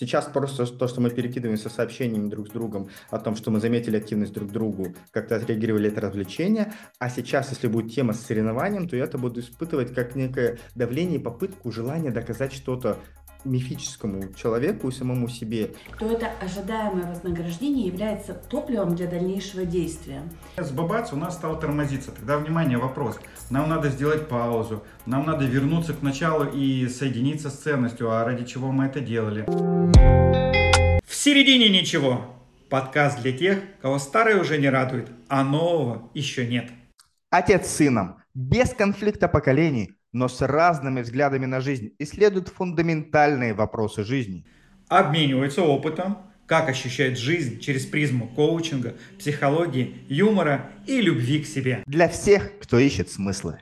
Сейчас 0.00 0.24
просто 0.24 0.64
то, 0.64 0.88
что 0.88 1.02
мы 1.02 1.10
перекидываемся 1.10 1.68
сообщениями 1.68 2.30
друг 2.30 2.48
с 2.48 2.52
другом 2.52 2.88
о 3.10 3.18
том, 3.18 3.36
что 3.36 3.50
мы 3.50 3.60
заметили 3.60 3.98
активность 3.98 4.32
друг 4.32 4.50
другу, 4.50 4.94
как-то 5.10 5.36
отреагировали 5.36 5.90
это 5.90 6.00
развлечение, 6.00 6.72
а 6.98 7.10
сейчас, 7.10 7.50
если 7.50 7.66
будет 7.66 7.92
тема 7.92 8.14
с 8.14 8.20
соревнованием, 8.22 8.88
то 8.88 8.96
я 8.96 9.04
это 9.04 9.18
буду 9.18 9.40
испытывать 9.40 9.94
как 9.94 10.14
некое 10.14 10.58
давление, 10.74 11.20
попытку, 11.20 11.70
желание 11.70 12.10
доказать 12.10 12.54
что-то 12.54 12.96
мифическому 13.44 14.32
человеку 14.34 14.88
и 14.88 14.92
самому 14.92 15.28
себе. 15.28 15.72
То 15.98 16.10
это 16.10 16.30
ожидаемое 16.40 17.06
вознаграждение 17.06 17.86
является 17.86 18.34
топливом 18.34 18.94
для 18.94 19.06
дальнейшего 19.06 19.64
действия. 19.64 20.22
С 20.56 20.70
бабац 20.70 21.12
у 21.12 21.16
нас 21.16 21.34
стал 21.34 21.58
тормозиться. 21.58 22.12
Тогда, 22.12 22.38
внимание, 22.38 22.78
вопрос. 22.78 23.18
Нам 23.50 23.68
надо 23.68 23.88
сделать 23.88 24.28
паузу, 24.28 24.82
нам 25.06 25.26
надо 25.26 25.44
вернуться 25.44 25.94
к 25.94 26.02
началу 26.02 26.44
и 26.44 26.88
соединиться 26.88 27.50
с 27.50 27.54
ценностью, 27.54 28.10
а 28.10 28.24
ради 28.24 28.44
чего 28.44 28.70
мы 28.70 28.86
это 28.86 29.00
делали. 29.00 29.44
В 31.04 31.14
середине 31.14 31.68
ничего. 31.68 32.36
Подкаст 32.68 33.20
для 33.20 33.36
тех, 33.36 33.58
кого 33.82 33.98
старое 33.98 34.40
уже 34.40 34.56
не 34.58 34.68
радует, 34.70 35.10
а 35.28 35.42
нового 35.42 36.08
еще 36.14 36.46
нет. 36.46 36.70
Отец 37.30 37.66
с 37.66 37.76
сыном, 37.76 38.22
без 38.34 38.70
конфликта 38.70 39.26
поколений– 39.28 39.92
но 40.12 40.28
с 40.28 40.40
разными 40.46 41.02
взглядами 41.02 41.46
на 41.46 41.60
жизнь, 41.60 41.92
исследуют 41.98 42.48
фундаментальные 42.48 43.54
вопросы 43.54 44.04
жизни. 44.04 44.44
Обмениваются 44.88 45.62
опытом, 45.62 46.18
как 46.46 46.68
ощущает 46.68 47.16
жизнь 47.16 47.60
через 47.60 47.86
призму 47.86 48.26
коучинга, 48.26 48.96
психологии, 49.18 49.98
юмора 50.08 50.70
и 50.86 51.00
любви 51.00 51.42
к 51.42 51.46
себе. 51.46 51.84
Для 51.86 52.08
всех, 52.08 52.50
кто 52.60 52.78
ищет 52.78 53.08
смыслы. 53.08 53.60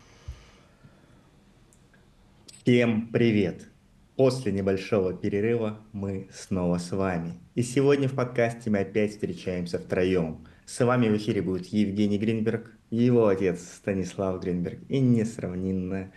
Всем 2.62 3.08
привет! 3.08 3.68
После 4.16 4.52
небольшого 4.52 5.12
перерыва 5.12 5.80
мы 5.92 6.28
снова 6.34 6.78
с 6.78 6.90
вами. 6.90 7.34
И 7.54 7.62
сегодня 7.62 8.08
в 8.08 8.14
подкасте 8.14 8.68
мы 8.70 8.78
опять 8.78 9.12
встречаемся 9.12 9.78
втроем. 9.78 10.46
С 10.66 10.84
вами 10.84 11.08
в 11.08 11.16
эфире 11.18 11.40
будет 11.40 11.66
Евгений 11.66 12.18
Гринберг, 12.18 12.72
его 12.90 13.28
отец 13.28 13.60
Станислав 13.60 14.40
Гринберг 14.40 14.78
и 14.88 15.00
несравненная 15.00 16.12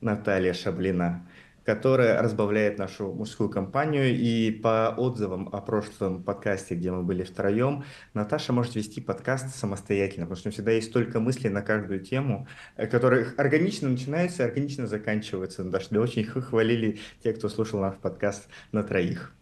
Наталья 0.00 0.52
Шаблина, 0.52 1.28
которая 1.64 2.22
разбавляет 2.22 2.78
нашу 2.78 3.12
мужскую 3.12 3.50
компанию. 3.50 4.16
И 4.16 4.50
по 4.50 4.94
отзывам 4.96 5.48
о 5.52 5.60
прошлом 5.60 6.22
подкасте, 6.22 6.74
где 6.74 6.90
мы 6.90 7.02
были 7.02 7.22
втроем, 7.22 7.84
Наташа 8.14 8.52
может 8.52 8.74
вести 8.74 9.00
подкаст 9.00 9.54
самостоятельно, 9.54 10.26
потому 10.26 10.40
что 10.40 10.50
всегда 10.50 10.72
есть 10.72 10.88
столько 10.88 11.20
мыслей 11.20 11.50
на 11.50 11.62
каждую 11.62 12.00
тему, 12.00 12.48
э, 12.76 12.86
которые 12.86 13.26
органично 13.36 13.88
начинаются 13.88 14.42
и 14.42 14.46
органично 14.46 14.86
заканчиваются. 14.86 15.62
Наташа, 15.62 15.88
да 15.90 16.00
очень 16.00 16.24
хвалили 16.24 17.00
те, 17.22 17.32
кто 17.32 17.48
слушал 17.48 17.80
наш 17.80 17.96
подкаст 17.96 18.48
на 18.72 18.82
троих. 18.82 19.34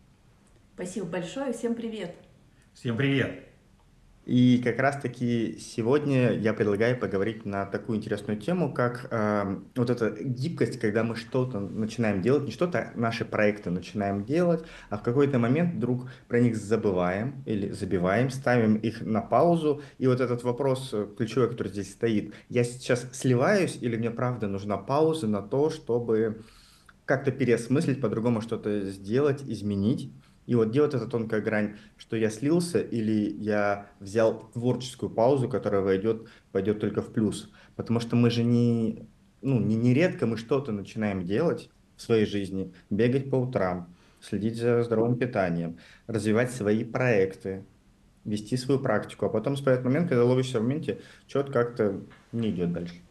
Спасибо 0.74 1.06
большое, 1.06 1.52
всем 1.52 1.74
привет. 1.74 2.14
Всем 2.74 2.96
привет. 2.96 3.45
И 4.26 4.60
как 4.64 4.80
раз-таки 4.80 5.56
сегодня 5.60 6.32
я 6.32 6.52
предлагаю 6.52 6.98
поговорить 6.98 7.46
на 7.46 7.64
такую 7.64 7.98
интересную 7.98 8.36
тему, 8.40 8.74
как 8.74 9.06
э, 9.12 9.56
вот 9.76 9.88
эта 9.88 10.10
гибкость, 10.20 10.80
когда 10.80 11.04
мы 11.04 11.14
что-то 11.14 11.60
начинаем 11.60 12.22
делать, 12.22 12.42
не 12.42 12.50
что-то, 12.50 12.90
а 12.92 12.98
наши 12.98 13.24
проекты 13.24 13.70
начинаем 13.70 14.24
делать, 14.24 14.64
а 14.90 14.98
в 14.98 15.04
какой-то 15.04 15.38
момент 15.38 15.76
вдруг 15.76 16.10
про 16.26 16.40
них 16.40 16.56
забываем 16.56 17.44
или 17.46 17.70
забиваем, 17.70 18.30
ставим 18.30 18.74
их 18.74 19.00
на 19.00 19.20
паузу. 19.20 19.80
И 19.98 20.08
вот 20.08 20.20
этот 20.20 20.42
вопрос 20.42 20.90
э, 20.92 21.06
ключевой, 21.16 21.48
который 21.48 21.68
здесь 21.68 21.92
стоит, 21.92 22.34
я 22.48 22.64
сейчас 22.64 23.06
сливаюсь 23.12 23.78
или 23.80 23.96
мне 23.96 24.10
правда 24.10 24.48
нужна 24.48 24.76
пауза 24.76 25.28
на 25.28 25.40
то, 25.40 25.70
чтобы 25.70 26.42
как-то 27.04 27.30
переосмыслить, 27.30 28.00
по-другому 28.00 28.40
что-то 28.40 28.80
сделать, 28.86 29.44
изменить. 29.46 30.10
И 30.46 30.54
вот 30.54 30.68
где 30.68 30.80
вот 30.80 30.94
эта 30.94 31.06
тонкая 31.06 31.40
грань, 31.40 31.76
что 31.96 32.16
я 32.16 32.30
слился 32.30 32.80
или 32.80 33.34
я 33.38 33.90
взял 34.00 34.48
творческую 34.52 35.10
паузу, 35.10 35.48
которая 35.48 35.82
войдет, 35.82 36.28
пойдет 36.52 36.80
только 36.80 37.02
в 37.02 37.12
плюс. 37.12 37.50
Потому 37.74 38.00
что 38.00 38.16
мы 38.16 38.30
же 38.30 38.44
не, 38.44 39.08
ну, 39.42 39.60
не 39.60 39.76
нередко 39.76 40.26
мы 40.26 40.36
что-то 40.36 40.72
начинаем 40.72 41.24
делать 41.24 41.70
в 41.96 42.02
своей 42.02 42.26
жизни, 42.26 42.72
бегать 42.90 43.30
по 43.30 43.36
утрам, 43.36 43.94
следить 44.20 44.56
за 44.56 44.82
здоровым 44.82 45.18
питанием, 45.18 45.78
развивать 46.06 46.50
свои 46.52 46.84
проекты, 46.84 47.64
вести 48.24 48.56
свою 48.56 48.80
практику, 48.80 49.26
а 49.26 49.28
потом 49.28 49.54
наступает 49.54 49.84
момент, 49.84 50.08
когда 50.08 50.24
ловишься 50.24 50.60
в 50.60 50.62
моменте, 50.62 51.00
что-то 51.26 51.52
как-то 51.52 52.02
не 52.32 52.50
идет 52.50 52.72
дальше. 52.72 53.05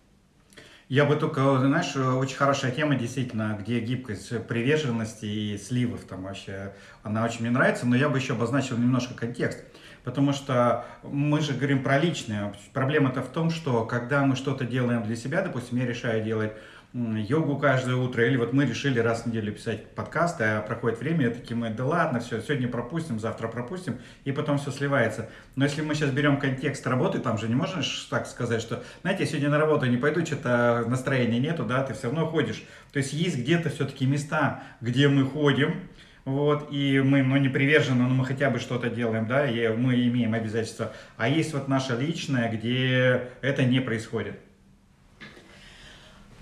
Я 0.87 1.05
бы 1.05 1.15
только, 1.15 1.57
знаешь, 1.59 1.95
очень 1.95 2.35
хорошая 2.35 2.71
тема, 2.71 2.93
действительно, 2.95 3.57
где 3.59 3.79
гибкость 3.79 4.45
приверженности 4.45 5.25
и 5.25 5.57
сливов 5.57 6.03
там 6.03 6.23
вообще, 6.23 6.73
она 7.01 7.25
очень 7.25 7.41
мне 7.41 7.49
нравится, 7.49 7.87
но 7.87 7.95
я 7.95 8.07
бы 8.07 8.19
еще 8.19 8.33
обозначил 8.33 8.77
немножко 8.77 9.15
контекст. 9.15 9.63
Потому 10.03 10.31
что 10.31 10.85
мы 11.01 11.41
же 11.41 11.53
говорим 11.53 11.81
про 11.81 11.97
личное. 11.97 12.53
Проблема-то 12.71 13.23
в 13.23 13.29
том, 13.29 13.49
что 13.49 13.83
когда 13.85 14.23
мы 14.23 14.35
что-то 14.35 14.63
делаем 14.63 15.01
для 15.01 15.15
себя, 15.15 15.41
допустим, 15.41 15.79
я 15.79 15.87
решаю 15.87 16.23
делать 16.23 16.53
йогу 16.95 17.57
каждое 17.57 17.95
утро, 17.95 18.25
или 18.25 18.37
вот 18.37 18.53
мы 18.53 18.65
решили 18.65 18.99
раз 18.99 19.23
в 19.23 19.25
неделю 19.25 19.51
писать 19.51 19.85
подкасты, 19.95 20.45
а 20.45 20.61
проходит 20.61 20.99
время, 20.99 21.27
и 21.27 21.33
такие 21.33 21.57
мы, 21.57 21.69
да 21.69 21.83
ладно, 21.85 22.21
все, 22.21 22.41
сегодня 22.41 22.69
пропустим, 22.69 23.19
завтра 23.19 23.49
пропустим, 23.49 23.97
и 24.23 24.31
потом 24.31 24.57
все 24.57 24.71
сливается. 24.71 25.29
Но 25.57 25.65
если 25.65 25.81
мы 25.81 25.93
сейчас 25.93 26.11
берем 26.11 26.39
контекст 26.39 26.87
работы, 26.87 27.19
там 27.19 27.37
же 27.37 27.49
не 27.49 27.55
можешь 27.55 28.07
так 28.09 28.27
сказать, 28.27 28.61
что, 28.61 28.81
знаете, 29.01 29.23
я 29.23 29.29
сегодня 29.29 29.49
на 29.49 29.57
работу 29.57 29.87
не 29.87 29.97
пойду, 29.97 30.25
что-то 30.25 30.85
настроения 30.87 31.39
нету, 31.39 31.65
да, 31.65 31.83
ты 31.83 31.93
все 31.93 32.03
равно 32.03 32.27
ходишь. 32.27 32.63
То 32.93 32.99
есть 32.99 33.11
есть 33.11 33.39
где-то 33.39 33.69
все-таки 33.69 34.05
места, 34.05 34.63
где 34.79 35.09
мы 35.09 35.25
ходим, 35.25 35.89
вот, 36.23 36.69
и 36.71 37.01
мы, 37.01 37.23
ну, 37.23 37.35
не 37.35 37.49
привержены, 37.49 38.03
но 38.03 38.09
мы 38.09 38.25
хотя 38.25 38.49
бы 38.49 38.59
что-то 38.59 38.89
делаем, 38.89 39.27
да, 39.27 39.45
и 39.45 39.67
мы 39.67 39.95
имеем 39.95 40.33
обязательства. 40.33 40.93
А 41.17 41.27
есть 41.27 41.53
вот 41.53 41.67
наше 41.67 41.93
личное, 41.97 42.49
где 42.49 43.31
это 43.41 43.65
не 43.65 43.81
происходит. 43.81 44.39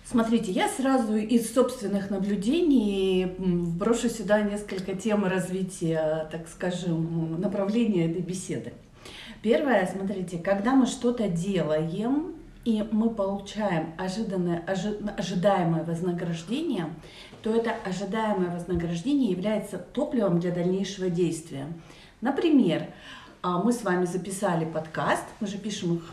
Смотрите, 0.06 0.52
я 0.52 0.68
сразу 0.68 1.16
из 1.16 1.53
собственных 1.53 2.09
наблюдений 2.09 3.36
брошу 3.38 4.09
сюда 4.09 4.41
несколько 4.41 4.96
тем 4.96 5.24
развития, 5.24 6.28
так 6.30 6.50
скажем, 6.50 7.40
направления 7.40 8.12
этой 8.12 8.22
беседы. 8.22 8.74
Первое, 9.41 9.90
смотрите, 9.91 10.40
когда 10.40 10.75
мы 10.75 10.88
что-то 10.88 11.30
делаем, 11.30 12.36
и 12.66 12.86
мы 12.91 13.09
получаем 13.09 13.94
ожиданное, 13.97 14.64
ожи, 14.68 14.97
ожидаемое 15.18 15.84
вознаграждение, 15.84 16.94
то 17.41 17.53
это 17.53 17.72
ожидаемое 17.85 18.52
вознаграждение 18.52 19.31
является 19.31 19.78
топливом 19.78 20.40
для 20.40 20.52
дальнейшего 20.52 21.09
действия. 21.09 21.68
Например, 22.22 22.88
а, 23.41 23.62
мы 23.62 23.74
с 23.74 23.84
вами 23.84 24.06
записали 24.06 24.64
подкаст, 24.64 25.25
мы 25.41 25.47
же 25.47 25.58
пишем 25.58 25.96
их 25.96 26.03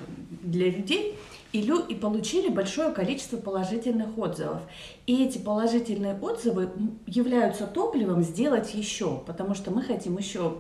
для 0.43 0.71
людей, 0.71 1.17
и, 1.53 1.63
лю, 1.63 1.81
и 1.81 1.95
получили 1.95 2.49
большое 2.49 2.93
количество 2.93 3.37
положительных 3.37 4.17
отзывов. 4.19 4.63
И 5.07 5.25
эти 5.25 5.39
положительные 5.39 6.19
отзывы 6.21 6.71
являются 7.07 7.67
топливом 7.67 8.23
сделать 8.23 8.75
еще, 8.75 9.23
потому 9.27 9.55
что 9.55 9.71
мы 9.71 9.83
хотим 9.83 10.19
еще. 10.19 10.59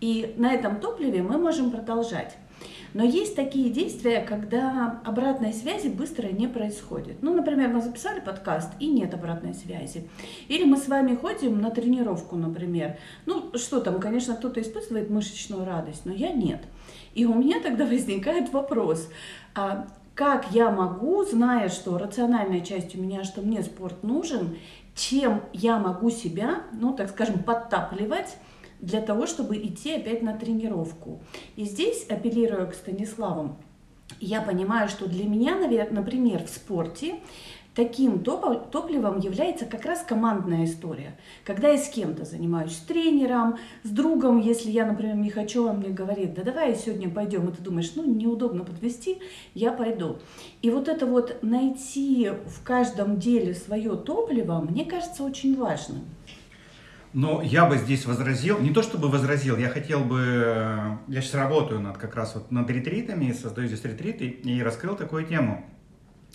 И 0.00 0.34
на 0.36 0.52
этом 0.52 0.80
топливе 0.80 1.22
мы 1.22 1.38
можем 1.38 1.70
продолжать. 1.70 2.36
Но 2.94 3.02
есть 3.02 3.34
такие 3.34 3.70
действия, 3.70 4.20
когда 4.20 5.00
обратной 5.04 5.52
связи 5.52 5.88
быстро 5.88 6.28
не 6.28 6.46
происходит. 6.46 7.22
Ну, 7.22 7.34
например, 7.34 7.70
мы 7.70 7.82
записали 7.82 8.20
подкаст 8.20 8.70
и 8.78 8.86
нет 8.86 9.12
обратной 9.12 9.52
связи. 9.52 10.08
Или 10.46 10.64
мы 10.64 10.76
с 10.76 10.86
вами 10.86 11.16
ходим 11.16 11.60
на 11.60 11.70
тренировку, 11.70 12.36
например. 12.36 12.96
Ну, 13.26 13.50
что 13.54 13.80
там, 13.80 13.98
конечно, 13.98 14.36
кто-то 14.36 14.60
испытывает 14.60 15.10
мышечную 15.10 15.64
радость, 15.64 16.06
но 16.06 16.12
я 16.12 16.32
нет. 16.32 16.62
И 17.14 17.26
у 17.26 17.34
меня 17.34 17.60
тогда 17.60 17.84
возникает 17.84 18.52
вопрос, 18.52 19.08
а 19.56 19.88
как 20.14 20.52
я 20.52 20.70
могу, 20.70 21.24
зная, 21.24 21.68
что 21.68 21.98
рациональная 21.98 22.60
часть 22.60 22.94
у 22.96 23.00
меня, 23.00 23.24
что 23.24 23.42
мне 23.42 23.62
спорт 23.62 24.02
нужен, 24.02 24.56
чем 24.94 25.42
я 25.52 25.78
могу 25.78 26.10
себя, 26.10 26.62
ну, 26.72 26.94
так 26.94 27.10
скажем, 27.10 27.42
подтапливать 27.42 28.36
для 28.80 29.00
того, 29.00 29.26
чтобы 29.26 29.56
идти 29.56 29.92
опять 29.94 30.22
на 30.22 30.36
тренировку. 30.36 31.20
И 31.56 31.64
здесь, 31.64 32.06
апеллируя 32.08 32.66
к 32.66 32.74
Станиславу, 32.74 33.56
я 34.20 34.40
понимаю, 34.40 34.88
что 34.88 35.08
для 35.08 35.24
меня, 35.24 35.56
например, 35.90 36.44
в 36.44 36.48
спорте 36.48 37.16
таким 37.74 38.20
топливом 38.20 39.18
является 39.18 39.66
как 39.66 39.84
раз 39.84 40.04
командная 40.06 40.64
история. 40.64 41.18
Когда 41.44 41.68
я 41.68 41.78
с 41.78 41.88
кем-то 41.88 42.24
занимаюсь, 42.24 42.72
с 42.76 42.80
тренером, 42.80 43.58
с 43.82 43.90
другом, 43.90 44.40
если 44.40 44.70
я, 44.70 44.86
например, 44.86 45.16
не 45.16 45.30
хочу, 45.30 45.68
он 45.68 45.78
мне 45.78 45.90
говорит, 45.90 46.34
да 46.34 46.42
давай 46.42 46.76
сегодня 46.76 47.10
пойдем, 47.10 47.48
и 47.48 47.52
ты 47.52 47.62
думаешь, 47.62 47.92
ну 47.96 48.04
неудобно 48.04 48.64
подвести, 48.64 49.20
я 49.54 49.72
пойду. 49.72 50.18
И 50.62 50.70
вот 50.70 50.88
это 50.88 51.06
вот 51.06 51.42
найти 51.42 52.30
в 52.46 52.62
каждом 52.62 53.18
деле 53.18 53.54
свое 53.54 53.96
топливо, 53.96 54.60
мне 54.60 54.84
кажется 54.84 55.24
очень 55.24 55.56
важным. 55.56 56.04
Но 57.12 57.42
я 57.42 57.66
бы 57.66 57.78
здесь 57.78 58.06
возразил, 58.06 58.58
не 58.58 58.70
то 58.70 58.82
чтобы 58.82 59.08
возразил, 59.08 59.56
я 59.56 59.68
хотел 59.68 60.00
бы, 60.00 60.98
я 61.06 61.20
сейчас 61.20 61.34
работаю 61.34 61.80
над 61.80 61.96
как 61.96 62.16
раз 62.16 62.34
вот 62.34 62.50
над 62.50 62.68
ретритами, 62.70 63.30
создаю 63.30 63.68
здесь 63.68 63.84
ретриты 63.84 64.26
и 64.26 64.60
раскрыл 64.60 64.96
такую 64.96 65.24
тему. 65.24 65.64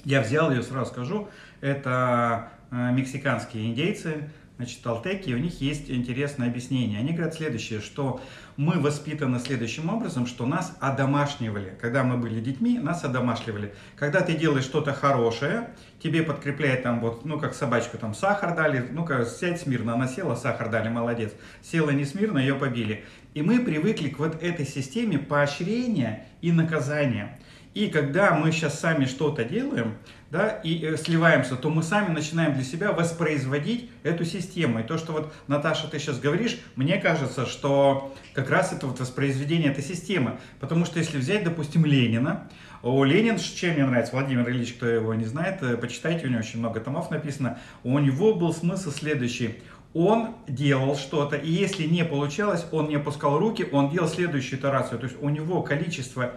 Я 0.06 0.22
взял 0.22 0.52
ее, 0.52 0.64
сразу 0.64 0.92
скажу, 0.92 1.30
это 1.62 2.50
э, 2.72 2.92
мексиканские 2.94 3.68
индейцы, 3.68 4.30
значит, 4.60 4.86
Алтеки, 4.86 5.32
у 5.32 5.38
них 5.38 5.62
есть 5.62 5.90
интересное 5.90 6.50
объяснение. 6.50 7.00
Они 7.00 7.14
говорят 7.14 7.34
следующее, 7.34 7.80
что 7.80 8.22
мы 8.58 8.78
воспитаны 8.78 9.40
следующим 9.40 9.90
образом, 9.90 10.28
что 10.28 10.46
нас 10.46 10.76
одомашнивали. 10.82 11.78
Когда 11.80 12.04
мы 12.04 12.18
были 12.18 12.42
детьми, 12.42 12.78
нас 12.78 13.06
одомашливали. 13.06 13.74
Когда 13.96 14.20
ты 14.20 14.36
делаешь 14.36 14.66
что-то 14.66 14.94
хорошее, 14.94 15.70
тебе 16.04 16.24
подкрепляет 16.24 16.84
там 16.84 17.00
вот, 17.00 17.24
ну 17.24 17.40
как 17.40 17.54
собачку 17.54 17.98
там 17.98 18.14
сахар 18.14 18.54
дали, 18.54 18.86
ну-ка 18.92 19.26
сядь 19.26 19.62
смирно, 19.62 19.94
она 19.94 20.08
села, 20.08 20.36
сахар 20.36 20.70
дали, 20.70 20.90
молодец. 20.90 21.32
Села 21.62 21.92
не 21.92 22.04
смирно, 22.04 22.38
ее 22.38 22.56
побили. 22.56 23.06
И 23.34 23.42
мы 23.42 23.60
привыкли 23.60 24.10
к 24.10 24.20
вот 24.20 24.44
этой 24.44 24.66
системе 24.66 25.20
поощрения 25.20 26.26
и 26.42 26.52
наказания. 26.52 27.40
И 27.74 27.88
когда 27.88 28.34
мы 28.34 28.52
сейчас 28.52 28.80
сами 28.80 29.06
что-то 29.06 29.44
делаем, 29.44 29.96
да, 30.32 30.50
и 30.64 30.84
э, 30.84 30.98
сливаемся, 30.98 31.56
то 31.56 31.70
мы 31.70 31.84
сами 31.84 32.12
начинаем 32.14 32.54
для 32.54 32.64
себя 32.64 32.92
воспроизводить 32.92 33.90
эту 34.04 34.26
систему. 34.26 34.80
И 34.80 34.84
то, 34.84 34.98
что 34.98 35.14
вот, 35.14 35.34
Наташа, 35.48 35.88
ты 35.88 36.00
сейчас 36.00 36.20
говоришь, 36.20 36.60
мне 36.76 36.98
кажется, 36.98 37.46
что 37.46 38.14
как 38.34 38.50
раз 38.50 38.74
это 38.74 38.88
вот 38.88 39.00
воспроизведение 39.00 39.72
этой 39.72 39.84
системы. 39.84 40.40
Потому 40.60 40.86
что 40.86 41.00
если 41.00 41.18
взять, 41.18 41.44
допустим, 41.44 41.86
Ленина, 41.86 42.50
у 42.82 43.04
Ленин, 43.04 43.38
чем 43.38 43.74
мне 43.74 43.86
нравится, 43.86 44.14
Владимир 44.16 44.50
Ильич, 44.50 44.74
кто 44.74 44.88
его 44.88 45.14
не 45.14 45.26
знает, 45.26 45.62
э, 45.62 45.78
почитайте, 45.78 46.26
у 46.26 46.30
него 46.30 46.40
очень 46.40 46.60
много 46.60 46.80
томов 46.80 47.12
написано. 47.12 47.60
У 47.84 47.98
него 48.00 48.34
был 48.34 48.54
смысл 48.54 48.92
следующий 48.92 49.60
он 49.94 50.36
делал 50.48 50.96
что-то, 50.96 51.36
и 51.36 51.50
если 51.50 51.84
не 51.86 52.06
получалось, 52.06 52.66
он 52.72 52.90
не 52.90 52.96
опускал 52.96 53.40
руки, 53.40 53.68
он 53.72 53.90
делал 53.90 54.08
следующую 54.08 54.60
итерацию. 54.60 55.00
То 55.00 55.08
есть 55.08 55.18
у 55.20 55.30
него 55.30 55.64
количество 55.64 56.34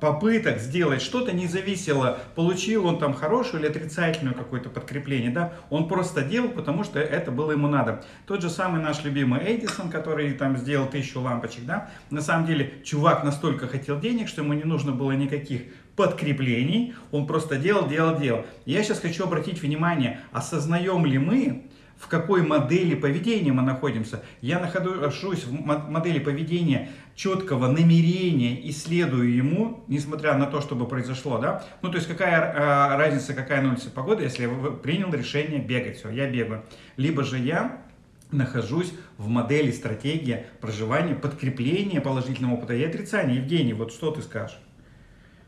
попыток 0.00 0.58
сделать 0.58 1.02
что-то 1.02 1.32
не 1.32 1.46
зависело, 1.46 2.18
получил 2.34 2.86
он 2.86 2.98
там 2.98 3.14
хорошую 3.14 3.60
или 3.60 3.68
отрицательную 3.68 4.34
какое-то 4.34 4.68
подкрепление, 4.68 5.30
да, 5.30 5.52
он 5.70 5.88
просто 5.88 6.22
делал, 6.22 6.48
потому 6.50 6.84
что 6.84 6.98
это 6.98 7.30
было 7.30 7.52
ему 7.52 7.68
надо. 7.68 8.04
Тот 8.26 8.42
же 8.42 8.50
самый 8.50 8.82
наш 8.82 9.04
любимый 9.04 9.40
Эдисон, 9.44 9.90
который 9.90 10.32
там 10.32 10.56
сделал 10.56 10.86
тысячу 10.86 11.20
лампочек, 11.20 11.64
да, 11.64 11.90
на 12.10 12.20
самом 12.20 12.46
деле 12.46 12.74
чувак 12.84 13.24
настолько 13.24 13.68
хотел 13.68 14.00
денег, 14.00 14.28
что 14.28 14.42
ему 14.42 14.52
не 14.54 14.64
нужно 14.64 14.92
было 14.92 15.12
никаких 15.12 15.62
подкреплений, 15.96 16.94
он 17.10 17.26
просто 17.26 17.56
делал, 17.56 17.88
делал, 17.88 18.16
делал. 18.16 18.46
Я 18.64 18.84
сейчас 18.84 19.00
хочу 19.00 19.24
обратить 19.24 19.60
внимание, 19.62 20.20
осознаем 20.30 21.04
ли 21.04 21.18
мы, 21.18 21.67
в 21.98 22.06
какой 22.06 22.42
модели 22.42 22.94
поведения 22.94 23.52
мы 23.52 23.62
находимся. 23.62 24.22
Я 24.40 24.60
нахожусь 24.60 25.44
в 25.44 25.52
модели 25.52 26.20
поведения 26.20 26.90
четкого 27.16 27.66
намерения 27.66 28.60
и 28.60 28.70
следую 28.70 29.34
ему, 29.34 29.84
несмотря 29.88 30.36
на 30.36 30.46
то, 30.46 30.60
чтобы 30.60 30.86
произошло, 30.86 31.38
да. 31.38 31.64
Ну, 31.82 31.90
то 31.90 31.96
есть 31.96 32.06
какая 32.06 32.40
э, 32.40 32.96
разница, 32.96 33.34
какая 33.34 33.60
на 33.62 33.70
улице 33.70 33.90
погода, 33.90 34.22
если 34.22 34.44
я 34.44 34.48
принял 34.70 35.12
решение 35.12 35.60
бегать, 35.60 35.98
все, 35.98 36.10
я 36.10 36.30
бегаю. 36.30 36.62
Либо 36.96 37.24
же 37.24 37.38
я 37.38 37.82
нахожусь 38.30 38.92
в 39.16 39.28
модели 39.28 39.72
стратегии 39.72 40.44
проживания, 40.60 41.14
подкрепления 41.14 42.00
положительного 42.00 42.54
опыта 42.54 42.74
и 42.74 42.84
отрицания. 42.84 43.36
Евгений, 43.36 43.72
вот 43.72 43.92
что 43.92 44.12
ты 44.12 44.22
скажешь? 44.22 44.58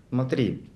Смотри, 0.09 0.69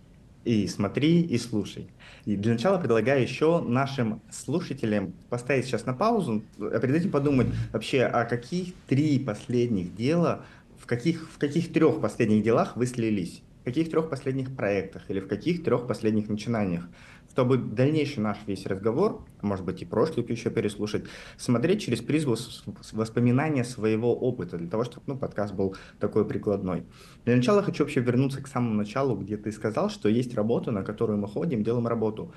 и 0.44 0.69
смотри, 0.69 1.23
и 1.23 1.38
слушай. 1.38 1.88
Для 2.26 2.53
начала 2.53 2.79
предлагаю 2.79 3.23
еще 3.23 3.61
нашим 3.61 4.23
слушателям 4.31 5.12
поставить 5.29 5.67
сейчас 5.67 5.85
на 5.85 5.93
паузу, 5.93 6.43
а 6.59 6.79
перед 6.79 6.97
этим 6.97 7.11
подумать 7.11 7.49
вообще, 7.71 8.05
а 8.05 8.25
каких 8.25 8.75
три 8.87 9.19
последних 9.19 9.94
дела, 9.94 10.44
в 10.81 10.87
каких, 10.87 11.29
в 11.31 11.38
каких 11.38 11.73
трех 11.73 12.00
последних 12.00 12.43
делах 12.43 12.76
вы 12.76 12.87
слились? 12.87 13.43
В 13.61 13.65
каких 13.65 13.91
трех 13.91 14.09
последних 14.09 14.55
проектах 14.55 15.03
или 15.09 15.21
в 15.21 15.29
каких 15.29 15.65
трех 15.65 15.87
последних 15.87 16.29
начинаниях? 16.29 16.88
Чтобы 17.34 17.58
дальнейший 17.58 18.22
наш 18.22 18.38
весь 18.46 18.64
разговор, 18.64 19.25
может 19.42 19.64
быть 19.64 19.82
и 19.82 19.84
прошлый 19.84 20.25
еще 20.28 20.50
переслушать, 20.50 21.06
смотреть 21.36 21.82
через 21.82 22.00
призму 22.00 22.36
воспоминания 22.92 23.64
своего 23.64 24.14
опыта, 24.14 24.56
для 24.56 24.69
того, 24.70 24.84
чтобы 24.84 25.02
ну, 25.08 25.19
подкаст 25.19 25.52
был 25.52 25.75
такой 25.98 26.25
прикладной. 26.25 26.84
Для 27.25 27.34
начала 27.34 27.60
хочу 27.64 27.82
вообще 27.82 28.00
вернуться 28.00 28.40
к 28.40 28.46
самому 28.46 28.75
началу, 28.75 29.16
где 29.16 29.36
ты 29.36 29.50
сказал, 29.50 29.90
что 29.90 30.08
есть 30.08 30.32
работа, 30.36 30.70
на 30.70 30.84
которую 30.84 31.19
мы 31.19 31.26
ходим, 31.26 31.64
делаем 31.64 31.88
работу 31.88 32.32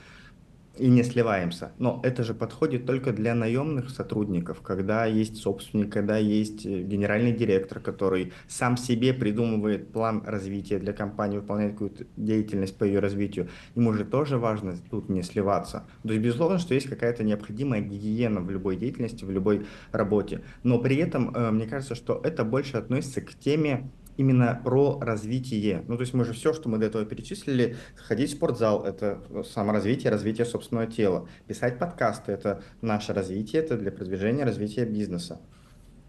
и 0.79 0.88
не 0.88 1.03
сливаемся. 1.03 1.71
Но 1.77 2.00
это 2.03 2.24
же 2.24 2.33
подходит 2.33 2.85
только 2.85 3.12
для 3.12 3.35
наемных 3.35 3.89
сотрудников, 3.89 4.62
когда 4.62 5.06
есть 5.06 5.38
собственник, 5.38 5.91
когда 5.91 6.18
есть 6.18 6.65
э, 6.65 6.81
генеральный 6.83 7.31
директор, 7.31 7.79
который 7.79 8.33
сам 8.47 8.77
себе 8.77 9.13
придумывает 9.13 9.91
план 9.91 10.24
развития 10.25 10.79
для 10.79 10.94
компании, 10.94 11.38
выполняет 11.38 11.74
какую-то 11.74 12.06
деятельность 12.15 12.77
по 12.77 12.83
ее 12.83 13.00
развитию. 13.00 13.50
Ему 13.75 13.94
же 13.94 14.06
тоже 14.06 14.38
важно 14.38 14.75
тут 14.89 15.09
не 15.09 15.24
сливаться. 15.24 15.85
То 16.03 16.09
есть, 16.09 16.24
безусловно, 16.24 16.59
что 16.59 16.74
есть 16.74 16.88
какая-то 16.88 17.24
необходимая 17.24 17.81
гигиена 17.81 18.41
в 18.41 18.50
любой 18.50 18.77
деятельности, 18.77 19.25
в 19.25 19.31
любой 19.31 19.65
работе. 19.91 20.41
Но 20.63 20.79
при 20.79 20.97
этом, 20.97 21.33
э, 21.35 21.51
мне 21.51 21.65
кажется, 21.65 21.95
что 21.95 22.21
это 22.24 22.44
больше 22.44 22.77
относится 22.77 23.21
к 23.21 23.33
теме 23.33 23.89
именно 24.17 24.59
про 24.63 24.99
развитие. 24.99 25.83
Ну, 25.87 25.95
то 25.95 26.01
есть 26.01 26.13
мы 26.13 26.25
же 26.25 26.33
все, 26.33 26.53
что 26.53 26.67
мы 26.69 26.77
до 26.77 26.87
этого 26.87 27.05
перечислили, 27.05 27.77
ходить 27.95 28.31
в 28.31 28.33
спортзал– 28.35 28.83
это 28.85 29.23
саморазвитие, 29.53 30.11
развитие 30.11 30.45
собственного 30.45 30.87
тела. 30.87 31.29
Писать 31.47 31.79
подкасты– 31.79 32.31
это 32.33 32.63
наше 32.81 33.13
развитие, 33.13 33.61
это 33.61 33.77
для 33.77 33.91
продвижения, 33.91 34.43
развития 34.43 34.85
бизнеса. 34.85 35.39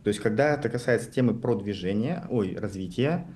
То 0.02 0.08
есть 0.08 0.20
когда 0.20 0.55
это 0.55 0.69
касается 0.69 1.10
темы 1.10 1.34
продвижения, 1.34 2.26
ой, 2.31 2.56
развития, 2.58 3.26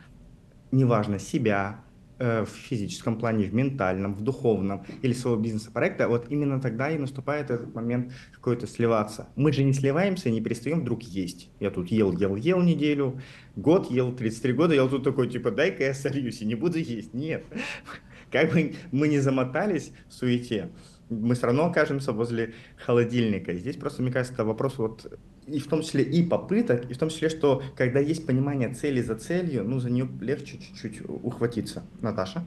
неважно, 0.70 1.18
себя, 1.18 1.80
в 2.22 2.46
физическом 2.46 3.18
плане, 3.18 3.46
в 3.46 3.54
ментальном, 3.54 4.14
в 4.14 4.20
духовном 4.20 4.84
или 5.02 5.12
своего 5.12 5.40
бизнес-проекта, 5.40 6.08
вот 6.08 6.26
именно 6.30 6.60
тогда 6.60 6.90
и 6.90 6.98
наступает 6.98 7.50
этот 7.50 7.74
момент 7.74 8.12
какой-то 8.32 8.66
сливаться. 8.66 9.28
Мы 9.36 9.52
же 9.52 9.64
не 9.64 9.72
сливаемся 9.72 10.30
не 10.30 10.40
перестаем 10.40 10.80
вдруг 10.80 11.02
есть. 11.02 11.50
Я 11.60 11.70
тут 11.70 11.88
ел, 11.88 12.12
ел, 12.12 12.36
ел 12.36 12.60
неделю, 12.60 13.20
год 13.56 13.90
ел, 13.90 14.12
33 14.12 14.52
года, 14.52 14.74
я 14.74 14.86
тут 14.86 15.04
такой, 15.04 15.28
типа, 15.28 15.50
дай-ка 15.50 15.84
я 15.84 15.94
сольюсь 15.94 16.42
и 16.42 16.46
не 16.46 16.54
буду 16.54 16.78
есть. 16.78 17.14
Нет. 17.14 17.44
Как 18.30 18.52
бы 18.52 18.74
мы 18.92 19.08
не 19.08 19.18
замотались 19.18 19.92
в 20.08 20.14
суете, 20.14 20.70
мы 21.10 21.34
все 21.34 21.46
равно 21.46 21.66
окажемся 21.66 22.12
возле 22.12 22.54
холодильника. 22.76 23.52
И 23.52 23.58
здесь 23.58 23.76
просто, 23.76 24.02
мне 24.02 24.10
кажется, 24.10 24.44
вопрос 24.44 24.78
вот 24.78 25.18
и 25.46 25.58
в 25.58 25.66
том 25.66 25.82
числе 25.82 26.02
и 26.02 26.22
попыток, 26.24 26.90
и 26.90 26.94
в 26.94 26.98
том 26.98 27.08
числе, 27.08 27.28
что 27.28 27.62
когда 27.76 28.00
есть 28.00 28.26
понимание 28.26 28.72
цели 28.74 29.00
за 29.00 29.16
целью, 29.16 29.64
ну, 29.64 29.80
за 29.80 29.90
нее 29.90 30.08
легче 30.20 30.58
чуть-чуть 30.58 31.02
ухватиться. 31.08 31.84
Наташа? 32.00 32.44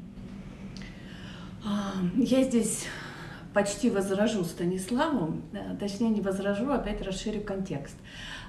А, 1.63 1.93
я 2.15 2.43
здесь 2.43 2.85
почти 3.55 3.89
возражу 3.89 4.43
Станиславу, 4.43 5.41
э, 5.53 5.77
точнее 5.79 6.09
не 6.09 6.19
возражу, 6.21 6.71
опять 6.71 7.01
расширю 7.01 7.41
контекст. 7.41 7.95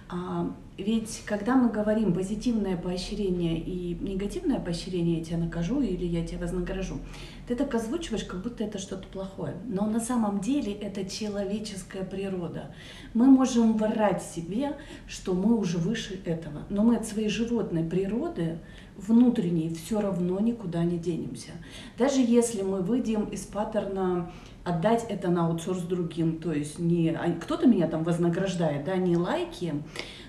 А, 0.09 0.53
ведь 0.77 1.23
когда 1.25 1.57
мы 1.57 1.69
говорим 1.69 2.13
позитивное 2.13 2.77
поощрение 2.77 3.59
и 3.59 3.95
негативное 4.01 4.59
поощрение, 4.61 5.19
я 5.19 5.25
тебя 5.25 5.39
накажу 5.39 5.81
или 5.81 6.05
я 6.05 6.27
тебя 6.27 6.41
вознагражу, 6.41 6.99
ты 7.47 7.55
так 7.55 7.73
озвучиваешь, 7.75 8.25
как 8.25 8.43
будто 8.43 8.65
это 8.65 8.79
что-то 8.79 9.07
плохое. 9.07 9.55
Но 9.65 9.87
на 9.87 10.01
самом 10.01 10.41
деле 10.41 10.73
это 10.73 11.09
человеческая 11.09 12.05
природа. 12.05 12.75
Мы 13.15 13.27
можем 13.27 13.77
врать 13.77 14.23
себе, 14.23 14.77
что 15.07 15.35
мы 15.35 15.57
уже 15.57 15.79
выше 15.79 16.21
этого, 16.25 16.63
но 16.69 16.83
мы 16.83 16.97
от 16.97 17.07
своей 17.07 17.29
животной 17.29 17.85
природы 17.85 18.59
внутренней 18.97 19.75
все 19.75 20.01
равно 20.01 20.41
никуда 20.41 20.85
не 20.85 20.99
денемся. 20.99 21.53
Даже 21.99 22.21
если 22.21 22.63
мы 22.63 22.81
выйдем 22.81 23.25
из 23.25 23.43
паттерна 23.43 24.31
отдать 24.67 25.07
это 25.09 25.29
на 25.29 25.47
аутсорс 25.47 25.83
другим. 25.83 26.39
То 26.39 26.53
есть 26.53 26.79
не 26.81 27.11
а, 27.11 27.33
кто-то 27.41 27.69
меня 27.69 27.87
там 27.87 28.03
вознаграждает, 28.03 28.85
да, 28.85 28.97
не 28.97 29.17
лайки, 29.17 29.75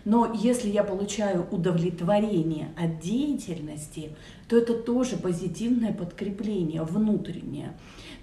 но 0.06 0.32
если 0.34 0.70
я 0.70 0.84
получаю 0.84 1.48
удовлетворение 1.50 2.70
от 2.78 3.00
деятельности, 3.00 4.16
то 4.48 4.56
это 4.56 4.76
тоже 4.76 5.18
позитивное 5.18 5.92
подкрепление 5.92 6.84
внутреннее. 6.84 7.76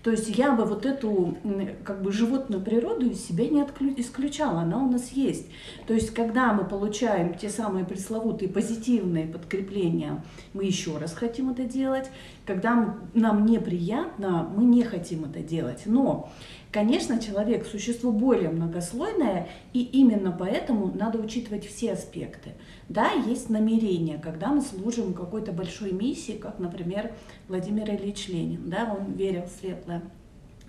То 0.05 0.11
есть 0.11 0.29
я 0.37 0.53
бы 0.53 0.67
вот 0.67 0.85
эту 0.85 1.39
как 1.83 2.03
бы 2.03 2.13
животную 2.13 2.63
природу 2.63 3.07
из 3.07 3.27
себя 3.27 3.49
не 3.49 3.65
исключала, 3.97 4.61
она 4.61 4.79
у 4.79 4.91
нас 4.91 5.13
есть. 5.13 5.47
То 5.87 5.95
есть 5.95 6.11
когда 6.11 6.53
мы 6.53 6.65
получаем 6.65 7.33
те 7.33 7.49
самые 7.49 7.87
пресловутые 7.87 8.51
позитивные 8.51 9.27
подкрепления, 9.27 10.23
мы 10.53 10.65
еще 10.65 10.99
раз 10.99 11.15
хотим 11.15 11.49
это 11.49 11.65
делать. 11.65 12.11
Когда 12.45 12.97
нам 13.15 13.47
неприятно, 13.47 14.47
мы 14.55 14.65
не 14.65 14.83
хотим 14.83 15.25
это 15.25 15.41
делать. 15.41 15.85
Но 15.87 16.31
Конечно, 16.75 17.21
человек– 17.21 17.65
существо 17.71 18.11
более 18.11 18.51
многослойное, 18.51 19.47
и 19.73 19.81
именно 19.81 20.35
поэтому 20.37 20.91
надо 20.93 21.21
учитывать 21.21 21.65
все 21.65 21.93
аспекты. 21.93 22.51
Да, 22.89 23.13
есть 23.13 23.49
намерение, 23.49 24.19
когда 24.19 24.49
мы 24.49 24.61
служим 24.61 25.15
какой-то 25.15 25.53
большой 25.53 25.93
миссии, 25.93 26.33
как, 26.33 26.59
например, 26.59 27.13
Владимир 27.47 27.89
Ильич 27.89 28.27
Ленин, 28.27 28.69
да, 28.69 28.93
он 28.93 29.13
верил 29.13 29.43
в 29.43 29.61
светлое. 29.61 30.03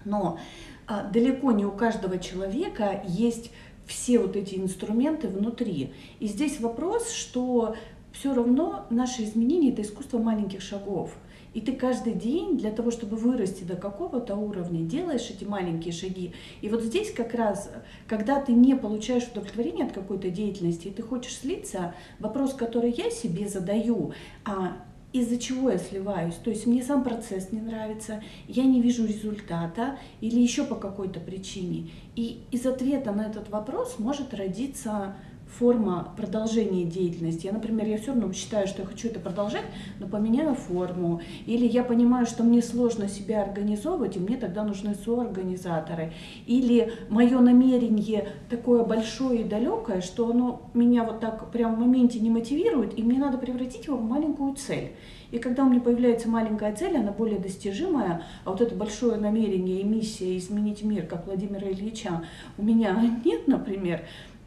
Но 0.06 0.38
а, 0.86 1.10
далеко 1.10 1.52
не 1.54 1.66
у 1.66 1.72
каждого 1.72 2.20
человека 2.20 3.02
есть 3.08 3.50
все 3.88 4.20
вот 4.20 4.36
эти 4.36 4.60
инструменты 4.60 5.28
внутри. 5.28 5.92
И 6.20 6.28
здесь 6.28 6.60
вопрос, 6.60 7.10
что 7.10 7.76
все 8.18 8.34
равно 8.34 8.86
наши 8.90 9.24
изменения– 9.24 9.72
это 9.74 9.82
искусство 9.82 10.18
маленьких 10.18 10.62
шагов– 10.62 11.12
И 11.56 11.62
ты 11.62 11.72
каждый 11.72 12.14
день 12.14 12.58
для 12.58 12.70
того, 12.70 12.92
чтобы 12.92 13.16
вырасти 13.16 13.64
до 13.64 13.78
какого-то 13.78 14.36
уровня, 14.36 14.82
делаешь 14.82 15.30
эти 15.30 15.46
маленькие 15.46 15.94
шаги. 15.94 16.34
И 16.60 16.68
вот 16.68 16.84
здесь 16.84 17.14
как 17.14 17.34
раз, 17.34 17.72
когда 18.08 18.42
ты 18.42 18.52
не 18.52 18.76
получаешь 18.76 19.24
удовлетворение 19.32 19.86
от 19.86 19.94
какой-то 19.94 20.30
деятельности, 20.30 20.90
и 20.90 20.92
ты 20.92 21.02
хочешь 21.02 21.38
слиться, 21.38 21.96
вопрос, 22.20 22.54
который 22.54 22.92
я 22.92 23.10
себе 23.10 23.48
задаю, 23.48 24.12
а 24.44 24.74
из-за 25.14 25.38
чего 25.38 25.72
я 25.72 25.78
сливаюсь. 25.78 26.36
То 26.36 26.50
есть 26.50 26.68
мне 26.68 26.84
сам 26.84 27.06
процесс 27.06 27.54
не 27.54 27.62
нравится, 27.62 28.22
я 28.50 28.66
не 28.66 28.82
вижу 28.82 29.08
результата 29.08 29.98
или 30.20 30.42
еще 30.42 30.66
по 30.66 30.76
какой-то 30.76 31.22
причине. 31.22 31.90
И 32.18 32.42
из 32.52 32.66
ответа 32.66 33.14
на 33.14 33.28
этот 33.28 33.50
вопрос 33.50 33.96
может 33.98 34.34
родиться 34.34 35.16
форма 35.60 36.14
продолжения 36.18 36.84
деятельности. 36.84 37.46
Я, 37.46 37.54
например, 37.54 37.88
я 37.88 37.98
все 37.98 38.08
равно 38.08 38.32
считаю, 38.34 38.68
что 38.68 38.82
я 38.82 38.88
хочу 38.88 39.08
это 39.08 39.20
продолжать, 39.20 39.66
но 40.00 40.08
поменяю 40.08 40.56
форму. 40.56 41.22
Или 41.46 41.66
я 41.66 41.84
понимаю, 41.84 42.26
что 42.26 42.44
мне 42.44 42.62
сложно 42.62 43.08
себя 43.08 43.44
организовывать, 43.44 44.18
и 44.18 44.20
мне 44.20 44.38
тогда 44.38 44.64
нужны 44.64 44.96
соорганизаторы. 44.96 46.14
Или 46.46 46.92
мое 47.10 47.40
намерение 47.40 48.30
такое 48.50 48.84
большое 48.84 49.42
и 49.42 49.44
далекое, 49.44 50.02
что 50.02 50.30
оно 50.30 50.70
меня 50.74 51.04
вот 51.04 51.20
так 51.20 51.52
прямо 51.52 51.76
в 51.76 51.80
моменте 51.80 52.20
не 52.20 52.30
мотивирует, 52.30 52.98
и 52.98 53.04
мне 53.04 53.20
надо 53.20 53.38
превратить 53.38 53.86
его 53.86 53.98
в 53.98 54.04
маленькую 54.04 54.56
цель. 54.56 54.92
И 55.32 55.40
когда 55.40 55.64
у 55.64 55.70
меня 55.70 55.82
появляется 55.82 56.30
маленькая 56.30 56.74
цель, 56.76 56.96
она 56.98 57.12
более 57.12 57.40
достижимая, 57.40 58.24
а 58.44 58.52
вот 58.52 58.62
это 58.62 58.76
большое 58.76 59.18
намерение 59.18 59.82
и 59.82 59.84
миссия 59.84 60.38
изменить 60.38 60.84
мир, 60.84 61.06
как 61.08 61.26
Владимира 61.26 61.70
Ильича, 61.70 62.24
у 62.58 62.64
меня 62.64 62.98
нет, 63.26 63.48
например, 63.48 64.04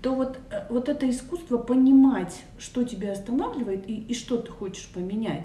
то 0.08 0.14
вот, 0.14 0.38
э, 0.50 0.62
вот 0.70 0.88
это 0.88 1.08
искусство 1.10 1.58
понимать, 1.58 2.42
что 2.58 2.82
тебя 2.82 3.12
останавливает 3.12 3.86
и, 3.86 3.94
и 3.94 4.14
что 4.14 4.38
ты 4.38 4.50
хочешь 4.50 4.88
поменять, 4.88 5.42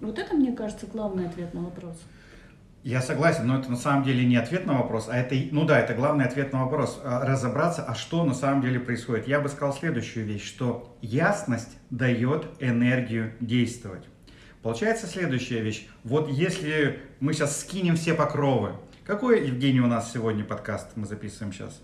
вот 0.00 0.18
это, 0.18 0.34
мне 0.34 0.50
кажется, 0.50 0.88
главный 0.92 1.28
ответ 1.28 1.54
на 1.54 1.60
вопрос. 1.60 2.02
Я 2.82 3.00
согласен, 3.00 3.46
но 3.46 3.60
это 3.60 3.70
на 3.70 3.76
самом 3.76 4.02
деле 4.02 4.26
не 4.26 4.34
ответ 4.34 4.66
на 4.66 4.78
вопрос, 4.78 5.08
а 5.08 5.16
это, 5.16 5.36
ну 5.52 5.64
да, 5.64 5.78
это 5.78 5.94
главный 5.94 6.24
ответ 6.24 6.52
на 6.52 6.64
вопрос. 6.64 7.00
А, 7.04 7.24
разобраться, 7.24 7.84
а 7.84 7.94
что 7.94 8.24
на 8.24 8.34
самом 8.34 8.60
деле 8.60 8.80
происходит. 8.80 9.28
Я 9.28 9.38
бы 9.38 9.48
сказал 9.48 9.72
следующую 9.72 10.26
вещь, 10.26 10.44
что 10.44 10.96
ясность 11.00 11.78
дает 11.90 12.46
энергию 12.58 13.34
действовать. 13.38 14.02
Получается 14.62 15.06
следующая 15.06 15.60
вещь. 15.60 15.86
Вот 16.02 16.28
если 16.28 16.98
мы 17.20 17.34
сейчас 17.34 17.60
скинем 17.60 17.94
все 17.94 18.14
покровы, 18.14 18.72
какой, 19.06 19.46
Евгений, 19.46 19.80
у 19.80 19.86
нас 19.86 20.12
сегодня 20.12 20.42
подкаст 20.42 20.88
мы 20.96 21.06
записываем 21.06 21.52
сейчас? 21.52 21.80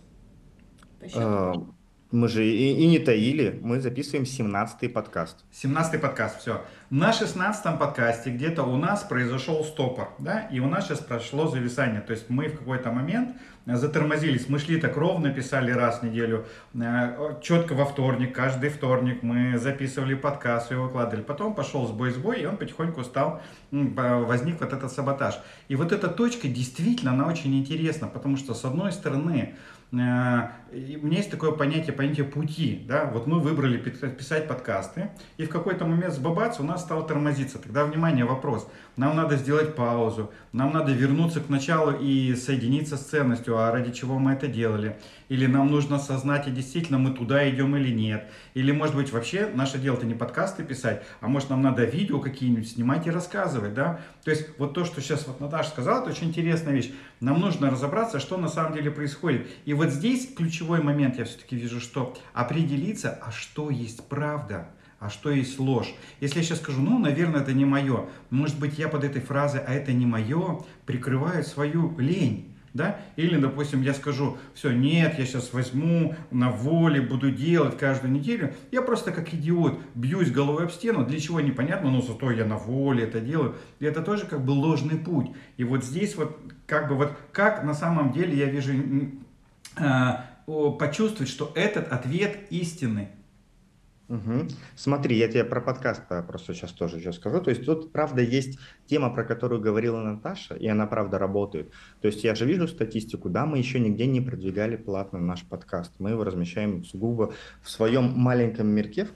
Мы 2.10 2.28
же 2.28 2.42
и, 2.42 2.72
и 2.72 2.86
не 2.86 2.98
таили, 2.98 3.58
мы 3.62 3.82
записываем 3.82 4.24
17-й 4.24 4.88
подкаст. 4.88 5.44
17-й 5.52 5.98
подкаст, 5.98 6.40
все. 6.40 6.64
На 6.88 7.10
16-м 7.10 7.76
подкасте 7.76 8.30
где-то 8.30 8.62
у 8.62 8.78
нас 8.78 9.02
произошел 9.02 9.62
стопор, 9.62 10.14
да, 10.18 10.48
и 10.50 10.58
у 10.58 10.68
нас 10.68 10.86
сейчас 10.86 11.00
прошло 11.00 11.48
зависание. 11.48 12.00
То 12.00 12.12
есть 12.12 12.30
мы 12.30 12.48
в 12.48 12.56
какой-то 12.60 12.92
момент 12.92 13.36
затормозились. 13.66 14.48
Мы 14.48 14.58
шли 14.58 14.80
так 14.80 14.96
ровно, 14.96 15.28
писали 15.28 15.70
раз 15.70 15.98
в 15.98 16.02
неделю, 16.04 16.46
э, 16.72 17.34
четко 17.42 17.74
во 17.74 17.84
вторник, 17.84 18.34
каждый 18.34 18.70
вторник 18.70 19.22
мы 19.22 19.58
записывали 19.58 20.14
подкаст 20.14 20.72
и 20.72 20.76
выкладывали. 20.76 21.22
Потом 21.22 21.54
пошел 21.54 21.86
сбой-сбой, 21.86 22.40
и 22.40 22.46
он 22.46 22.56
потихоньку 22.56 23.04
стал, 23.04 23.42
возник 23.70 24.60
вот 24.60 24.72
этот 24.72 24.90
саботаж. 24.90 25.38
И 25.68 25.76
вот 25.76 25.92
эта 25.92 26.08
точка 26.08 26.48
действительно, 26.48 27.12
она 27.12 27.26
очень 27.26 27.54
интересна, 27.58 28.06
потому 28.06 28.38
что 28.38 28.54
с 28.54 28.64
одной 28.64 28.92
стороны, 28.92 29.56
Э, 29.90 30.50
у 30.70 31.06
меня 31.06 31.18
есть 31.18 31.30
такое 31.30 31.52
понятие, 31.52 31.92
понятие 31.94 32.26
пути. 32.26 32.84
Да? 32.86 33.06
Вот 33.06 33.26
мы 33.26 33.40
выбрали 33.40 33.78
писать 33.78 34.46
подкасты, 34.46 35.10
и 35.38 35.44
в 35.44 35.48
какой-то 35.48 35.86
момент 35.86 36.12
с 36.12 36.18
бабац 36.18 36.60
у 36.60 36.62
нас 36.62 36.82
стало 36.82 37.06
тормозиться. 37.06 37.58
Тогда, 37.58 37.84
внимание, 37.84 38.24
вопрос. 38.24 38.68
Нам 38.96 39.16
надо 39.16 39.36
сделать 39.36 39.74
паузу, 39.74 40.30
нам 40.52 40.72
надо 40.72 40.92
вернуться 40.92 41.40
к 41.40 41.48
началу 41.48 41.92
и 41.92 42.34
соединиться 42.34 42.96
с 42.96 43.02
ценностью, 43.02 43.58
а 43.58 43.70
ради 43.70 43.92
чего 43.92 44.18
мы 44.18 44.32
это 44.32 44.46
делали. 44.46 44.98
Или 45.28 45.46
нам 45.46 45.70
нужно 45.70 45.96
осознать, 45.96 46.48
и 46.48 46.50
действительно 46.50 46.98
мы 46.98 47.12
туда 47.12 47.48
идем 47.50 47.76
или 47.76 47.90
нет. 47.90 48.30
Или, 48.54 48.72
может 48.72 48.94
быть, 48.96 49.12
вообще 49.12 49.50
наше 49.54 49.78
дело-то 49.78 50.06
не 50.06 50.14
подкасты 50.14 50.64
писать, 50.64 51.02
а 51.20 51.28
может 51.28 51.50
нам 51.50 51.62
надо 51.62 51.84
видео 51.84 52.20
какие-нибудь 52.20 52.68
снимать 52.68 53.06
и 53.06 53.10
рассказывать. 53.10 53.74
Да? 53.74 54.00
То 54.24 54.30
есть 54.30 54.48
вот 54.58 54.74
то, 54.74 54.84
что 54.84 55.00
сейчас 55.00 55.26
вот 55.26 55.40
Наташа 55.40 55.70
сказала, 55.70 56.00
это 56.00 56.10
очень 56.10 56.28
интересная 56.28 56.72
вещь. 56.72 56.90
Нам 57.20 57.40
нужно 57.40 57.70
разобраться, 57.70 58.20
что 58.20 58.36
на 58.38 58.48
самом 58.48 58.74
деле 58.74 58.90
происходит. 58.90 59.46
И 59.64 59.74
вот 59.74 59.90
здесь 59.90 60.32
ключевой 60.34 60.82
момент, 60.82 61.18
я 61.18 61.24
все-таки 61.24 61.56
вижу, 61.56 61.80
что 61.80 62.16
определиться, 62.32 63.18
а 63.22 63.30
что 63.30 63.70
есть 63.70 64.08
правда, 64.08 64.68
а 64.98 65.10
что 65.10 65.30
есть 65.30 65.58
ложь. 65.58 65.94
Если 66.20 66.38
я 66.38 66.44
сейчас 66.44 66.58
скажу, 66.58 66.80
ну, 66.80 66.98
наверное, 66.98 67.40
это 67.40 67.52
не 67.52 67.64
мое, 67.64 68.08
может 68.30 68.58
быть, 68.58 68.78
я 68.78 68.88
под 68.88 69.04
этой 69.04 69.20
фразой, 69.20 69.60
а 69.60 69.72
это 69.72 69.92
не 69.92 70.06
мое, 70.06 70.60
прикрываю 70.86 71.44
свою 71.44 71.96
лень. 71.98 72.47
Да? 72.78 73.00
Или, 73.16 73.36
допустим, 73.36 73.82
я 73.82 73.92
скажу, 73.92 74.38
все, 74.54 74.70
нет, 74.70 75.18
я 75.18 75.26
сейчас 75.26 75.52
возьму 75.52 76.14
на 76.30 76.48
воле, 76.50 77.00
буду 77.00 77.32
делать 77.32 77.76
каждую 77.76 78.12
неделю. 78.12 78.54
Я 78.70 78.82
просто 78.82 79.10
как 79.10 79.34
идиот 79.34 79.80
бьюсь 79.96 80.30
головой 80.30 80.62
об 80.62 80.70
стену, 80.70 81.04
для 81.04 81.18
чего 81.18 81.40
непонятно, 81.40 81.90
но 81.90 82.00
зато 82.00 82.30
я 82.30 82.44
на 82.44 82.56
воле 82.56 83.02
это 83.02 83.20
делаю. 83.20 83.56
И 83.80 83.84
это 83.84 84.00
тоже 84.00 84.26
как 84.26 84.44
бы 84.44 84.52
ложный 84.52 84.96
путь. 84.96 85.26
И 85.56 85.64
вот 85.64 85.84
здесь 85.84 86.14
вот 86.14 86.38
как 86.66 86.88
бы 86.88 86.94
вот 86.94 87.12
как 87.32 87.64
на 87.64 87.74
самом 87.74 88.12
деле 88.12 88.38
я 88.38 88.46
вижу 88.46 88.74
э, 89.76 90.10
почувствовать, 90.78 91.28
что 91.28 91.50
этот 91.56 91.90
ответ 91.92 92.38
истинный. 92.50 93.08
Угу. 94.08 94.48
Смотри, 94.74 95.16
я 95.16 95.28
тебе 95.28 95.44
про 95.44 95.60
подкаст 95.60 96.02
просто 96.26 96.54
сейчас 96.54 96.72
тоже 96.72 96.96
еще 96.96 97.12
скажу. 97.12 97.40
То 97.40 97.50
есть 97.50 97.64
тут, 97.64 97.92
правда, 97.92 98.22
есть 98.22 98.58
тема, 98.86 99.10
про 99.10 99.24
которую 99.24 99.60
говорила 99.60 100.00
Наташа, 100.00 100.54
и 100.54 100.66
она, 100.66 100.86
правда, 100.86 101.18
работает. 101.18 101.72
То 102.00 102.08
есть 102.08 102.24
я 102.24 102.34
же 102.34 102.46
вижу 102.46 102.66
статистику, 102.68 103.28
да, 103.28 103.44
мы 103.44 103.58
еще 103.58 103.78
нигде 103.78 104.06
не 104.06 104.20
продвигали 104.20 104.76
платно 104.76 105.18
наш 105.18 105.44
подкаст. 105.44 105.92
Мы 105.98 106.10
его 106.10 106.24
размещаем 106.24 106.84
сугубо 106.84 107.34
в 107.62 107.70
своем 107.70 108.12
маленьком 108.16 108.68
мирке, 108.68 109.08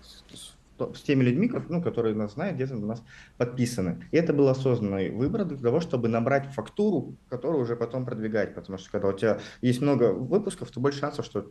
с 0.79 1.03
теми 1.03 1.23
людьми, 1.23 1.51
ну, 1.69 1.83
которые 1.83 2.15
нас 2.15 2.35
знают, 2.35 2.57
где-то 2.57 2.75
на 2.75 2.87
нас 2.87 3.05
подписаны. 3.37 4.07
И 4.11 4.17
это 4.17 4.33
был 4.33 4.49
осознанный 4.49 5.11
выбор 5.11 5.45
для 5.45 5.59
того, 5.59 5.81
чтобы 5.81 6.09
набрать 6.09 6.53
фактуру, 6.53 7.17
которую 7.29 7.63
уже 7.63 7.77
потом 7.77 8.05
продвигать. 8.05 8.55
Потому 8.55 8.79
что 8.79 8.91
когда 8.91 9.09
у 9.09 9.13
тебя 9.13 9.41
есть 9.61 9.81
много 9.81 10.13
выпусков, 10.13 10.71
то 10.71 10.81
больше 10.81 11.01
шансов, 11.01 11.25
что 11.25 11.51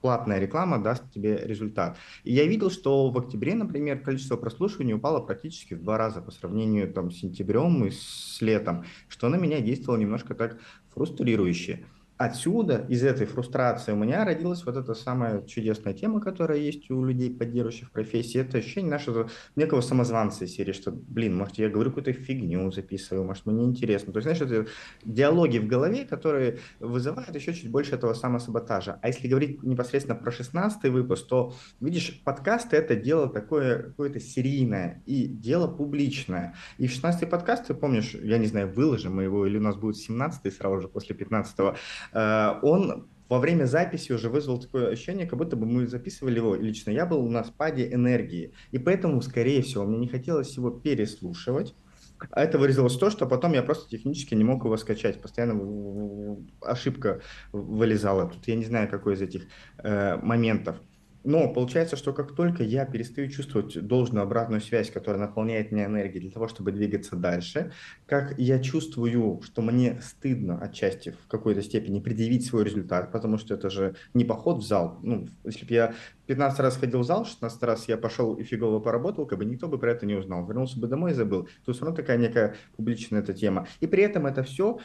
платная 0.00 0.38
реклама 0.38 0.82
даст 0.82 1.10
тебе 1.12 1.36
результат. 1.36 1.96
И 2.24 2.32
я 2.32 2.44
видел, 2.46 2.70
что 2.70 3.10
в 3.10 3.18
октябре, 3.18 3.54
например, 3.54 4.00
количество 4.00 4.36
прослушиваний 4.36 4.94
упало 4.94 5.20
практически 5.20 5.74
в 5.74 5.82
два 5.82 5.98
раза 5.98 6.20
по 6.20 6.30
сравнению 6.30 6.92
там, 6.92 7.10
с 7.10 7.18
сентябрем 7.18 7.84
и 7.84 7.90
с 7.90 8.38
летом, 8.40 8.84
что 9.08 9.28
на 9.28 9.36
меня 9.36 9.60
действовало 9.60 9.98
немножко 9.98 10.34
так 10.34 10.58
фрустрирующе 10.94 11.84
отсюда, 12.20 12.84
из 12.90 13.02
этой 13.02 13.26
фрустрации 13.26 13.92
у 13.92 13.96
меня 13.96 14.26
родилась 14.26 14.66
вот 14.66 14.76
эта 14.76 14.92
самая 14.92 15.40
чудесная 15.46 15.94
тема, 15.94 16.20
которая 16.20 16.58
есть 16.58 16.90
у 16.90 17.02
людей, 17.02 17.34
поддерживающих 17.34 17.90
профессии. 17.90 18.38
Это 18.38 18.58
ощущение 18.58 18.90
нашего 18.90 19.30
некого 19.56 19.80
самозванца 19.80 20.44
из 20.44 20.52
серии, 20.52 20.72
что, 20.72 20.92
блин, 20.92 21.34
может, 21.34 21.56
я 21.56 21.70
говорю 21.70 21.90
какую-то 21.90 22.12
фигню 22.12 22.70
записываю, 22.72 23.24
может, 23.24 23.46
мне 23.46 23.64
интересно. 23.64 24.12
То 24.12 24.18
есть, 24.18 24.24
знаешь, 24.24 24.42
это 24.42 24.70
диалоги 25.02 25.56
в 25.56 25.66
голове, 25.66 26.04
которые 26.04 26.58
вызывают 26.78 27.34
еще 27.34 27.54
чуть 27.54 27.70
больше 27.70 27.94
этого 27.94 28.12
самосаботажа. 28.12 28.98
А 29.00 29.08
если 29.08 29.26
говорить 29.26 29.62
непосредственно 29.62 30.14
про 30.14 30.30
16 30.30 30.90
выпуск, 30.90 31.26
то, 31.26 31.54
видишь, 31.80 32.20
подкасты— 32.22 32.76
это 32.78 32.96
дело 32.96 33.30
такое 33.30 33.82
какое-то 33.84 34.20
серийное 34.20 35.02
и 35.06 35.26
дело 35.26 35.68
публичное. 35.68 36.54
И 36.76 36.86
в 36.86 36.90
16 36.90 37.30
подкаст, 37.30 37.68
ты 37.68 37.72
помнишь, 37.72 38.12
я 38.12 38.36
не 38.36 38.46
знаю, 38.46 38.70
выложим 38.70 39.16
мы 39.16 39.22
его 39.22 39.46
или 39.46 39.56
у 39.56 39.62
нас 39.62 39.76
будет 39.76 39.96
17 39.96 40.52
сразу 40.52 40.82
же 40.82 40.88
после 40.88 41.16
15 41.16 41.58
-го, 41.58 41.76
он 42.12 43.08
во 43.30 43.38
время 43.38 43.64
записи 43.66 44.10
уже 44.12 44.28
вызвал 44.28 44.58
такое 44.58 44.88
ощущение, 44.88 45.26
как 45.26 45.38
будто 45.38 45.56
бы 45.56 45.64
мы 45.64 45.86
записывали 45.86 46.36
его 46.36 46.56
лично. 46.56 46.90
Я 46.90 47.06
был 47.06 47.28
на 47.28 47.44
спаде 47.44 47.92
энергии, 47.92 48.52
и 48.72 48.78
поэтому, 48.78 49.22
скорее 49.22 49.62
всего, 49.62 49.84
мне 49.84 49.98
не 49.98 50.08
хотелось 50.08 50.56
его 50.56 50.70
переслушивать. 50.70 51.74
А 52.32 52.42
это 52.42 52.58
выразилось 52.58 52.96
в 52.96 52.98
то, 52.98 53.08
что 53.08 53.26
потом 53.26 53.52
я 53.54 53.62
просто 53.62 53.88
технически 53.88 54.34
не 54.34 54.44
мог 54.44 54.64
его 54.64 54.76
скачать. 54.76 55.22
Постоянно 55.22 56.36
ошибка 56.60 57.20
вылезала. 57.52 58.28
Тут 58.28 58.46
я 58.46 58.56
не 58.56 58.64
знаю, 58.64 58.90
какой 58.90 59.14
из 59.14 59.22
этих 59.22 59.46
э, 59.78 60.16
моментов. 60.16 60.76
Но 61.22 61.52
получается, 61.52 61.96
что 61.96 62.12
как 62.12 62.34
только 62.34 62.62
я 62.62 62.84
перестаю 62.84 63.28
чувствовать 63.28 63.86
должную 63.86 64.22
обратную 64.22 64.60
связь, 64.60 64.90
которая 64.90 65.20
наполняет 65.20 65.70
меня 65.70 65.86
энергией 65.86 66.20
для 66.20 66.30
того, 66.30 66.48
чтобы 66.48 66.72
двигаться 66.72 67.16
дальше, 67.16 67.72
как 68.06 68.38
я 68.38 68.58
чувствую, 68.58 69.42
что 69.42 69.62
мне 69.62 70.00
стыдно 70.02 70.58
отчасти 70.58 71.10
в 71.10 71.28
какой-то 71.28 71.62
степени 71.62 72.00
предъявить 72.00 72.46
свой 72.46 72.64
результат, 72.64 73.12
потому 73.12 73.36
что 73.38 73.54
это 73.54 73.68
же 73.70 73.96
не 74.14 74.24
поход 74.24 74.58
в 74.58 74.66
зал. 74.66 74.98
Ну, 75.02 75.28
если 75.44 75.66
бы 75.66 75.74
я 75.74 75.94
15 76.30 76.60
раз 76.60 76.76
ходил 76.76 77.00
в 77.00 77.04
зал, 77.04 77.24
16 77.24 77.62
раз 77.64 77.88
я 77.88 77.98
пошел 77.98 78.34
и 78.34 78.44
фигово 78.44 78.78
поработал, 78.78 79.26
как 79.26 79.40
бы 79.40 79.44
никто 79.44 79.66
бы 79.66 79.80
про 79.80 79.90
это 79.90 80.06
не 80.06 80.14
узнал. 80.14 80.46
Вернулся 80.46 80.78
бы 80.78 80.86
домой 80.86 81.10
и 81.10 81.14
забыл. 81.14 81.42
То 81.42 81.50
есть 81.66 81.78
все 81.78 81.84
равно 81.84 81.96
такая 81.96 82.18
некая 82.18 82.54
публичная 82.76 83.18
эта 83.18 83.34
тема. 83.34 83.66
И 83.80 83.88
при 83.88 84.04
этом 84.04 84.26
это 84.26 84.44
все 84.44 84.78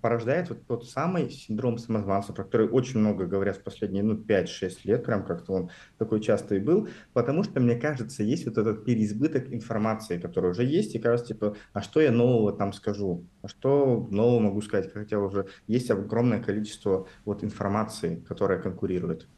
порождает 0.00 0.48
вот 0.48 0.66
тот 0.66 0.88
самый 0.88 1.28
синдром 1.28 1.76
самозванца, 1.76 2.32
про 2.32 2.44
который 2.44 2.66
очень 2.66 2.98
много 2.98 3.26
говорят 3.26 3.58
в 3.58 3.62
последние 3.62 4.02
ну, 4.02 4.14
5-6 4.14 4.78
лет, 4.84 5.04
прям 5.04 5.26
как-то 5.26 5.52
он 5.52 5.70
такой 5.98 6.22
частый 6.22 6.60
был, 6.60 6.88
потому 7.12 7.42
что, 7.42 7.60
мне 7.60 7.76
кажется, 7.76 8.22
есть 8.22 8.46
вот 8.46 8.56
этот 8.56 8.86
переизбыток 8.86 9.52
информации, 9.52 10.18
который 10.18 10.52
уже 10.52 10.64
есть, 10.64 10.94
и 10.94 10.98
кажется, 10.98 11.34
типа, 11.34 11.56
а 11.74 11.82
что 11.82 12.00
я 12.00 12.10
нового 12.10 12.54
там 12.54 12.72
скажу, 12.72 13.26
а 13.42 13.48
что 13.48 14.08
нового 14.10 14.40
могу 14.40 14.62
сказать, 14.62 14.90
хотя 14.90 15.18
уже 15.18 15.46
есть 15.66 15.90
огромное 15.90 16.42
количество 16.42 17.06
вот 17.26 17.44
информации, 17.44 18.24
которая 18.26 18.58
конкурирует. 18.62 19.28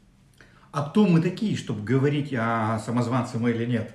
А 0.77 0.83
кто 0.83 1.07
мы 1.07 1.21
такие, 1.21 1.57
чтобы 1.57 1.81
говорить 1.81 2.31
о 2.37 2.77
самозванце 2.77 3.39
мы 3.39 3.49
или 3.49 3.65
нет? 3.65 3.91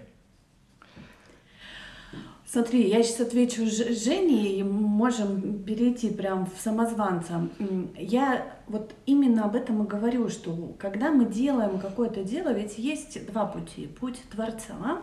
Смотри, 2.44 2.88
я 2.88 3.04
сейчас 3.04 3.20
отвечу 3.20 3.66
Жене, 3.66 4.58
и 4.58 4.64
можем 4.64 5.62
перейти 5.62 6.10
прям 6.10 6.46
в 6.46 6.60
самозванца. 6.60 7.48
Я 7.96 8.56
вот 8.66 8.96
именно 9.06 9.44
об 9.44 9.54
этом 9.54 9.84
и 9.84 9.86
говорю, 9.86 10.28
что 10.28 10.74
когда 10.76 11.12
мы 11.12 11.26
делаем 11.26 11.78
какое-то 11.78 12.24
дело, 12.24 12.52
ведь 12.52 12.78
есть 12.78 13.26
два 13.30 13.46
пути. 13.46 13.86
Путь 13.86 14.20
Творца 14.32 15.02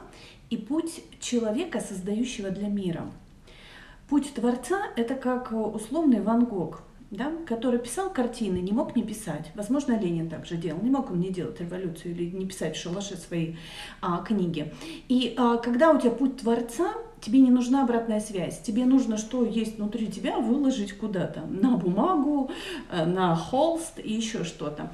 и 0.49 0.57
путь 0.57 1.01
человека, 1.21 1.79
создающего 1.79 2.49
для 2.49 2.67
мира. 2.67 3.05
Путь 4.09 4.33
Творца– 4.33 4.81
это 4.97 5.15
как 5.15 5.53
условный 5.53 6.19
Ван 6.19 6.43
Гог– 6.43 6.81
да, 7.11 7.31
который 7.47 7.79
писал 7.79 8.11
картины, 8.11 8.57
не 8.57 8.71
мог 8.71 8.95
не 8.95 9.03
писать. 9.03 9.51
Возможно, 9.55 9.99
Ленин 9.99 10.29
также 10.29 10.57
делал. 10.57 10.79
Не 10.81 10.91
мог 10.91 11.09
он 11.09 11.19
не 11.19 11.29
делать 11.29 11.59
революцию 11.59 12.13
или 12.13 12.29
не 12.29 12.45
писать 12.45 12.75
в 12.75 12.81
шалаше 12.81 13.17
свои 13.17 13.55
а, 14.01 14.21
книги. 14.21 14.71
И 15.07 15.33
а, 15.37 15.57
когда 15.57 15.91
у 15.91 15.99
тебя 15.99 16.11
путь 16.11 16.37
творца, 16.37 16.93
тебе 17.19 17.39
не 17.39 17.49
нужна 17.49 17.83
обратная 17.83 18.19
связь. 18.19 18.61
Тебе 18.61 18.85
нужно, 18.85 19.17
что 19.17 19.43
есть 19.43 19.77
внутри 19.77 20.07
тебя, 20.07 20.37
выложить 20.37 20.93
куда-то. 20.93 21.41
На 21.41 21.77
бумагу, 21.77 22.51
э, 22.91 23.05
на 23.05 23.35
холст 23.35 23.99
и 24.03 24.13
еще 24.13 24.43
что-то. 24.43 24.91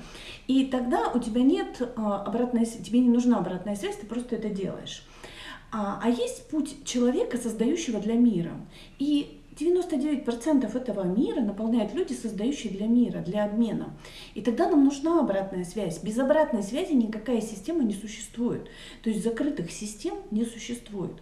И 0.47 0.65
тогда 0.65 1.09
у 1.09 1.19
тебя 1.19 1.41
нет 1.41 1.81
а, 1.97 2.23
обратной 2.23 2.65
тебе 2.65 2.99
не 2.99 3.09
нужна 3.09 3.39
обратная 3.39 3.75
связь, 3.75 3.97
ты 3.97 4.05
просто 4.05 4.37
это 4.37 4.49
делаешь. 4.49 5.05
А, 5.71 5.99
а 6.01 6.09
есть 6.09 6.47
путь 6.49 6.85
человека, 6.85 7.37
создающего 7.37 7.99
для 7.99 8.15
мира. 8.15 8.53
И 8.99 9.41
99% 9.57 10.77
этого 10.77 11.03
мира 11.03 11.41
наполняют 11.41 11.93
люди, 11.93 12.13
создающие 12.13 12.71
для 12.73 12.87
мира, 12.87 13.19
для 13.19 13.45
обмена. 13.45 13.93
И 14.33 14.41
тогда 14.41 14.69
нам 14.69 14.83
нужна 14.83 15.19
обратная 15.19 15.63
связь. 15.63 16.03
Без 16.03 16.17
обратной 16.19 16.63
связи 16.63 16.93
никакая 16.93 17.41
система 17.41 17.83
не 17.83 17.93
существует. 17.93 18.67
То 19.01 19.09
есть 19.09 19.23
закрытых 19.23 19.71
систем 19.71 20.15
не 20.31 20.45
существует. 20.45 21.13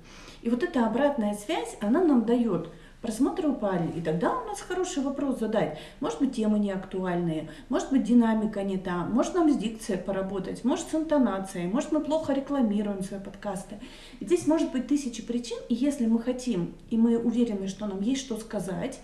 И 0.41 0.49
вот 0.49 0.63
эта 0.63 0.85
обратная 0.85 1.35
связь, 1.35 1.77
она 1.79 2.03
нам 2.03 2.25
дает 2.25 2.69
просмотры 3.03 3.49
упали. 3.49 3.91
И 3.97 4.01
тогда 4.01 4.31
у 4.31 4.47
нас 4.47 4.61
хороший 4.61 5.03
вопрос 5.03 5.37
задать. 5.39 5.77
Может 5.99 6.19
быть, 6.19 6.35
темы 6.35 6.57
не 6.57 6.71
актуальные, 6.71 7.49
может 7.69 7.91
быть, 7.91 8.03
динамика 8.03 8.63
не 8.63 8.77
та, 8.77 9.05
может, 9.05 9.35
нам 9.35 9.51
с 9.51 9.57
дикцией 9.57 9.99
поработать, 9.99 10.63
может, 10.63 10.87
с 10.89 10.95
интонацией, 10.95 11.67
может, 11.67 11.91
мы 11.91 11.99
плохо 11.99 12.33
рекламируем 12.33 13.03
свои 13.03 13.19
подкасты. 13.19 13.75
Здесь 14.21 14.47
может 14.47 14.71
быть 14.71 14.87
тысячи 14.87 15.21
причин, 15.21 15.57
и 15.67 15.75
если 15.75 16.05
мы 16.05 16.19
хотим, 16.19 16.75
и 16.89 16.97
мы 16.97 17.17
уверены, 17.17 17.67
что 17.67 17.85
нам 17.85 18.01
есть 18.01 18.21
что 18.21 18.37
сказать, 18.37 19.01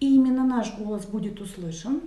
и 0.00 0.14
именно 0.16 0.44
наш 0.44 0.76
голос 0.76 1.06
будет 1.06 1.40
услышан, 1.40 2.00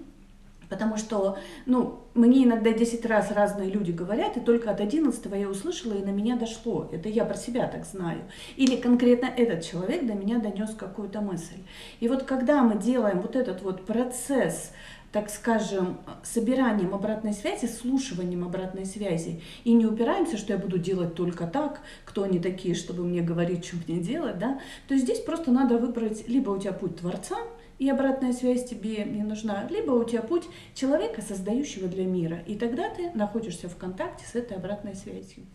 Потому 0.70 0.98
что, 0.98 1.38
ну, 1.66 2.00
мне 2.14 2.44
иногда 2.44 2.72
10 2.72 3.06
раз 3.06 3.32
разные 3.32 3.70
люди 3.70 3.92
говорят, 3.92 4.38
и 4.38 4.40
только 4.40 4.70
от 4.70 4.80
11 4.80 5.26
я 5.34 5.50
услышала, 5.50 5.94
и 5.94 6.04
на 6.04 6.12
меня 6.12 6.38
дошло. 6.38 6.88
Это 6.92 7.10
я 7.10 7.26
про 7.26 7.36
себя 7.36 7.68
так 7.68 7.86
знаю. 7.86 8.22
Или 8.56 8.76
конкретно 8.76 9.26
этот 9.26 9.64
человек 9.64 10.06
до 10.06 10.14
меня 10.14 10.38
донес 10.38 10.76
какую-то 10.76 11.22
мысль. 11.22 11.58
И 12.00 12.08
вот 12.08 12.24
когда 12.24 12.62
мы 12.62 12.78
делаем 12.78 13.20
вот 13.22 13.36
этот 13.36 13.64
вот 13.64 13.86
процесс, 13.86 14.72
так 15.12 15.32
скажем, 15.32 15.98
собиранием 16.22 16.94
обратной 16.94 17.34
связи, 17.34 17.66
слушанием 17.66 18.44
обратной 18.44 18.86
связи, 18.86 19.42
и 19.64 19.74
не 19.74 19.88
упираемся, 19.88 20.38
что 20.38 20.54
я 20.54 20.60
буду 20.60 20.78
делать 20.78 21.16
только 21.16 21.48
так, 21.48 21.82
кто 22.06 22.24
они 22.24 22.38
такие, 22.38 22.76
чтобы 22.76 23.04
мне 23.04 23.22
говорить, 23.22 23.66
что 23.66 23.78
мне 23.88 24.00
делать, 24.00 24.38
да, 24.38 24.60
то 24.88 24.96
здесь 24.96 25.20
просто 25.20 25.52
надо 25.52 25.80
выбрать, 25.80 26.28
либо 26.28 26.52
у 26.52 26.60
тебя 26.60 26.74
путь 26.74 26.98
Творца, 26.98 27.38
и 27.80 27.90
обратная 27.90 28.34
связь 28.34 28.66
тебе 28.66 29.06
не 29.06 29.24
нужна, 29.24 29.68
либо 29.70 29.92
у 29.92 30.04
тебя 30.04 30.22
путь 30.22 30.44
человека, 30.76 31.22
создающего 31.22 31.88
для 31.88 32.06
мира, 32.06 32.40
и 32.46 32.56
тогда 32.56 32.90
ты 32.90 33.10
находишься 33.12 33.70
в 33.70 33.78
контакте 33.78 34.26
с 34.26 34.36
этой 34.36 34.58
обратной 34.58 34.96
связью. 34.96 35.46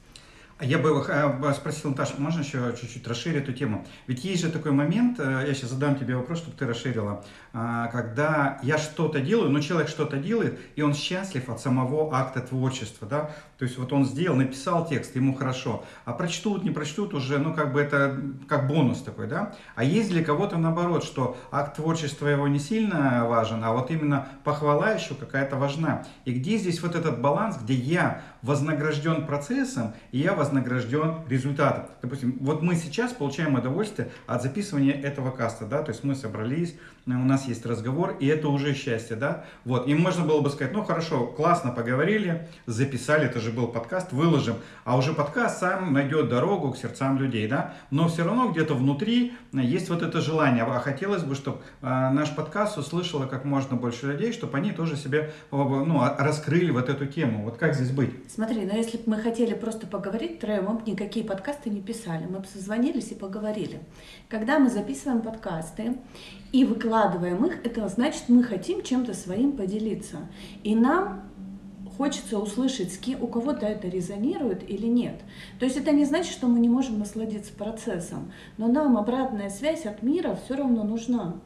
А 0.56 0.64
я 0.64 0.78
бы 0.78 1.04
э, 1.08 1.52
спросил, 1.54 1.90
Наташа, 1.90 2.14
можно 2.18 2.40
еще 2.40 2.72
чуть-чуть 2.80 3.06
расширить 3.08 3.42
эту 3.42 3.52
тему? 3.52 3.84
Ведь 4.06 4.24
есть 4.24 4.40
же 4.40 4.52
такой 4.52 4.70
момент, 4.70 5.18
э, 5.18 5.44
я 5.48 5.52
сейчас 5.52 5.70
задам 5.70 5.96
тебе 5.96 6.14
вопрос, 6.14 6.38
чтобы 6.38 6.56
ты 6.56 6.64
расширила, 6.64 7.24
а, 7.52 7.88
когда 7.88 8.58
я 8.62 8.78
что-то 8.78 9.20
делаю, 9.20 9.50
но 9.50 9.60
человек 9.60 9.88
что-то 9.88 10.16
делает, 10.16 10.60
и 10.76 10.82
он 10.82 10.94
счастлив 10.94 11.48
от 11.48 11.60
самого 11.60 12.14
акта 12.16 12.40
творчества, 12.40 13.08
да? 13.08 13.30
То 13.58 13.64
есть 13.64 13.78
вот 13.78 13.92
он 13.92 14.04
сделал, 14.04 14.36
написал 14.36 14.86
текст, 14.86 15.16
ему 15.16 15.34
хорошо, 15.34 15.84
а 16.04 16.12
прочтут, 16.12 16.64
не 16.64 16.70
прочтут 16.70 17.14
уже, 17.14 17.38
ну 17.38 17.52
как 17.52 17.72
бы 17.72 17.80
это 17.80 18.20
как 18.48 18.68
бонус 18.68 19.02
такой, 19.02 19.26
да? 19.26 19.54
А 19.74 19.82
есть 19.82 20.10
для 20.10 20.24
кого-то 20.24 20.56
наоборот, 20.56 21.02
что 21.02 21.36
акт 21.50 21.76
творчества 21.76 22.28
его 22.28 22.46
не 22.46 22.58
сильно 22.60 23.24
важен, 23.26 23.62
а 23.64 23.72
вот 23.72 23.90
именно 23.90 24.28
похвала 24.44 24.90
еще 24.90 25.14
какая-то 25.14 25.56
важна. 25.56 26.04
И 26.24 26.32
где 26.32 26.58
здесь 26.58 26.80
вот 26.82 26.94
этот 26.94 27.20
баланс, 27.20 27.56
где 27.62 27.74
я 27.74 28.22
вознагражден 28.44 29.26
процессом, 29.26 29.94
и 30.12 30.18
я 30.18 30.34
вознагражден 30.34 31.26
результатом. 31.28 31.86
Допустим, 32.02 32.36
вот 32.40 32.60
мы 32.60 32.74
сейчас 32.74 33.12
получаем 33.12 33.54
удовольствие 33.54 34.10
от 34.26 34.42
записывания 34.42 34.92
этого 34.92 35.30
каста, 35.30 35.64
да, 35.64 35.82
то 35.82 35.92
есть 35.92 36.04
мы 36.04 36.14
собрались, 36.14 36.76
у 37.06 37.10
нас 37.10 37.48
есть 37.48 37.64
разговор, 37.64 38.16
и 38.20 38.26
это 38.26 38.48
уже 38.48 38.74
счастье, 38.74 39.16
да, 39.16 39.46
вот, 39.64 39.88
и 39.88 39.94
можно 39.94 40.26
было 40.26 40.42
бы 40.42 40.50
сказать, 40.50 40.74
ну 40.74 40.84
хорошо, 40.84 41.26
классно 41.26 41.70
поговорили, 41.70 42.46
записали, 42.66 43.24
это 43.24 43.40
же 43.40 43.50
был 43.50 43.66
подкаст, 43.68 44.12
выложим, 44.12 44.56
а 44.84 44.98
уже 44.98 45.14
подкаст 45.14 45.60
сам 45.60 45.94
найдет 45.94 46.28
дорогу 46.28 46.72
к 46.72 46.76
сердцам 46.76 47.18
людей, 47.18 47.48
да, 47.48 47.72
но 47.90 48.08
все 48.08 48.24
равно 48.24 48.50
где-то 48.50 48.74
внутри 48.74 49.32
есть 49.52 49.88
вот 49.88 50.02
это 50.02 50.20
желание, 50.20 50.64
а 50.64 50.80
хотелось 50.80 51.22
бы, 51.22 51.34
чтобы 51.34 51.62
а, 51.80 52.10
наш 52.10 52.34
подкаст 52.34 52.76
услышало 52.76 53.26
как 53.26 53.46
можно 53.46 53.76
больше 53.76 54.08
людей, 54.08 54.34
чтобы 54.34 54.58
они 54.58 54.72
тоже 54.72 54.96
себе, 54.96 55.32
ну, 55.50 56.02
раскрыли 56.18 56.70
вот 56.70 56.90
эту 56.90 57.06
тему, 57.06 57.44
вот 57.44 57.56
как 57.56 57.74
здесь 57.74 57.90
быть? 57.90 58.10
Смотри, 58.34 58.64
но 58.64 58.76
если 58.76 58.96
бы 58.96 59.04
мы 59.10 59.18
хотели 59.18 59.54
просто 59.54 59.86
поговорить 59.86 60.38
втроем, 60.38 60.64
мы 60.64 60.74
бы 60.74 60.90
никакие 60.90 61.24
подкасты 61.24 61.70
не 61.70 61.80
писали, 61.80 62.26
мы 62.28 62.40
бы 62.40 62.46
созвонились 62.46 63.12
и 63.12 63.14
поговорили. 63.14 63.78
Когда 64.28 64.58
мы 64.58 64.70
записываем 64.70 65.22
подкасты 65.22 65.98
и 66.50 66.64
выкладываем 66.64 67.46
их, 67.46 67.64
это 67.64 67.86
значит, 67.86 68.24
мы 68.26 68.42
хотим 68.42 68.82
чем-то 68.82 69.14
своим 69.14 69.52
поделиться. 69.52 70.16
И 70.64 70.74
нам 70.74 71.30
хочется 71.96 72.40
услышать, 72.40 72.98
у 73.20 73.28
кого-то 73.28 73.66
это 73.66 73.86
резонирует 73.86 74.68
или 74.68 74.88
нет. 74.88 75.20
То 75.60 75.64
есть 75.64 75.76
это 75.76 75.92
не 75.92 76.04
значит, 76.04 76.32
что 76.32 76.48
мы 76.48 76.58
не 76.58 76.68
можем 76.68 76.98
насладиться 76.98 77.52
процессом, 77.52 78.32
но 78.58 78.66
нам 78.66 78.96
обратная 78.96 79.48
связь 79.48 79.86
от 79.86 80.02
мира 80.02 80.36
все 80.44 80.56
равно 80.56 80.82
нужна. 80.82 81.36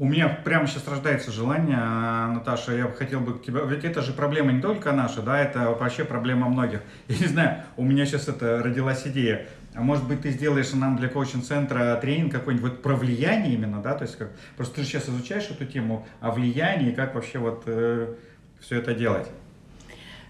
У 0.00 0.04
меня 0.04 0.28
прямо 0.28 0.68
сейчас 0.68 0.86
рождается 0.86 1.32
желание, 1.32 1.76
Наташа, 1.76 2.72
я 2.72 2.86
хотел 2.86 3.18
бы 3.18 3.36
к 3.36 3.42
тебе, 3.42 3.62
ведь 3.66 3.82
это 3.82 4.00
же 4.00 4.12
проблема 4.12 4.52
не 4.52 4.60
только 4.60 4.92
наша, 4.92 5.22
да, 5.22 5.40
это 5.40 5.70
вообще 5.70 6.04
проблема 6.04 6.48
многих. 6.48 6.82
Я 7.08 7.18
не 7.18 7.26
знаю, 7.26 7.62
у 7.76 7.82
меня 7.82 8.06
сейчас 8.06 8.28
это 8.28 8.62
родилась 8.62 9.04
идея. 9.08 9.48
А 9.74 9.80
может 9.80 10.06
быть, 10.06 10.20
ты 10.20 10.30
сделаешь 10.30 10.72
нам 10.72 10.96
для 10.96 11.08
коучинг-центра 11.08 11.98
тренинг 12.00 12.30
какой-нибудь 12.30 12.70
вот 12.70 12.82
про 12.82 12.94
влияние 12.94 13.54
именно, 13.54 13.82
да, 13.82 13.94
то 13.94 14.04
есть 14.04 14.16
как, 14.16 14.30
просто 14.56 14.76
ты 14.76 14.82
же 14.82 14.88
сейчас 14.88 15.08
изучаешь 15.08 15.50
эту 15.50 15.66
тему 15.66 16.06
о 16.20 16.30
влиянии, 16.30 16.92
как 16.92 17.16
вообще 17.16 17.40
вот 17.40 17.64
э, 17.66 18.14
все 18.60 18.78
это 18.78 18.94
делать. 18.94 19.26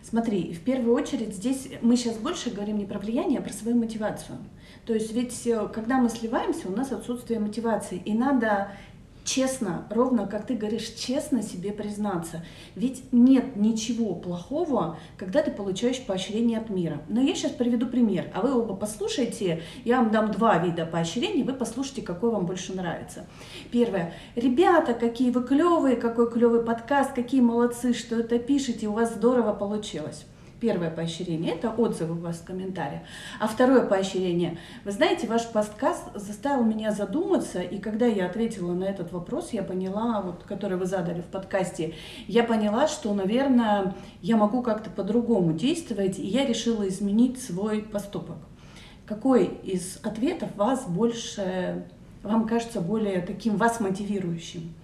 Смотри, 0.02 0.54
в 0.54 0.60
первую 0.60 0.94
очередь 0.94 1.34
здесь 1.34 1.68
мы 1.82 1.98
сейчас 1.98 2.16
больше 2.16 2.48
говорим 2.48 2.78
не 2.78 2.86
про 2.86 2.98
влияние, 2.98 3.40
а 3.40 3.42
про 3.42 3.52
свою 3.52 3.76
мотивацию. 3.76 4.38
То 4.86 4.94
есть 4.94 5.12
ведь 5.12 5.46
э, 5.46 5.68
когда 5.74 5.98
мы 5.98 6.08
сливаемся, 6.08 6.68
у 6.68 6.74
нас 6.74 6.92
отсутствие 6.92 7.40
мотивации, 7.40 8.00
и 8.02 8.14
надо 8.14 8.72
честно, 9.28 9.86
ровно 9.90 10.26
как 10.26 10.46
ты 10.46 10.54
говоришь, 10.54 10.88
честно 10.94 11.42
себе 11.42 11.72
признаться. 11.72 12.42
Ведь 12.74 13.12
нет 13.12 13.56
ничего 13.56 14.14
плохого, 14.14 14.98
когда 15.18 15.42
ты 15.42 15.50
получаешь 15.50 16.00
поощрение 16.00 16.58
от 16.58 16.70
мира. 16.70 17.02
Но 17.08 17.20
я 17.20 17.34
сейчас 17.34 17.52
приведу 17.52 17.86
пример, 17.86 18.30
а 18.34 18.40
вы 18.40 18.58
оба 18.58 18.74
послушайте, 18.74 19.62
я 19.84 19.98
вам 19.98 20.10
дам 20.10 20.30
два 20.30 20.56
вида 20.58 20.86
поощрений, 20.86 21.42
вы 21.42 21.52
послушайте, 21.52 22.02
какой 22.02 22.30
вам 22.30 22.46
больше 22.46 22.74
нравится. 22.74 23.26
Первое. 23.70 24.14
Ребята, 24.34 24.94
какие 24.94 25.30
вы 25.30 25.44
клевые, 25.44 25.96
какой 25.96 26.30
клевый 26.30 26.64
подкаст, 26.64 27.12
какие 27.12 27.42
молодцы, 27.42 27.92
что 27.92 28.18
это 28.18 28.38
пишете, 28.38 28.88
у 28.88 28.92
вас 28.92 29.14
здорово 29.14 29.52
получилось. 29.52 30.24
Первое 30.60 30.90
поощрение– 30.90 31.52
это 31.54 31.70
отзывы 31.70 32.14
у 32.14 32.18
вас 32.18 32.38
в 32.38 32.44
комментариях. 32.44 33.02
А 33.38 33.46
второе 33.46 33.86
поощрение– 33.86 34.58
вы 34.84 34.90
знаете, 34.90 35.28
ваш 35.28 35.46
подкаст 35.46 36.02
заставил 36.16 36.64
меня 36.64 36.90
задуматься, 36.90 37.60
и 37.60 37.78
когда 37.78 38.06
я 38.06 38.26
ответила 38.26 38.72
на 38.72 38.84
этот 38.84 39.12
вопрос, 39.12 39.50
я 39.52 39.62
поняла, 39.62 40.20
вот, 40.20 40.42
который 40.42 40.76
вы 40.76 40.86
задали 40.86 41.20
в 41.20 41.26
подкасте, 41.26 41.94
я 42.26 42.42
поняла, 42.42 42.88
что, 42.88 43.14
наверное, 43.14 43.94
я 44.20 44.36
могу 44.36 44.62
как-то 44.62 44.90
по-другому 44.90 45.52
действовать, 45.52 46.18
и 46.18 46.26
я 46.26 46.44
решила 46.44 46.88
изменить 46.88 47.40
свой 47.40 47.82
поступок. 47.82 48.38
Какой 49.06 49.44
из 49.62 50.00
ответов 50.02 50.54
вас 50.56 50.86
больше, 50.88 51.86
вам 52.24 52.48
кажется 52.48 52.80
более 52.80 53.20
таким 53.20 53.56
вас 53.56 53.78
мотивирующим? 53.78 54.74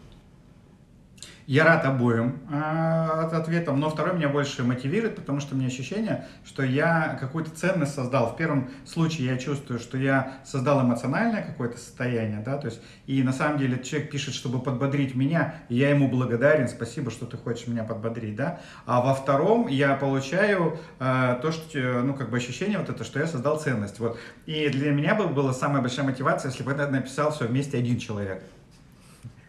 Я 1.46 1.64
рад 1.64 1.84
обоим 1.84 2.40
э, 2.50 3.36
ответам, 3.36 3.78
но 3.78 3.90
второй 3.90 4.14
меня 4.14 4.30
больше 4.30 4.64
мотивирует, 4.64 5.16
потому 5.16 5.40
что 5.40 5.54
у 5.54 5.58
меня 5.58 5.66
ощущение, 5.66 6.26
что 6.42 6.62
я 6.62 7.18
какую-то 7.20 7.50
ценность 7.50 7.94
создал. 7.94 8.32
В 8.32 8.36
первом 8.36 8.70
случае 8.86 9.26
я 9.26 9.36
чувствую, 9.36 9.78
что 9.78 9.98
я 9.98 10.38
создал 10.44 10.82
эмоциональное 10.82 11.42
какое-то 11.42 11.76
состояние, 11.76 12.40
да, 12.42 12.56
то 12.56 12.68
есть, 12.68 12.80
и 13.06 13.22
на 13.22 13.32
самом 13.32 13.58
деле 13.58 13.82
человек 13.82 14.10
пишет, 14.10 14.34
чтобы 14.34 14.58
подбодрить 14.60 15.14
меня, 15.14 15.56
и 15.68 15.76
я 15.76 15.90
ему 15.90 16.08
благодарен, 16.08 16.66
спасибо, 16.66 17.10
что 17.10 17.26
ты 17.26 17.36
хочешь 17.36 17.66
меня 17.66 17.84
подбодрить, 17.84 18.36
да. 18.36 18.60
А 18.86 19.02
во 19.02 19.14
втором 19.14 19.68
я 19.68 19.96
получаю 19.96 20.78
э, 20.98 21.38
то, 21.42 21.52
что, 21.52 21.78
ну, 22.02 22.14
как 22.14 22.30
бы 22.30 22.38
ощущение 22.38 22.78
вот 22.78 22.88
это, 22.88 23.04
что 23.04 23.20
я 23.20 23.26
создал 23.26 23.60
ценность, 23.60 23.98
вот. 23.98 24.18
И 24.46 24.70
для 24.70 24.92
меня 24.92 25.14
бы 25.14 25.26
была 25.26 25.52
самая 25.52 25.82
большая 25.82 26.06
мотивация, 26.06 26.50
если 26.50 26.62
бы 26.62 26.72
это 26.72 26.88
написал 26.88 27.32
все 27.32 27.46
вместе 27.46 27.76
один 27.76 27.98
человек. 27.98 28.42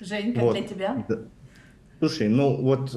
Жень, 0.02 0.34
как 0.34 0.44
вот. 0.44 0.58
для 0.58 0.68
тебя? 0.68 1.06
Слушай, 2.00 2.30
ну 2.30 2.56
вот 2.62 2.96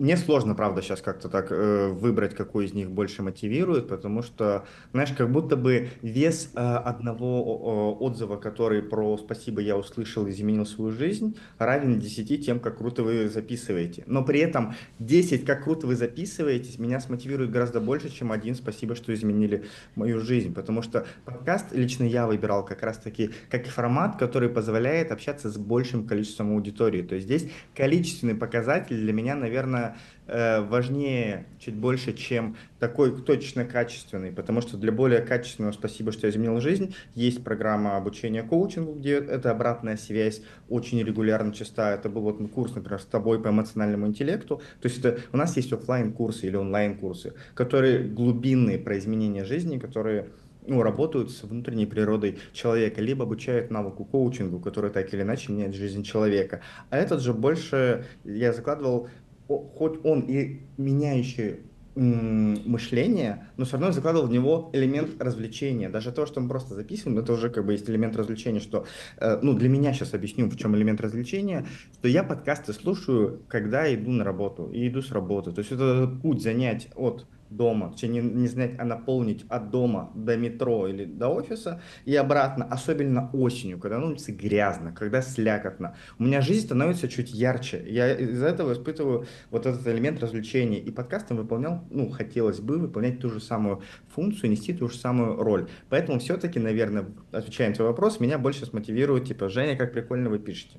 мне 0.00 0.16
сложно, 0.16 0.54
правда, 0.54 0.80
сейчас 0.80 1.02
как-то 1.02 1.28
так 1.28 1.52
э, 1.52 1.88
выбрать, 1.88 2.34
какой 2.34 2.64
из 2.64 2.72
них 2.72 2.90
больше 2.90 3.22
мотивирует, 3.22 3.86
потому 3.86 4.22
что, 4.22 4.64
знаешь, 4.92 5.12
как 5.12 5.30
будто 5.30 5.56
бы 5.56 5.90
вес 6.00 6.52
э, 6.54 6.58
одного 6.58 7.98
э, 8.00 8.02
отзыва, 8.02 8.38
который 8.38 8.82
про 8.82 9.18
«спасибо, 9.18 9.60
я 9.60 9.76
услышал, 9.76 10.26
изменил 10.26 10.64
свою 10.64 10.90
жизнь», 10.90 11.36
равен 11.58 11.98
10 11.98 12.46
тем, 12.46 12.60
как 12.60 12.78
круто 12.78 13.02
вы 13.02 13.28
записываете. 13.28 14.02
Но 14.06 14.24
при 14.24 14.40
этом 14.40 14.74
10, 15.00 15.44
как 15.44 15.64
круто 15.64 15.86
вы 15.86 15.96
записываетесь, 15.96 16.78
меня 16.78 16.98
смотивирует 17.00 17.50
гораздо 17.50 17.82
больше, 17.82 18.08
чем 18.08 18.32
один 18.32 18.54
«спасибо, 18.54 18.94
что 18.94 19.12
изменили 19.12 19.66
мою 19.96 20.20
жизнь», 20.20 20.54
потому 20.54 20.80
что 20.80 21.06
подкаст 21.26 21.72
лично 21.72 22.04
я 22.04 22.26
выбирал 22.26 22.64
как 22.64 22.82
раз-таки 22.82 23.32
как 23.50 23.66
формат, 23.66 24.16
который 24.16 24.48
позволяет 24.48 25.12
общаться 25.12 25.50
с 25.50 25.58
большим 25.58 26.06
количеством 26.06 26.52
аудитории. 26.52 27.02
То 27.02 27.16
есть 27.16 27.26
здесь 27.26 27.50
количественный 27.76 28.34
показатель 28.34 28.96
для 28.96 29.12
меня, 29.12 29.36
наверное, 29.36 29.89
Э, 30.32 30.60
важнее 30.60 31.46
чуть 31.58 31.74
больше, 31.74 32.12
чем 32.12 32.56
такой 32.78 33.20
точно 33.20 33.64
качественный, 33.64 34.30
потому 34.30 34.60
что 34.60 34.76
для 34.76 34.92
более 34.92 35.22
качественного 35.22 35.72
«Спасибо, 35.72 36.12
что 36.12 36.28
я 36.28 36.32
изменил 36.32 36.60
жизнь» 36.60 36.94
есть 37.16 37.42
программа 37.42 37.96
обучения 37.96 38.44
коучингу, 38.44 38.92
где 38.92 39.14
это 39.14 39.50
обратная 39.50 39.96
связь 39.96 40.40
очень 40.68 41.02
регулярно 41.02 41.52
часто. 41.52 41.90
Это 41.90 42.08
был 42.08 42.22
вот 42.22 42.38
курс, 42.52 42.76
например, 42.76 43.00
с 43.00 43.06
тобой 43.06 43.42
по 43.42 43.48
эмоциональному 43.48 44.06
интеллекту. 44.06 44.62
То 44.80 44.88
есть 44.88 45.00
это, 45.00 45.18
у 45.32 45.36
нас 45.36 45.56
есть 45.56 45.72
офлайн 45.72 46.12
курсы 46.12 46.46
или 46.46 46.54
онлайн-курсы, 46.54 47.34
которые 47.54 48.04
глубинные 48.04 48.78
про 48.78 48.98
изменение 48.98 49.44
жизни, 49.44 49.78
которые 49.78 50.28
ну, 50.64 50.82
работают 50.82 51.32
с 51.32 51.42
внутренней 51.42 51.86
природой 51.86 52.38
человека, 52.52 53.00
либо 53.00 53.24
обучают 53.24 53.72
навыку 53.72 54.04
коучингу, 54.04 54.60
который 54.60 54.92
так 54.92 55.12
или 55.12 55.22
иначе 55.22 55.50
меняет 55.50 55.74
жизнь 55.74 56.04
человека. 56.04 56.60
А 56.90 56.98
этот 56.98 57.20
же 57.20 57.32
больше 57.32 58.04
я 58.22 58.52
закладывал 58.52 59.08
хоть 59.58 60.04
он 60.04 60.20
и 60.20 60.60
меняющий 60.76 61.60
мышление, 61.96 63.48
но 63.56 63.64
все 63.64 63.72
равно 63.72 63.92
закладывал 63.92 64.28
в 64.28 64.30
него 64.30 64.70
элемент 64.72 65.20
развлечения. 65.20 65.88
Даже 65.88 66.12
то, 66.12 66.24
что 66.24 66.40
мы 66.40 66.48
просто 66.48 66.74
записываем, 66.74 67.18
это 67.18 67.32
уже 67.32 67.50
как 67.50 67.66
бы 67.66 67.72
есть 67.72 67.90
элемент 67.90 68.16
развлечения, 68.16 68.60
что, 68.60 68.86
э, 69.18 69.38
ну, 69.42 69.54
для 69.54 69.68
меня 69.68 69.92
сейчас 69.92 70.14
объясню, 70.14 70.48
в 70.48 70.56
чем 70.56 70.76
элемент 70.76 71.00
развлечения, 71.00 71.66
что 71.94 72.08
я 72.08 72.22
подкасты 72.22 72.72
слушаю, 72.72 73.42
когда 73.48 73.92
иду 73.92 74.12
на 74.12 74.24
работу 74.24 74.70
и 74.72 74.88
иду 74.88 75.02
с 75.02 75.10
работы. 75.10 75.50
То 75.50 75.58
есть 75.58 75.72
это 75.72 76.06
путь 76.22 76.42
занять 76.42 76.88
от 76.94 77.26
дома, 77.50 77.90
точнее 77.90 78.08
не, 78.08 78.20
не 78.20 78.48
знать, 78.48 78.72
а 78.78 78.84
наполнить 78.84 79.44
от 79.48 79.70
дома 79.70 80.10
до 80.14 80.36
метро 80.36 80.86
или 80.86 81.04
до 81.04 81.28
офиса 81.28 81.82
и 82.04 82.14
обратно, 82.14 82.64
особенно 82.64 83.30
осенью, 83.32 83.78
когда 83.78 83.98
ну, 83.98 84.16
грязно, 84.28 84.92
когда 84.92 85.20
слякотно. 85.22 85.96
У 86.18 86.24
меня 86.24 86.40
жизнь 86.40 86.66
становится 86.66 87.08
чуть 87.08 87.32
ярче. 87.32 87.84
Я 87.86 88.16
из-за 88.16 88.46
этого 88.46 88.72
испытываю 88.72 89.26
вот 89.50 89.66
этот 89.66 89.86
элемент 89.86 90.22
развлечения. 90.22 90.78
И 90.78 90.90
подкастом 90.90 91.36
выполнял, 91.36 91.84
ну, 91.90 92.10
хотелось 92.10 92.60
бы 92.60 92.78
выполнять 92.78 93.20
ту 93.20 93.30
же 93.30 93.40
самую 93.40 93.82
функцию, 94.14 94.50
нести 94.50 94.72
ту 94.72 94.88
же 94.88 94.96
самую 94.96 95.36
роль. 95.36 95.68
Поэтому 95.88 96.18
все-таки, 96.18 96.58
наверное, 96.58 97.06
отвечая 97.32 97.68
на 97.68 97.74
твой 97.74 97.88
вопрос, 97.88 98.20
меня 98.20 98.38
больше 98.38 98.66
смотивирует, 98.66 99.26
типа, 99.26 99.48
Женя, 99.48 99.76
как 99.76 99.92
прикольно 99.92 100.30
вы 100.30 100.38
пишете. 100.38 100.78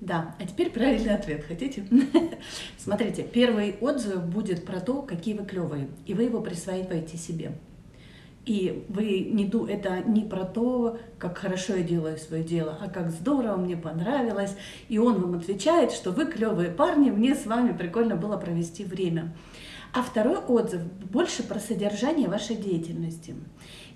Да, 0.00 0.34
а 0.38 0.46
теперь 0.46 0.70
правильный 0.70 1.14
ответ. 1.14 1.44
Хотите? 1.44 1.84
Смотрите, 2.78 3.22
первый 3.22 3.76
отзыв 3.80 4.24
будет 4.26 4.64
про 4.66 4.80
то, 4.80 5.02
какие 5.02 5.34
вы 5.34 5.46
клевые, 5.46 5.88
и 6.04 6.12
вы 6.12 6.24
его 6.24 6.40
присваиваете 6.40 7.16
себе. 7.16 7.52
И 8.44 8.84
вы 8.88 9.20
не 9.20 9.44
ду, 9.44 9.66
это 9.66 10.02
не 10.02 10.22
про 10.22 10.44
то, 10.44 10.98
как 11.18 11.38
хорошо 11.38 11.74
я 11.74 11.82
делаю 11.82 12.16
свое 12.16 12.44
дело, 12.44 12.78
а 12.80 12.88
как 12.88 13.10
здорово 13.10 13.56
мне 13.56 13.76
понравилось. 13.76 14.54
И 14.88 14.98
он 14.98 15.20
вам 15.20 15.34
отвечает, 15.34 15.90
что 15.90 16.12
вы 16.12 16.26
клевые 16.26 16.70
парни, 16.70 17.10
мне 17.10 17.34
с 17.34 17.44
вами 17.44 17.76
прикольно 17.76 18.14
было 18.14 18.36
провести 18.36 18.84
время. 18.84 19.34
А 19.92 20.02
второй 20.02 20.36
отзыв 20.36 20.82
больше 21.10 21.42
про 21.42 21.58
содержание 21.58 22.28
вашей 22.28 22.54
деятельности. 22.54 23.34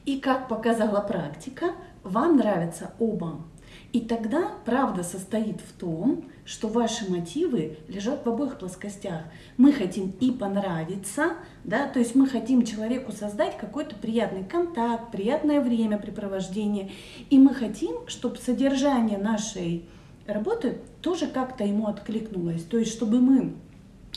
И 0.04 0.18
как 0.18 0.48
показала 0.48 1.00
практика, 1.00 1.66
вам 2.02 2.38
нравятся 2.38 2.92
оба 2.98 3.44
и 3.92 4.00
тогда 4.00 4.53
правда 4.64 5.03
состоит 5.03 5.61
в 5.61 5.72
том, 5.79 6.24
что 6.44 6.68
ваши 6.68 7.11
мотивы 7.11 7.76
лежат 7.88 8.24
в 8.24 8.29
обоих 8.29 8.59
плоскостях. 8.59 9.22
Мы 9.57 9.72
хотим 9.72 10.12
и 10.20 10.31
понравиться, 10.31 11.35
да, 11.64 11.87
то 11.88 11.98
есть 11.98 12.14
мы 12.14 12.29
хотим 12.29 12.64
человеку 12.64 13.12
создать 13.12 13.57
какой-то 13.59 13.96
приятный 13.96 14.44
контакт, 14.44 15.11
приятное 15.11 15.61
времяпрепровождение, 15.61 16.90
и 17.31 17.38
мы 17.38 17.55
хотим, 17.55 18.07
чтобы 18.07 18.37
содержание 18.37 19.18
нашей 19.18 19.85
работы 20.26 20.79
тоже 21.03 21.26
как-то 21.26 21.64
ему 21.64 21.87
откликнулось, 21.87 22.62
то 22.62 22.79
есть 22.79 22.92
чтобы 22.92 23.20
мы 23.20 23.55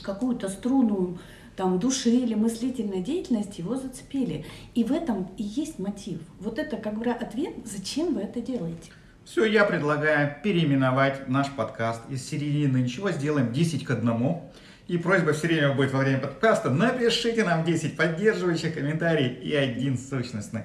какую-то 0.01 0.49
струну 0.49 1.17
там, 1.55 1.79
души 1.79 2.09
или 2.09 2.33
мыслительной 2.33 3.01
деятельности 3.01 3.61
его 3.61 3.75
зацепили. 3.75 4.45
И 4.73 4.83
в 4.83 4.91
этом 4.91 5.29
и 5.37 5.43
есть 5.43 5.79
мотив. 5.79 6.19
Вот 6.39 6.57
это 6.57 6.77
как 6.77 6.97
бы 6.97 7.09
ответ, 7.11 7.53
зачем 7.63 8.15
вы 8.15 8.21
это 8.21 8.41
делаете. 8.41 8.91
Все, 9.25 9.45
я 9.45 9.63
предлагаю 9.63 10.35
переименовать 10.43 11.29
наш 11.29 11.49
подкаст 11.49 12.01
из 12.09 12.27
середины 12.27 12.79
«Ничего» 12.79 13.09
сделаем 13.09 13.53
10 13.53 13.85
к 13.85 13.91
1. 13.91 14.41
И 14.89 14.97
просьба 14.97 15.31
все 15.31 15.47
время 15.47 15.73
будет 15.73 15.93
во 15.93 15.99
время 15.99 16.19
подкаста, 16.19 16.69
напишите 16.69 17.45
нам 17.45 17.63
10 17.63 17.95
поддерживающих 17.95 18.73
комментариев 18.73 19.41
и 19.41 19.55
один 19.55 19.97
сущностный. 19.97 20.63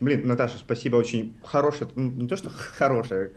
Блин, 0.00 0.26
Наташа, 0.26 0.56
спасибо, 0.56 0.96
очень 0.96 1.36
хорошее, 1.44 1.90
не 1.94 2.26
то 2.26 2.34
что 2.34 2.48
хорошее, 2.48 3.32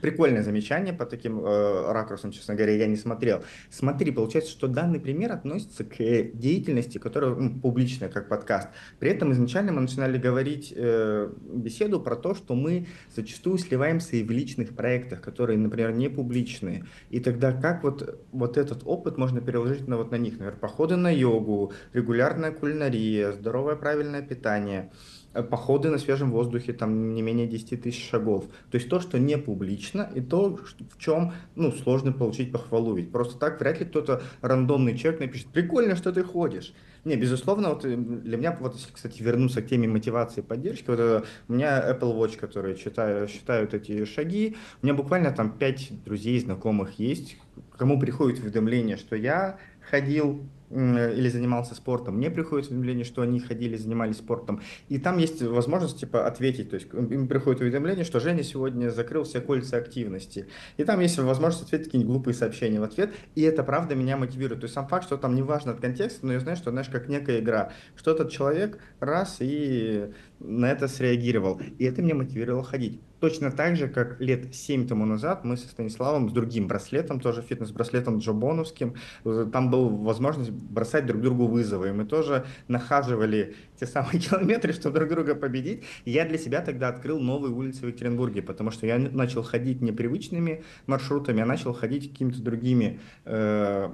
прикольное 0.00 0.42
замечание 0.42 0.94
по 0.94 1.04
таким 1.04 1.44
э, 1.44 1.92
ракурсам, 1.92 2.32
честно 2.32 2.54
говоря, 2.54 2.74
я 2.74 2.86
не 2.86 2.96
смотрел. 2.96 3.42
Смотри, 3.68 4.10
получается, 4.10 4.50
что 4.52 4.68
данный 4.68 5.00
пример 5.00 5.32
относится 5.32 5.84
к 5.84 5.96
деятельности, 5.98 6.96
которая 6.96 7.34
ну, 7.34 7.60
публичная, 7.60 8.08
как 8.08 8.30
подкаст. 8.30 8.70
При 9.00 9.10
этом 9.10 9.34
изначально 9.34 9.72
мы 9.72 9.82
начинали 9.82 10.16
говорить 10.16 10.72
э, 10.74 11.30
беседу 11.42 12.00
про 12.00 12.16
то, 12.16 12.34
что 12.34 12.54
мы 12.54 12.86
зачастую 13.14 13.58
сливаемся 13.58 14.16
и 14.16 14.22
в 14.22 14.30
личных 14.30 14.74
проектах, 14.74 15.20
которые, 15.20 15.58
например, 15.58 15.92
не 15.92 16.08
публичные. 16.08 16.86
И 17.10 17.20
тогда 17.20 17.52
как 17.52 17.82
вот, 17.82 18.18
вот 18.32 18.56
этот 18.56 18.80
опыт 18.86 19.18
можно 19.18 19.42
переложить 19.42 19.86
на, 19.86 19.98
вот 19.98 20.10
на 20.10 20.16
них, 20.16 20.32
например, 20.32 20.56
походы 20.56 20.96
на 20.96 21.10
йогу, 21.14 21.74
регулярная 21.92 22.50
кулинария, 22.50 23.32
здоровое 23.32 23.76
правильное 23.76 24.22
питание– 24.22 24.90
Э, 25.00 25.21
походы 25.32 25.90
на 25.90 25.98
свежем 25.98 26.30
воздухе, 26.30 26.72
там 26.72 27.14
не 27.14 27.22
менее 27.22 27.46
10 27.46 27.82
тысяч 27.82 28.08
шагов. 28.08 28.46
То 28.70 28.76
есть 28.76 28.88
то, 28.88 29.00
что 29.00 29.18
не 29.18 29.38
публично, 29.38 30.10
и 30.14 30.20
то, 30.20 30.58
в 30.90 30.98
чем 30.98 31.32
ну, 31.54 31.72
сложно 31.72 32.12
получить 32.12 32.52
похвалу. 32.52 32.94
Ведь 32.94 33.10
просто 33.10 33.38
так 33.38 33.60
вряд 33.60 33.80
ли 33.80 33.86
кто-то 33.86 34.22
рандомный 34.40 34.96
человек 34.96 35.20
напишет, 35.20 35.48
прикольно, 35.48 35.96
что 35.96 36.12
ты 36.12 36.22
ходишь. 36.22 36.74
Не, 37.04 37.16
безусловно, 37.16 37.70
вот 37.70 37.84
э, 37.84 37.96
для 37.96 38.36
меня, 38.36 38.56
вот 38.60 38.74
если, 38.76 38.92
кстати, 38.92 39.22
вернуться 39.22 39.60
к 39.60 39.66
теме 39.66 39.88
мотивации 39.88 40.40
и 40.40 40.44
поддержки, 40.44 40.84
вот 40.86 41.00
это, 41.00 41.24
у 41.48 41.52
меня 41.52 41.82
Apple 41.90 42.16
Watch, 42.16 42.38
который 42.38 42.76
читаю, 42.76 43.26
считают 43.26 43.74
эти 43.74 44.04
шаги, 44.04 44.56
у 44.82 44.86
меня 44.86 44.94
буквально 44.94 45.32
там 45.32 45.50
5 45.50 46.04
друзей, 46.04 46.38
знакомых 46.38 47.00
есть, 47.00 47.36
кому 47.76 47.98
приходит 47.98 48.38
уведомление, 48.38 48.96
что 48.96 49.16
я 49.16 49.58
ходил 49.90 50.46
или 50.72 51.28
занимался 51.28 51.74
спортом, 51.74 52.16
мне 52.16 52.30
приходит 52.30 52.70
уведомление, 52.70 53.04
что 53.04 53.22
они 53.22 53.40
ходили, 53.40 53.76
занимались 53.76 54.16
спортом. 54.16 54.62
И 54.88 54.98
там 54.98 55.18
есть 55.18 55.42
возможность 55.42 56.00
типа 56.00 56.26
ответить, 56.26 56.70
то 56.70 56.74
есть 56.76 56.88
им 56.92 57.28
приходит 57.28 57.60
уведомление, 57.60 58.04
что 58.04 58.20
Женя 58.20 58.42
сегодня 58.42 58.90
закрыл 58.90 59.24
все 59.24 59.40
кольца 59.40 59.76
активности. 59.76 60.46
И 60.78 60.84
там 60.84 61.00
есть 61.00 61.18
возможность 61.18 61.66
ответить 61.66 61.86
какие-нибудь 61.86 62.12
глупые 62.12 62.34
сообщения 62.34 62.80
в 62.80 62.84
ответ, 62.84 63.12
и 63.34 63.42
это 63.42 63.62
правда 63.62 63.94
меня 63.94 64.16
мотивирует. 64.16 64.60
То 64.60 64.64
есть 64.64 64.74
сам 64.74 64.88
факт, 64.88 65.04
что 65.04 65.16
там 65.16 65.34
не 65.34 65.42
важно 65.42 65.72
от 65.72 65.80
контекста, 65.80 66.26
но 66.26 66.32
я 66.32 66.40
знаю, 66.40 66.56
что, 66.56 66.70
знаешь, 66.70 66.88
как 66.88 67.08
некая 67.08 67.40
игра, 67.40 67.72
что 67.94 68.12
этот 68.12 68.30
человек 68.30 68.78
раз 69.00 69.36
и 69.40 70.10
на 70.40 70.70
это 70.70 70.88
среагировал. 70.88 71.60
И 71.78 71.84
это 71.84 72.02
меня 72.02 72.14
мотивировало 72.14 72.64
ходить. 72.64 73.00
Точно 73.22 73.52
так 73.52 73.76
же, 73.76 73.86
как 73.86 74.20
лет 74.20 74.52
7 74.52 74.88
тому 74.88 75.06
назад 75.06 75.44
мы 75.44 75.56
со 75.56 75.68
Станиславом, 75.68 76.28
с 76.28 76.32
другим 76.32 76.66
браслетом, 76.66 77.20
тоже 77.20 77.40
фитнес-браслетом 77.40 78.18
Джобоновским, 78.18 78.96
там 79.52 79.70
была 79.70 79.88
возможность 79.88 80.50
бросать 80.50 81.06
друг 81.06 81.22
другу 81.22 81.46
вызовы. 81.46 81.90
И 81.90 81.92
мы 81.92 82.04
тоже 82.04 82.44
нахаживали 82.66 83.54
те 83.78 83.86
самые 83.86 84.18
километры, 84.18 84.72
чтобы 84.72 84.98
друг 84.98 85.10
друга 85.10 85.36
победить. 85.36 85.84
Я 86.04 86.24
для 86.26 86.36
себя 86.36 86.62
тогда 86.62 86.88
открыл 86.88 87.20
новые 87.20 87.54
улицы 87.54 87.82
в 87.82 87.86
Екатеринбурге, 87.86 88.42
потому 88.42 88.72
что 88.72 88.88
я 88.88 88.98
начал 88.98 89.44
ходить 89.44 89.80
непривычными 89.82 90.64
маршрутами, 90.88 91.42
а 91.42 91.46
начал 91.46 91.74
ходить 91.74 92.10
какими-то 92.10 92.42
другими 92.42 92.98
э, 93.24 93.88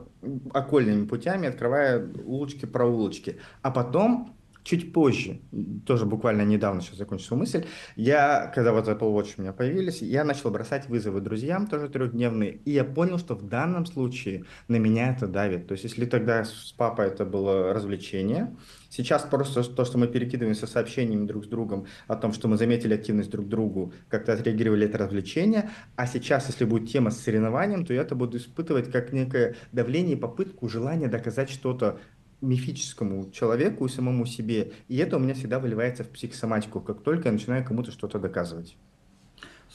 окольными 0.55 1.05
путями, 1.05 1.49
открывая 1.49 2.09
улочки-проулочки. 2.25 3.37
А 3.61 3.71
потом 3.71 4.38
чуть 4.69 4.93
позже, 4.93 5.41
тоже 5.87 6.05
буквально 6.05 6.43
недавно 6.43 6.83
сейчас 6.83 6.99
закончил 6.99 7.37
мысль, 7.37 7.65
я, 7.97 8.53
когда 8.55 8.73
вот 8.73 8.87
Apple 8.87 9.15
Watch 9.15 9.35
у 9.39 9.43
меня 9.43 9.55
появились, 9.55 10.03
я 10.03 10.25
начал 10.25 10.51
бросать 10.51 10.89
вызовы 10.89 11.23
друзьям, 11.23 11.67
тоже 11.67 11.89
трехдневные, 11.89 12.53
и 12.53 12.73
я 12.73 12.85
понял, 12.85 13.19
что 13.19 13.35
в 13.35 13.49
данном 13.49 13.87
случае 13.87 14.45
на 14.69 14.77
меня 14.77 15.15
это 15.15 15.27
давит. 15.27 15.69
То 15.69 15.73
есть 15.73 15.85
если 15.85 16.05
тогда 16.05 16.45
с 16.45 16.75
папой 16.77 17.07
это 17.07 17.25
было 17.25 17.73
развлечение, 17.73 18.55
Сейчас 18.91 19.23
просто 19.23 19.63
то, 19.65 19.85
что 19.85 19.99
мы 19.99 20.09
перекидываемся 20.09 20.67
сообщениями 20.67 21.27
друг 21.27 21.45
с 21.45 21.49
другом 21.49 21.87
о 22.07 22.17
том, 22.17 22.33
что 22.33 22.49
мы 22.49 22.57
заметили 22.57 22.95
активность 22.95 23.31
друг 23.31 23.47
другу, 23.47 23.93
как-то 24.09 24.33
отреагировали 24.33 24.87
это 24.87 24.97
развлечение, 24.97 25.71
а 25.97 26.07
сейчас, 26.07 26.49
если 26.49 26.65
будет 26.65 26.91
тема 26.91 27.11
с 27.11 27.21
соревнованием, 27.21 27.85
то 27.85 27.93
я 27.93 28.01
это 28.01 28.15
буду 28.15 28.39
испытывать 28.39 28.91
как 28.91 29.13
некое 29.13 29.57
давление, 29.73 30.17
попытку, 30.17 30.69
желание 30.69 31.09
доказать 31.09 31.51
что-то 31.51 32.01
мифическому 32.41 33.31
человеку 33.31 33.87
и 33.87 33.89
самому 33.89 34.27
себе. 34.27 34.73
И 34.89 34.97
это 34.97 35.17
у 35.17 35.21
меня 35.21 35.35
всегда 35.35 35.59
выливается 35.59 36.05
в 36.05 36.11
психосоматику, 36.11 36.81
как 36.81 37.03
только 37.03 37.29
я 37.29 37.33
начинаю 37.33 37.65
кому-то 37.65 37.91
что-то 37.91 38.19
доказывать. 38.19 38.77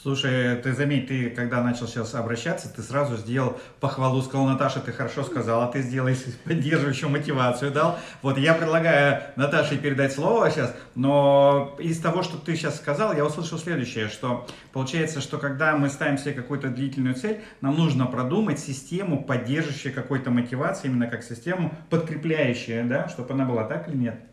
Слушай, 0.03 0.57
ты 0.57 0.73
заметь, 0.73 1.07
ты 1.07 1.29
когда 1.29 1.63
начал 1.63 1.87
сейчас 1.87 2.13
обращаться, 2.13 2.67
ты 2.67 2.81
сразу 2.81 3.15
сделал 3.15 3.57
похвалу, 3.79 4.21
сказал, 4.21 4.45
Наташа, 4.47 4.81
ты 4.81 4.91
хорошо 4.91 5.23
сказала, 5.23 5.71
ты 5.71 5.81
сделай 5.81 6.17
поддерживающую 6.43 7.09
мотивацию 7.09 7.71
дал. 7.71 7.97
Вот 8.21 8.37
я 8.37 8.53
предлагаю 8.53 9.23
Наташе 9.37 9.77
передать 9.77 10.11
слово 10.11 10.51
сейчас, 10.51 10.75
но 10.93 11.77
из 11.79 12.01
того, 12.01 12.21
что 12.21 12.37
ты 12.37 12.57
сейчас 12.57 12.75
сказал, 12.75 13.15
я 13.15 13.23
услышал 13.23 13.57
следующее, 13.57 14.09
что 14.09 14.45
получается, 14.73 15.21
что 15.21 15.37
когда 15.37 15.77
мы 15.77 15.87
ставим 15.87 16.17
себе 16.17 16.33
какую-то 16.33 16.67
длительную 16.67 17.15
цель, 17.15 17.39
нам 17.61 17.77
нужно 17.77 18.05
продумать 18.05 18.59
систему, 18.59 19.23
поддерживающую 19.23 19.93
какой-то 19.93 20.31
мотивации, 20.31 20.89
именно 20.89 21.07
как 21.07 21.23
систему, 21.23 21.73
подкрепляющую, 21.89 22.85
да, 22.89 23.07
чтобы 23.07 23.35
она 23.35 23.45
была 23.45 23.63
так 23.63 23.87
или 23.87 23.95
нет? 23.95 24.32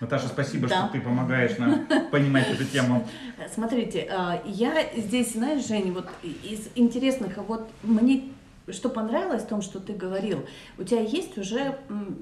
Наташа, 0.00 0.28
спасибо, 0.28 0.68
да. 0.68 0.86
что 0.86 0.92
ты 0.92 1.00
помогаешь 1.00 1.58
нам 1.58 1.86
понимать 2.10 2.48
эту 2.48 2.64
тему. 2.64 3.06
Смотрите, 3.54 4.08
а, 4.10 4.40
я 4.44 4.86
здесь, 4.96 5.32
знаешь, 5.32 5.66
Женя, 5.66 5.92
вот 5.92 6.06
из 6.22 6.68
интересных, 6.76 7.36
вот 7.38 7.68
мне 7.82 8.24
что 8.70 8.90
понравилось 8.90 9.44
в 9.44 9.46
том, 9.46 9.62
что 9.62 9.80
ты 9.80 9.94
говорил, 9.94 10.46
у 10.76 10.84
тебя 10.84 11.00
есть 11.00 11.38
уже 11.38 11.78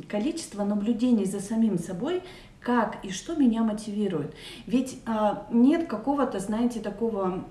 количество 0.08 0.64
наблюдений 0.64 1.24
за 1.24 1.40
самим 1.40 1.76
собой, 1.76 2.22
как 2.66 2.98
и 3.04 3.12
что 3.12 3.36
меня 3.36 3.62
мотивирует. 3.62 4.34
Ведь 4.66 5.00
а, 5.06 5.46
нет 5.52 5.86
какого-то, 5.86 6.40
знаете, 6.40 6.80
такого, 6.80 7.44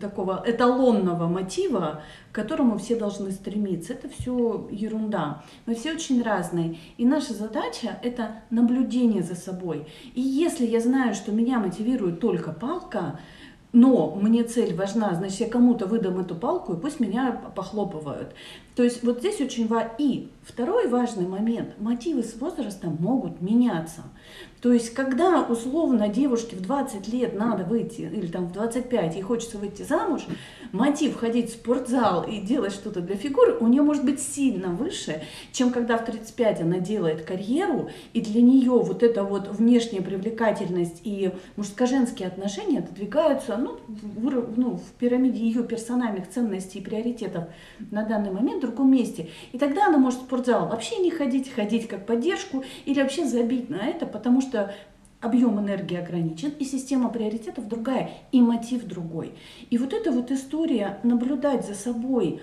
такого 0.00 0.44
эталонного 0.46 1.26
мотива, 1.26 2.04
к 2.30 2.36
которому 2.36 2.78
все 2.78 2.94
должны 2.94 3.32
стремиться. 3.32 3.92
Это 3.92 4.08
все 4.08 4.68
ерунда. 4.70 5.42
Мы 5.66 5.74
все 5.74 5.94
очень 5.94 6.22
разные. 6.22 6.78
И 6.96 7.04
наша 7.04 7.34
задача– 7.34 7.98
это 8.04 8.36
наблюдение 8.50 9.24
за 9.24 9.34
собой. 9.34 9.88
И 10.14 10.20
если 10.20 10.64
я 10.64 10.78
знаю, 10.78 11.14
что 11.14 11.32
меня 11.32 11.58
мотивирует 11.58 12.20
только 12.20 12.52
палка, 12.52 13.18
но 13.72 14.16
мне 14.16 14.42
цель 14.42 14.74
важна, 14.74 15.14
значит, 15.14 15.40
я 15.40 15.48
кому-то 15.48 15.86
выдам 15.86 16.18
эту 16.18 16.34
палку, 16.34 16.74
и 16.74 16.80
пусть 16.80 16.98
меня 16.98 17.40
похлопывают. 17.54 18.34
То 18.74 18.82
есть 18.82 19.04
вот 19.04 19.20
здесь 19.20 19.40
очень 19.40 19.68
важно. 19.68 19.92
И 19.98 20.30
второй 20.42 20.88
важный 20.88 21.26
момент. 21.26 21.78
Мотивы 21.78 22.22
с 22.22 22.34
возрастом 22.40 22.96
могут 22.98 23.40
меняться. 23.40 24.02
То 24.60 24.72
есть, 24.72 24.92
когда 24.92 25.42
условно 25.42 26.08
девушке 26.08 26.54
в 26.54 26.60
20 26.60 27.08
лет 27.08 27.34
надо 27.34 27.64
выйти, 27.64 28.02
или 28.02 28.26
там 28.26 28.46
в 28.48 28.52
25, 28.52 29.14
ей 29.14 29.22
хочется 29.22 29.56
выйти 29.56 29.82
замуж, 29.82 30.22
мотив 30.72 31.16
ходить 31.16 31.50
в 31.50 31.54
спортзал 31.54 32.24
и 32.24 32.40
делать 32.40 32.72
что-то 32.72 33.00
для 33.00 33.16
фигуры 33.16 33.56
у 33.58 33.66
нее 33.66 33.82
может 33.82 34.04
быть 34.04 34.20
сильно 34.20 34.68
выше, 34.68 35.22
чем 35.52 35.70
когда 35.70 35.96
в 35.96 36.04
35 36.04 36.60
она 36.60 36.78
делает 36.78 37.22
карьеру, 37.22 37.88
и 38.12 38.20
для 38.20 38.42
нее 38.42 38.72
вот 38.72 39.02
эта 39.02 39.24
вот 39.24 39.48
внешняя 39.48 40.02
привлекательность 40.02 41.00
и 41.04 41.32
мужско-женские 41.56 42.28
отношения 42.28 42.80
отодвигаются 42.80 43.56
ну, 43.56 43.78
в, 43.88 44.58
ну, 44.58 44.76
в 44.76 44.98
пирамиде 44.98 45.40
ее 45.40 45.64
персональных 45.64 46.28
ценностей 46.28 46.80
и 46.80 46.82
приоритетов 46.82 47.44
на 47.90 48.04
данный 48.04 48.30
момент 48.30 48.62
в 48.62 48.66
другом 48.66 48.90
месте. 48.90 49.30
И 49.52 49.58
тогда 49.58 49.86
она 49.86 49.96
может 49.96 50.20
в 50.20 50.24
спортзал 50.24 50.68
вообще 50.68 50.98
не 50.98 51.10
ходить, 51.10 51.50
ходить 51.50 51.88
как 51.88 52.04
поддержку 52.04 52.62
или 52.84 53.00
вообще 53.00 53.24
забить 53.24 53.70
на 53.70 53.78
это, 53.78 54.04
потому 54.04 54.40
что 54.40 54.49
объем 55.20 55.60
энергии 55.60 55.96
ограничен, 55.96 56.50
и 56.58 56.64
система 56.64 57.10
приоритетов 57.10 57.68
другая, 57.68 58.10
и 58.32 58.40
мотив 58.40 58.84
другой. 58.84 59.34
И 59.68 59.78
вот 59.78 59.92
эта 59.92 60.10
вот 60.10 60.30
история 60.30 60.98
наблюдать 61.02 61.66
за 61.66 61.74
собой, 61.74 62.40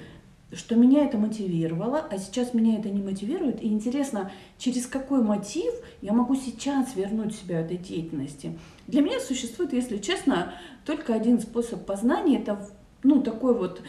что 0.53 0.75
меня 0.75 1.05
это 1.05 1.17
мотивировало, 1.17 2.05
а 2.09 2.17
сейчас 2.17 2.53
меня 2.53 2.77
это 2.77 2.89
не 2.89 3.01
мотивирует. 3.01 3.61
И 3.61 3.67
интересно, 3.67 4.31
через 4.57 4.85
какой 4.85 5.21
мотив 5.21 5.73
я 6.01 6.13
могу 6.13 6.35
сейчас 6.35 6.95
вернуть 6.95 7.35
себя 7.35 7.59
этой 7.59 7.77
деятельности. 7.77 8.57
Для 8.87 9.01
меня 9.01 9.19
существует, 9.19 9.73
если 9.73 9.97
честно, 9.97 10.53
только 10.85 11.13
один 11.13 11.41
способ 11.41 11.85
познания. 11.85 12.39
Это 12.39 12.65
ну, 13.03 13.21
такой 13.21 13.55
вот 13.55 13.81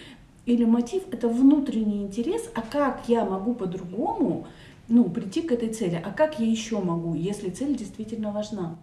или 0.46 0.64
мотив– 0.64 1.02
это 1.12 1.28
внутренний 1.28 2.02
интерес, 2.02 2.50
а 2.54 2.62
как 2.62 3.02
я 3.07 3.24
могу 3.26 3.54
по-другому 3.54 4.46
ну, 4.88 5.09
прийти 5.11 5.42
к 5.42 5.53
этой 5.53 5.72
цели, 5.72 6.01
а 6.03 6.11
как 6.11 6.40
я 6.40 6.46
еще 6.46 6.81
могу, 6.81 7.14
если 7.14 7.51
цель 7.51 7.77
действительно 7.77 8.33
важна. 8.33 8.79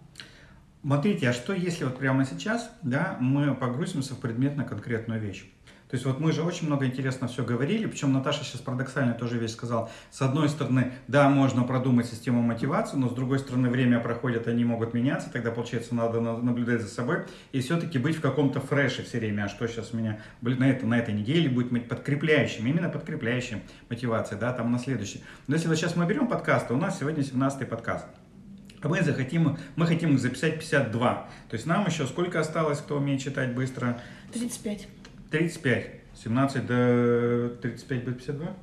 Смотрите, 0.82 1.28
а 1.28 1.32
что 1.32 1.52
если 1.52 1.84
вот 1.84 1.98
прямо 1.98 2.24
сейчас 2.24 2.70
да, 2.82 3.16
мы 3.20 3.54
погрузимся 3.54 4.14
в 4.14 4.20
предметно 4.20 4.64
конкретную 4.64 5.20
вещь? 5.20 5.50
То 5.88 5.94
есть 5.94 6.04
вот 6.04 6.18
мы 6.18 6.32
же 6.32 6.42
очень 6.42 6.66
много 6.66 6.86
интересно 6.86 7.28
все 7.28 7.44
говорили, 7.44 7.86
причем 7.86 8.12
Наташа 8.12 8.44
сейчас 8.44 8.60
парадоксально 8.60 9.14
тоже 9.14 9.38
вещь 9.38 9.52
сказал. 9.52 9.88
С 10.10 10.20
одной 10.20 10.48
стороны, 10.48 10.92
да, 11.06 11.28
можно 11.28 11.62
продумать 11.62 12.06
систему 12.06 12.42
мотивации, 12.42 12.96
но 12.96 13.08
с 13.08 13.12
другой 13.12 13.38
стороны, 13.38 13.70
время 13.70 14.00
проходит, 14.00 14.48
они 14.48 14.64
могут 14.64 14.94
меняться, 14.94 15.30
тогда, 15.32 15.52
получается, 15.52 15.94
надо 15.94 16.20
наблюдать 16.20 16.82
за 16.82 16.88
собой 16.88 17.26
и 17.52 17.60
все-таки 17.60 17.98
быть 17.98 18.16
в 18.16 18.20
каком-то 18.20 18.60
фреше 18.60 19.04
все 19.04 19.18
время. 19.18 19.44
А 19.44 19.48
что 19.48 19.68
сейчас 19.68 19.92
у 19.92 19.96
меня 19.96 20.18
на, 20.40 20.64
это, 20.64 20.86
на 20.86 20.98
этой 20.98 21.14
неделе 21.14 21.48
будет 21.48 21.88
подкрепляющим, 21.88 22.66
именно 22.66 22.88
подкрепляющим 22.88 23.62
мотивация, 23.88 24.38
да, 24.38 24.52
там 24.52 24.72
на 24.72 24.80
следующий. 24.80 25.22
Но 25.46 25.54
если 25.54 25.68
вот 25.68 25.76
сейчас 25.76 25.94
мы 25.94 26.04
берем 26.06 26.26
подкасты, 26.26 26.74
у 26.74 26.78
нас 26.78 26.98
сегодня 26.98 27.22
17-й 27.22 27.64
подкаст. 27.64 28.06
А 28.82 28.88
мы 28.88 29.02
захотим, 29.02 29.56
мы 29.76 29.86
хотим 29.86 30.14
их 30.14 30.20
записать 30.20 30.58
52. 30.58 31.28
То 31.48 31.54
есть 31.54 31.66
нам 31.66 31.86
еще 31.86 32.06
сколько 32.06 32.40
осталось, 32.40 32.78
кто 32.78 32.96
умеет 32.96 33.20
читать 33.20 33.54
быстро? 33.54 34.00
35. 34.32 34.88
35. 35.30 35.90
17 36.14 36.66
до 36.66 37.56
35 37.60 38.04
будет 38.04 38.16
52? 38.18 38.56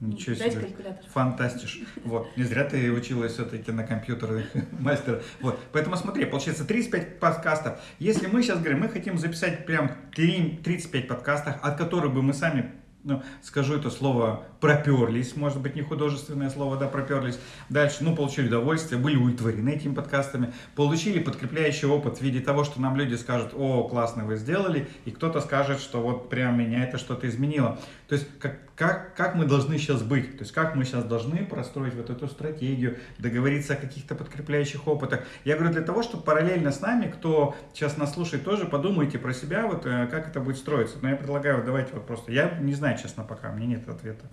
Ничего 0.00 0.34
себе. 0.34 0.68
Фантастиш. 1.12 1.80
Вот. 2.04 2.34
Не 2.36 2.44
зря 2.44 2.64
ты 2.64 2.90
училась 2.90 3.32
все-таки 3.32 3.70
на 3.70 3.84
компьютерах 3.84 4.46
мастер. 4.72 5.22
Вот. 5.40 5.60
Поэтому 5.72 5.96
смотри, 5.96 6.24
получается 6.24 6.64
35 6.64 7.18
подкастов. 7.18 7.78
Если 7.98 8.26
мы 8.26 8.42
сейчас 8.42 8.60
говорим, 8.60 8.80
мы 8.80 8.88
хотим 8.88 9.18
записать 9.18 9.66
прям 9.66 9.92
35 10.14 11.06
подкастов, 11.06 11.56
от 11.62 11.76
которых 11.76 12.14
бы 12.14 12.22
мы 12.22 12.32
сами 12.32 12.72
ну, 13.02 13.22
скажу 13.42 13.76
это 13.76 13.90
слово, 13.90 14.44
проперлись, 14.60 15.34
может 15.36 15.60
быть, 15.60 15.74
не 15.74 15.82
художественное 15.82 16.50
слово, 16.50 16.76
да, 16.76 16.86
проперлись. 16.86 17.38
Дальше, 17.68 17.98
ну, 18.00 18.14
получили 18.14 18.48
удовольствие, 18.48 19.00
были 19.00 19.16
удовлетворены 19.16 19.70
этими 19.70 19.94
подкастами, 19.94 20.52
получили 20.74 21.18
подкрепляющий 21.18 21.88
опыт 21.88 22.18
в 22.18 22.20
виде 22.20 22.40
того, 22.40 22.64
что 22.64 22.80
нам 22.80 22.96
люди 22.96 23.14
скажут, 23.14 23.52
о, 23.54 23.84
классно 23.84 24.24
вы 24.24 24.36
сделали, 24.36 24.88
и 25.04 25.10
кто-то 25.10 25.40
скажет, 25.40 25.80
что 25.80 26.00
вот 26.00 26.28
прям 26.28 26.58
меня 26.58 26.84
это 26.84 26.98
что-то 26.98 27.28
изменило. 27.28 27.78
То 28.08 28.16
есть, 28.16 28.26
как, 28.38 28.69
как, 28.80 29.14
как 29.14 29.34
мы 29.34 29.44
должны 29.44 29.76
сейчас 29.76 30.02
быть, 30.02 30.38
то 30.38 30.42
есть, 30.42 30.52
как 30.52 30.74
мы 30.74 30.86
сейчас 30.86 31.04
должны 31.04 31.44
простроить 31.44 31.92
вот 31.92 32.08
эту 32.08 32.26
стратегию, 32.28 32.96
договориться 33.18 33.74
о 33.74 33.76
каких-то 33.76 34.14
подкрепляющих 34.14 34.88
опытах. 34.88 35.20
Я 35.44 35.56
говорю 35.56 35.74
для 35.74 35.82
того, 35.82 36.02
чтобы 36.02 36.22
параллельно 36.22 36.72
с 36.72 36.80
нами, 36.80 37.10
кто 37.10 37.54
сейчас 37.74 37.98
нас 37.98 38.14
слушает, 38.14 38.42
тоже 38.42 38.64
подумайте 38.64 39.18
про 39.18 39.34
себя, 39.34 39.66
вот 39.66 39.84
э, 39.84 40.06
как 40.06 40.28
это 40.28 40.40
будет 40.40 40.56
строиться. 40.56 40.96
Но 41.02 41.10
я 41.10 41.16
предлагаю, 41.16 41.62
давайте 41.62 41.92
вот 41.92 42.06
просто, 42.06 42.32
я 42.32 42.58
не 42.58 42.72
знаю, 42.72 42.96
честно, 42.96 43.22
пока, 43.22 43.52
мне 43.52 43.66
нет 43.66 43.86
ответа. 43.86 44.24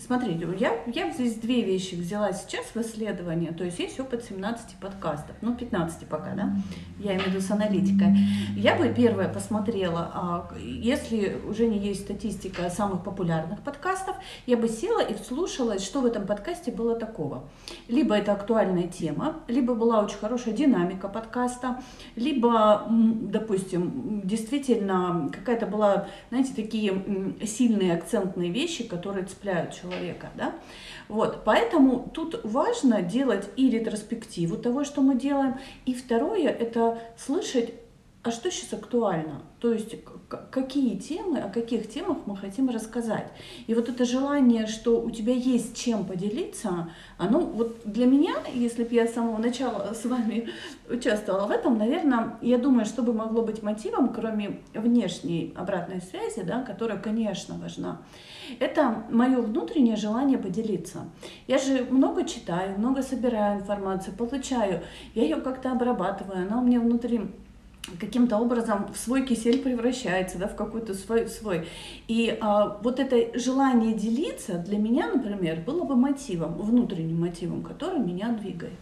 Смотрите, 0.00 0.46
я, 0.58 0.72
я 0.86 1.10
здесь 1.12 1.34
две 1.34 1.62
вещи 1.62 1.94
взяла 1.94 2.32
сейчас 2.32 2.66
в 2.66 2.76
исследование. 2.76 3.52
То 3.52 3.64
есть 3.64 3.78
есть 3.78 3.98
опыт 3.98 4.24
17 4.24 4.76
подкастов, 4.76 5.34
ну 5.40 5.54
15 5.56 6.06
пока, 6.06 6.34
да? 6.34 6.56
Я 6.98 7.14
имею 7.14 7.24
в 7.24 7.26
виду 7.28 7.40
с 7.40 7.50
аналитикой. 7.50 8.16
Я 8.54 8.76
бы 8.76 8.92
первое 8.94 9.28
посмотрела, 9.28 10.10
а, 10.14 10.50
если 10.60 11.40
уже 11.48 11.66
не 11.66 11.78
есть 11.78 12.02
статистика 12.02 12.70
самых 12.70 13.02
популярных 13.02 13.60
подкастов, 13.62 14.16
я 14.46 14.56
бы 14.56 14.68
села 14.68 15.00
и 15.00 15.14
вслушалась, 15.14 15.84
что 15.84 16.00
в 16.00 16.06
этом 16.06 16.26
подкасте 16.26 16.70
было 16.70 16.94
такого. 16.94 17.48
Либо 17.88 18.14
это 18.14 18.32
актуальная 18.32 18.88
тема, 18.88 19.40
либо 19.48 19.74
была 19.74 20.00
очень 20.00 20.18
хорошая 20.18 20.54
динамика 20.54 21.08
подкаста, 21.08 21.80
либо, 22.14 22.86
допустим, 22.88 24.22
действительно 24.24 25.30
какая-то 25.32 25.66
была, 25.66 26.06
знаете, 26.30 26.52
такие 26.54 27.34
сильные 27.44 27.94
акцентные 27.94 28.50
вещи, 28.50 28.84
которые 28.86 29.26
цепляют 29.26 29.72
человека 29.74 29.87
человека, 29.90 30.30
да, 30.34 30.54
вот, 31.08 31.44
поэтому 31.44 32.10
тут 32.12 32.40
важно 32.44 33.02
делать 33.02 33.48
и 33.56 33.70
ретроспективу 33.70 34.56
того, 34.56 34.84
что 34.84 35.00
мы 35.00 35.14
делаем, 35.16 35.56
и 35.86 35.94
второе, 35.94 36.48
это 36.48 36.98
слышать 37.16 37.72
а 38.22 38.30
что 38.30 38.50
сейчас 38.50 38.72
актуально? 38.72 39.42
То 39.60 39.72
есть 39.72 39.96
какие 40.50 40.96
темы, 40.96 41.38
о 41.38 41.48
каких 41.48 41.88
темах 41.88 42.18
мы 42.26 42.36
хотим 42.36 42.68
рассказать. 42.68 43.28
И 43.66 43.74
вот 43.74 43.88
это 43.88 44.04
желание, 44.04 44.66
что 44.66 45.00
у 45.00 45.10
тебя 45.10 45.32
есть 45.32 45.76
чем 45.76 46.04
поделиться, 46.04 46.90
оно 47.16 47.40
вот 47.40 47.80
для 47.84 48.06
меня, 48.06 48.34
если 48.52 48.84
бы 48.84 48.94
я 48.94 49.06
с 49.06 49.14
самого 49.14 49.38
начала 49.38 49.94
с 49.94 50.04
вами 50.04 50.48
участвовала 50.90 51.46
в 51.46 51.50
этом, 51.50 51.78
наверное, 51.78 52.36
я 52.42 52.58
думаю, 52.58 52.86
что 52.86 53.02
бы 53.02 53.12
могло 53.12 53.42
быть 53.42 53.62
мотивом, 53.62 54.12
кроме 54.12 54.60
внешней 54.74 55.54
обратной 55.56 56.02
связи, 56.02 56.42
да, 56.42 56.62
которая, 56.62 56.98
конечно, 56.98 57.56
важна, 57.56 58.02
это 58.58 59.04
мое 59.10 59.40
внутреннее 59.40 59.96
желание 59.96 60.38
поделиться. 60.38 61.04
Я 61.46 61.58
же 61.58 61.86
много 61.90 62.24
читаю, 62.24 62.78
много 62.78 63.02
собираю 63.02 63.60
информацию, 63.60 64.14
получаю, 64.16 64.82
я 65.14 65.22
ее 65.22 65.36
как-то 65.36 65.72
обрабатываю, 65.72 66.46
она 66.46 66.60
у 66.60 66.64
меня 66.64 66.80
внутри 66.80 67.30
каким-то 67.98 68.36
образом 68.36 68.92
в 68.92 68.96
свой 68.96 69.26
кисель 69.26 69.62
превращается, 69.62 70.38
да, 70.38 70.48
в 70.48 70.56
какой-то 70.56 70.94
свой, 70.94 71.28
свой. 71.28 71.66
И 72.06 72.36
а, 72.40 72.78
вот 72.82 73.00
это 73.00 73.38
желание 73.38 73.94
делиться 73.94 74.58
для 74.58 74.78
меня, 74.78 75.12
например, 75.12 75.60
было 75.64 75.84
бы 75.84 75.96
мотивом, 75.96 76.54
внутренним 76.58 77.20
мотивом, 77.20 77.62
который 77.62 78.00
меня 78.00 78.28
двигает. 78.32 78.78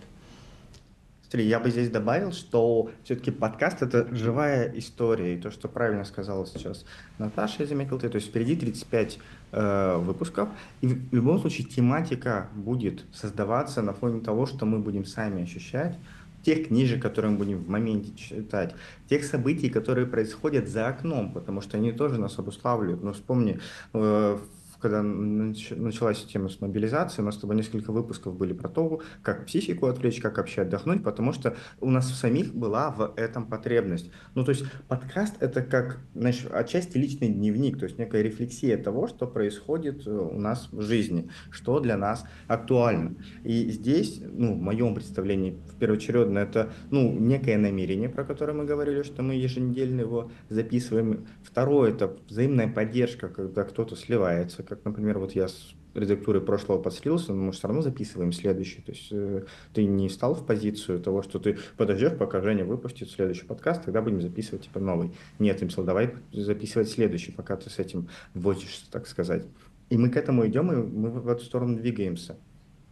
Смотри, 1.29 1.49
я 1.49 1.59
бы 1.59 1.71
здесь 1.71 1.91
добавил, 1.91 2.31
что 2.31 2.91
все-таки 3.03 3.33
подкаст 3.33 3.83
это 3.83 4.07
живая 4.15 4.73
история. 4.77 5.35
И 5.35 5.41
то, 5.41 5.51
что 5.51 5.69
правильно 5.69 6.05
сказала 6.05 6.47
сейчас 6.47 6.87
Наташа, 7.19 7.65
я 7.65 7.67
заметил 7.67 7.99
ты, 7.99 8.09
то 8.09 8.17
есть 8.17 8.29
впереди 8.29 8.55
35 8.55 9.19
э, 9.51 9.97
выпусков. 9.99 10.49
И 10.83 10.87
в 10.87 11.13
любом 11.13 11.41
случае 11.41 11.67
тематика 11.67 12.49
будет 12.55 13.05
создаваться 13.13 13.83
на 13.83 13.93
фоне 13.93 14.21
того, 14.21 14.47
что 14.47 14.67
мы 14.67 14.79
будем 14.79 15.05
сами 15.05 15.43
ощущать 15.43 15.99
тех 16.47 16.69
книжек, 16.69 17.03
которые 17.03 17.33
мы 17.33 17.39
будем 17.39 17.59
в 17.59 17.69
моменте 17.69 18.17
читать, 18.17 18.73
тех 19.11 19.25
событий, 19.25 19.69
которые 19.69 20.07
происходят 20.07 20.69
за 20.69 20.87
окном, 20.87 21.33
потому 21.33 21.61
что 21.61 21.77
они 21.77 21.91
тоже 21.91 22.21
нас 22.21 22.39
обуславливают. 22.39 23.03
Ну, 23.03 23.13
вспомни, 23.13 23.59
э, 23.93 24.39
когда 24.81 25.03
началась 25.03 26.23
тема 26.25 26.49
с 26.49 26.61
мобилизацией, 26.61 27.23
у 27.23 27.27
нас 27.27 27.37
с 27.37 27.39
тобой 27.39 27.57
несколько 27.57 27.93
выпусков 27.93 28.37
были 28.37 28.53
про 28.53 28.69
то, 28.69 29.01
как 29.23 29.47
психику 29.47 29.87
отвлечь, 29.87 30.21
как 30.21 30.39
вообще 30.39 30.63
отдохнуть, 30.63 31.03
потому 31.03 31.33
что 31.33 31.57
у 31.81 31.91
нас 31.91 32.13
самих 32.13 32.55
была 32.55 32.91
в 32.91 33.13
этом 33.17 33.47
потребность. 33.47 34.11
Ну, 34.35 34.45
то 34.45 34.51
есть 34.51 34.65
подкаст— 34.89 35.37
это 35.41 35.63
как, 35.63 35.99
знаешь, 36.15 36.47
отчасти 36.51 36.99
личный 36.99 37.29
дневник, 37.29 37.79
то 37.79 37.85
есть 37.85 37.99
некая 37.99 38.23
рефлексия 38.23 38.77
того, 38.77 39.07
что 39.07 39.27
происходит 39.27 40.07
э, 40.07 40.11
у 40.11 40.39
нас 40.39 40.69
в 40.73 40.83
жизни, 40.83 41.31
что 41.51 41.81
для 41.81 41.97
нас 41.97 42.25
актуально. 42.47 43.17
И 43.45 43.71
здесь, 43.71 44.21
ну, 44.23 44.55
в 44.55 44.61
моем 44.61 44.95
представлении, 44.95 45.59
в 45.73 45.79
первоочередно, 45.79 46.39
это, 46.39 46.73
ну, 46.91 47.13
некое 47.13 47.59
намерение, 47.59 48.09
про 48.09 48.25
которое 48.25 48.53
мы 48.53 48.65
говорили, 48.65 49.03
что 49.03 49.23
мы 49.23 49.35
еженедельно 49.35 50.01
его 50.01 50.31
записываем. 50.49 51.27
Второе— 51.43 51.91
это 51.93 52.17
взаимная 52.29 52.69
поддержка, 52.69 53.29
когда 53.29 53.65
кто-то 53.65 53.97
сливается, 53.97 54.63
как, 54.77 54.85
например, 54.85 55.19
вот 55.19 55.33
я 55.33 55.49
с 55.49 55.75
редактуры 55.97 56.41
прошлого 56.41 56.81
подслился, 56.81 57.33
но 57.33 57.45
мы 57.45 57.53
все 57.53 57.69
равно 57.69 57.83
записываем 57.83 58.33
следующий. 58.33 58.83
То 58.83 58.93
есть 58.93 59.09
э, 59.11 59.45
ты 59.73 59.85
не 59.85 60.09
стал 60.09 60.35
в 60.35 60.47
позицию 60.47 61.01
того, 61.01 61.23
что 61.23 61.39
ты 61.39 61.59
подождешь, 61.77 62.17
пока 62.17 62.41
Женя 62.41 62.65
выпустит 62.65 63.11
следующий 63.11 63.47
подкаст, 63.47 63.85
тогда 63.85 64.03
будем 64.03 64.21
записывать 64.21 64.65
типа 64.65 64.79
новый. 64.79 65.13
Нет, 65.39 65.63
им 65.63 65.71
сказал, 65.71 65.87
давай 65.87 66.15
записывать 66.33 66.91
следующий, 66.91 67.33
пока 67.33 67.57
ты 67.57 67.71
с 67.71 67.79
этим 67.79 68.09
возишься, 68.35 68.91
так 68.91 69.07
сказать. 69.07 69.45
И 69.89 69.97
мы 69.97 70.11
к 70.11 70.17
этому 70.17 70.47
идем, 70.47 70.73
и 70.73 70.77
мы 70.77 71.11
в 71.11 71.29
эту 71.29 71.45
сторону 71.45 71.77
двигаемся. 71.77 72.37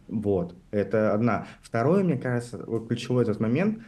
Вот, 0.07 0.55
это 0.71 1.13
одна. 1.13 1.47
Второе, 1.61 2.03
мне 2.03 2.17
кажется, 2.17 2.63
вот 2.65 2.87
ключевой 2.87 3.23
этот 3.23 3.39
момент, 3.39 3.79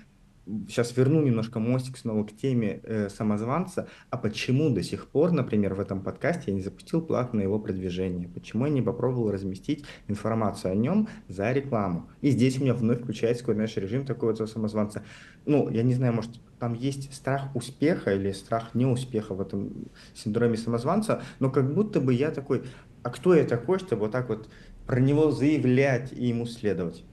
сейчас 0.68 0.96
верну 0.96 1.22
немножко 1.22 1.60
мостик 1.60 1.98
снова 1.98 2.24
к 2.24 2.36
теме 2.36 2.80
э, 2.84 3.10
самозванца. 3.10 3.88
А 4.10 4.18
почему 4.18 4.70
до 4.70 4.84
сих 4.84 5.08
пор, 5.08 5.32
например, 5.32 5.74
в 5.74 5.80
этом 5.80 6.02
подкасте 6.02 6.44
я 6.48 6.54
не 6.54 6.62
запустил 6.62 7.02
платное 7.02 7.44
его 7.44 7.60
продвижение? 7.60 8.28
Почему 8.28 8.66
я 8.66 8.72
не 8.72 8.82
попробовал 8.82 9.32
разместить 9.32 9.86
информацию 10.08 10.72
о 10.72 10.76
нем 10.76 11.10
за 11.28 11.52
рекламу? 11.52 12.10
И 12.22 12.30
здесь 12.30 12.58
у 12.58 12.62
меня 12.62 12.74
вновь 12.74 13.02
включается 13.02 13.44
какой-то 13.44 13.62
наш 13.62 13.76
режим 13.78 14.06
такого 14.06 14.34
вот 14.34 14.50
самозванца. 14.50 15.04
Ну, 15.46 15.70
я 15.70 15.84
не 15.84 15.94
знаю, 15.94 16.14
может, 16.14 16.32
там 16.60 16.74
есть 16.74 17.14
страх 17.14 17.56
успеха 17.56 18.14
или 18.14 18.32
страх 18.32 18.74
неуспеха 18.74 19.34
в 19.34 19.42
этом 19.42 19.88
синдроме 20.14 20.58
самозванца, 20.58 21.22
но 21.40 21.52
как 21.52 21.74
будто 21.74 22.02
бы 22.02 22.14
я 22.14 22.32
такой, 22.32 22.64
а 23.04 23.10
кто 23.10 23.34
я 23.34 23.46
такой, 23.46 23.80
чтобы 23.80 24.04
вот 24.04 24.12
так 24.12 24.30
вот 24.30 24.50
про 24.86 25.00
него 25.00 25.32
заявлять 25.32 26.14
и 26.14 26.28
ему 26.28 26.46
следовать? 26.46 27.04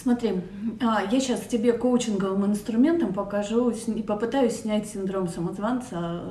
Смотри, 0.00 0.34
а, 0.80 1.02
я 1.10 1.20
сейчас 1.20 1.40
тебе 1.46 1.72
коучинговым 1.72 2.46
инструментом 2.46 3.14
покажу 3.14 3.70
и 3.70 4.02
попытаюсь 4.02 4.60
снять 4.60 4.86
синдром 4.86 5.26
самозванца. 5.26 6.22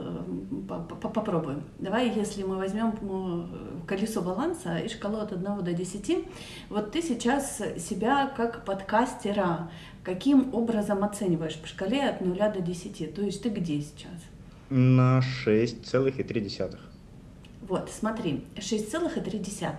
Э, 0.70 0.82
попробуем. 1.02 1.64
Давай, 1.80 2.12
если 2.16 2.44
мы 2.44 2.58
возьмем 2.58 2.94
ну, 3.02 3.48
колесо 3.88 4.22
баланса 4.22 4.78
и 4.78 4.88
шкалу 4.88 5.18
от 5.18 5.34
1 5.34 5.64
до 5.64 5.74
10, 5.74 6.26
вот 6.70 6.92
ты 6.92 7.02
сейчас 7.02 7.62
себя 7.80 8.32
как 8.38 8.66
подкастера 8.66 9.70
каким 10.04 10.54
образом 10.54 11.04
оцениваешь 11.04 11.58
по 11.58 11.68
шкале 11.68 12.04
от 12.04 12.22
0 12.22 12.38
до 12.38 12.62
10? 12.62 13.16
То 13.16 13.24
есть 13.24 13.42
ты 13.42 13.50
где 13.50 13.82
сейчас? 13.82 14.22
На 14.70 15.22
6,3. 15.46 16.78
Вот, 17.68 17.90
смотри, 17.90 18.46
6,3. 18.56 19.72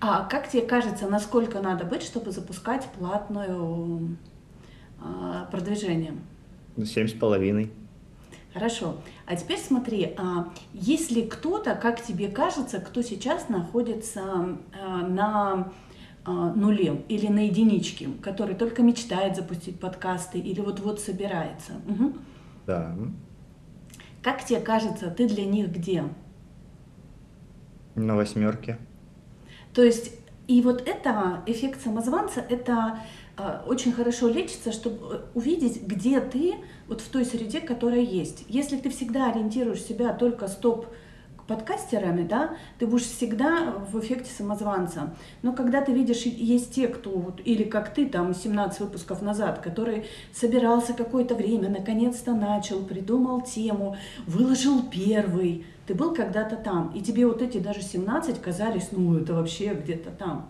А 0.00 0.24
как 0.24 0.48
тебе 0.48 0.62
кажется, 0.62 1.08
насколько 1.08 1.60
надо 1.60 1.84
быть, 1.84 2.02
чтобы 2.02 2.32
запускать 2.32 2.84
платную 2.98 4.16
а, 5.00 5.46
продвижение? 5.50 6.14
Семь 6.84 7.06
с 7.06 7.12
половиной. 7.12 7.70
Хорошо. 8.52 8.96
А 9.26 9.36
теперь 9.36 9.58
смотри, 9.58 10.14
а, 10.16 10.52
если 10.72 11.22
кто-то, 11.22 11.74
как 11.76 12.02
тебе 12.02 12.28
кажется, 12.28 12.80
кто 12.80 13.02
сейчас 13.02 13.48
находится 13.48 14.58
а, 14.72 15.06
на 15.06 15.72
нуле 16.26 17.02
или 17.08 17.28
на 17.28 17.46
единичке, 17.46 18.08
который 18.22 18.54
только 18.54 18.82
мечтает 18.82 19.36
запустить 19.36 19.80
подкасты 19.80 20.38
или 20.38 20.60
вот-вот 20.60 21.00
собирается. 21.00 21.72
Угу. 21.88 22.12
Да. 22.66 22.94
Как 24.22 24.44
тебе 24.44 24.60
кажется, 24.60 25.10
ты 25.10 25.26
для 25.26 25.46
них 25.46 25.72
где? 25.72 26.04
На 27.94 28.16
восьмерке. 28.16 28.78
То 29.74 29.82
есть, 29.82 30.12
и 30.48 30.62
вот 30.62 30.86
это, 30.86 31.42
эффект 31.46 31.82
самозванца, 31.82 32.44
это 32.48 32.98
э, 33.36 33.60
очень 33.66 33.92
хорошо 33.92 34.28
лечится, 34.28 34.72
чтобы 34.72 35.26
увидеть, 35.34 35.82
где 35.82 36.20
ты 36.20 36.56
вот 36.88 37.00
в 37.00 37.08
той 37.08 37.24
среде, 37.24 37.60
которая 37.60 38.00
есть. 38.00 38.44
Если 38.48 38.76
ты 38.76 38.90
всегда 38.90 39.30
ориентируешь 39.30 39.82
себя 39.82 40.12
только 40.12 40.48
стоп 40.48 40.86
подкастерами, 41.50 42.22
да, 42.26 42.56
ты 42.78 42.86
будешь 42.86 43.06
всегда 43.06 43.74
в 43.90 43.98
эффекте 43.98 44.30
самозванца. 44.32 45.14
Но 45.42 45.52
когда 45.52 45.80
ты 45.80 45.92
видишь, 45.92 46.22
есть 46.22 46.72
те, 46.72 46.86
кто, 46.86 47.10
вот, 47.10 47.40
или 47.44 47.64
как 47.64 47.92
ты, 47.92 48.06
там, 48.06 48.34
17 48.34 48.80
выпусков 48.80 49.20
назад, 49.20 49.58
который 49.58 50.06
собирался 50.32 50.92
какое-то 50.92 51.34
время, 51.34 51.68
наконец-то 51.68 52.34
начал, 52.34 52.84
придумал 52.84 53.40
тему, 53.40 53.96
выложил 54.28 54.82
первый, 54.84 55.64
ты 55.90 55.96
был 55.96 56.14
когда-то 56.14 56.54
там, 56.54 56.92
и 56.94 57.00
тебе 57.00 57.26
вот 57.26 57.42
эти 57.42 57.58
даже 57.58 57.82
17 57.82 58.40
казались, 58.40 58.90
ну, 58.92 59.18
это 59.18 59.34
вообще 59.34 59.74
где-то 59.74 60.10
там. 60.10 60.48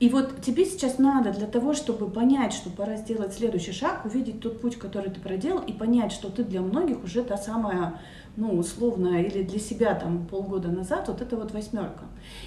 И 0.00 0.08
вот 0.08 0.40
тебе 0.40 0.64
сейчас 0.64 0.96
надо 0.96 1.32
для 1.32 1.46
того, 1.46 1.74
чтобы 1.74 2.08
понять, 2.08 2.54
что 2.54 2.70
пора 2.70 2.96
сделать 2.96 3.34
следующий 3.34 3.72
шаг, 3.72 4.06
увидеть 4.06 4.40
тот 4.40 4.62
путь, 4.62 4.76
который 4.76 5.10
ты 5.10 5.20
проделал, 5.20 5.60
и 5.60 5.72
понять, 5.74 6.12
что 6.12 6.30
ты 6.30 6.44
для 6.44 6.62
многих 6.62 7.04
уже 7.04 7.22
та 7.22 7.36
самая, 7.36 8.00
ну, 8.38 8.56
условная, 8.56 9.20
или 9.24 9.42
для 9.42 9.58
себя 9.58 9.94
там 9.94 10.26
полгода 10.26 10.68
назад, 10.68 11.08
вот 11.08 11.20
это 11.20 11.36
вот 11.36 11.52
восьмерка. 11.52 12.04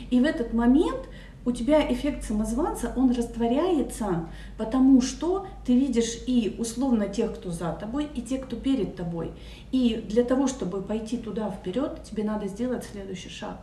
И 0.10 0.19
в 0.19 0.23
этот 0.23 0.53
момент 0.53 1.08
у 1.47 1.51
тебя 1.53 1.89
эффект 1.93 2.25
самозванца, 2.25 2.91
он 2.97 3.12
растворяется, 3.12 4.27
потому 4.57 5.01
что 5.01 5.47
ты 5.65 5.79
видишь 5.79 6.17
и 6.27 6.57
условно 6.60 7.07
тех, 7.07 7.33
кто 7.36 7.51
за 7.51 7.71
тобой, 7.71 8.10
и 8.13 8.21
тех, 8.21 8.45
кто 8.45 8.57
перед 8.57 8.97
тобой. 8.97 9.31
И 9.71 10.03
для 10.10 10.25
того, 10.25 10.47
чтобы 10.47 10.81
пойти 10.81 11.15
туда 11.15 11.49
вперед, 11.49 12.03
тебе 12.03 12.25
надо 12.25 12.49
сделать 12.49 12.83
следующий 12.83 13.29
шаг. 13.29 13.62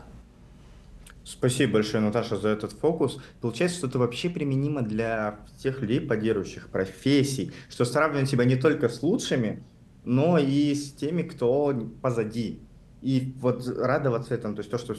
Спасибо 1.24 1.74
большое, 1.74 2.02
Наташа, 2.02 2.38
за 2.38 2.48
этот 2.48 2.72
фокус. 2.72 3.18
Получается, 3.42 3.76
что 3.76 3.88
это 3.88 3.98
вообще 3.98 4.30
применимо 4.30 4.80
для 4.80 5.40
всех 5.58 5.82
людей, 5.82 6.00
поддерживающих 6.00 6.70
профессий, 6.70 7.52
что 7.68 7.84
сравнивать 7.84 8.30
себя 8.30 8.46
не 8.46 8.56
только 8.56 8.88
с 8.88 9.02
лучшими, 9.02 9.62
но 10.06 10.38
и 10.38 10.74
с 10.74 10.90
теми, 10.94 11.20
кто 11.20 11.74
позади. 12.00 12.60
И 13.02 13.34
вот 13.42 13.68
радоваться 13.68 14.34
этому, 14.34 14.54
то 14.54 14.60
есть 14.60 14.70
то, 14.70 14.78
что 14.78 14.96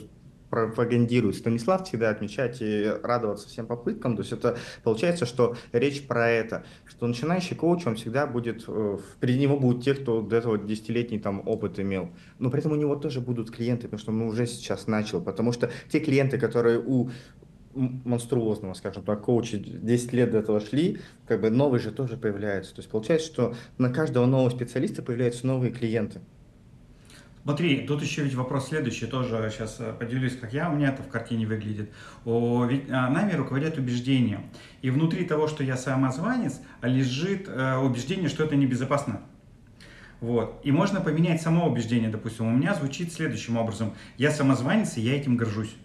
пропагандирует 0.50 1.36
Станислав, 1.36 1.88
всегда 1.88 2.10
отмечать 2.10 2.58
и 2.62 2.92
радоваться 3.04 3.48
всем 3.48 3.68
попыткам. 3.68 4.16
То 4.16 4.22
есть 4.22 4.32
это 4.32 4.58
получается, 4.84 5.26
что 5.26 5.56
речь 5.72 6.06
про 6.06 6.30
это, 6.30 6.66
что 6.86 7.08
начинающий 7.08 7.56
коуч, 7.56 7.86
он 7.86 7.96
всегда 7.96 8.28
будет, 8.28 8.64
э, 8.68 8.98
впереди 9.16 9.40
него 9.40 9.58
будут 9.58 9.84
те, 9.84 9.94
кто 9.94 10.22
до 10.22 10.36
этого 10.36 10.58
десятилетний 10.58 11.20
там 11.20 11.42
опыт 11.48 11.80
имел. 11.80 12.10
Но 12.40 12.50
при 12.50 12.60
этом 12.60 12.72
у 12.72 12.76
него 12.76 12.96
тоже 12.96 13.22
будут 13.22 13.52
клиенты, 13.52 13.84
потому 13.84 14.00
что 14.00 14.12
он 14.12 14.22
уже 14.22 14.46
сейчас 14.48 14.88
начал. 14.88 15.22
Потому 15.22 15.52
что 15.52 15.72
те 15.90 16.00
клиенты, 16.00 16.38
которые 16.38 16.80
у 16.80 17.10
монструозного, 17.76 18.74
скажем 18.74 19.04
так, 19.04 19.22
коуча 19.22 19.58
10 19.58 20.14
лет 20.14 20.32
до 20.32 20.40
этого 20.40 20.62
шли, 20.62 21.00
как 21.28 21.42
бы 21.42 21.50
новые 21.50 21.82
же 21.82 21.92
тоже 21.92 22.18
появляются. 22.18 22.74
То 22.74 22.80
есть 22.80 22.90
получается, 22.90 23.28
что 23.28 23.56
на 23.78 23.90
каждого 23.92 24.26
нового 24.26 24.50
специалиста 24.50 25.02
появляются 25.02 25.46
новые 25.46 25.72
клиенты. 25.72 26.22
Смотри, 27.46 27.82
тут 27.82 28.02
еще 28.02 28.24
ведь 28.24 28.34
вопрос 28.34 28.70
следующий, 28.70 29.06
тоже 29.06 29.52
сейчас 29.54 29.76
э, 29.78 29.94
поделюсь, 29.94 30.36
как 30.36 30.52
я, 30.52 30.68
у 30.68 30.76
меня 30.76 30.90
это 30.90 31.04
в 31.04 31.08
картине 31.08 31.46
выглядит. 31.46 31.92
О, 32.26 32.66
ведь 32.66 32.90
а, 32.90 33.08
нами 33.08 33.34
руководят 33.34 33.78
убеждения. 33.78 34.42
И 34.82 34.90
внутри 34.90 35.26
того, 35.26 35.48
что 35.48 35.64
я 35.64 35.78
самозванец, 35.78 36.60
лежит 36.82 37.48
э, 37.48 37.78
убеждение, 37.78 38.30
что 38.30 38.44
это 38.44 38.56
небезопасно. 38.56 39.22
Вот. 40.22 40.60
И 40.64 40.72
можно 40.72 41.02
поменять 41.02 41.40
само 41.40 41.68
убеждение, 41.68 42.10
допустим. 42.10 42.48
У 42.48 42.52
меня 42.52 42.74
звучит 42.74 43.14
следующим 43.14 43.58
образом. 43.58 43.94
Я 44.18 44.32
самозванец, 44.32 44.98
и 44.98 45.02
я 45.02 45.16
этим 45.16 45.38
горжусь. 45.38 45.76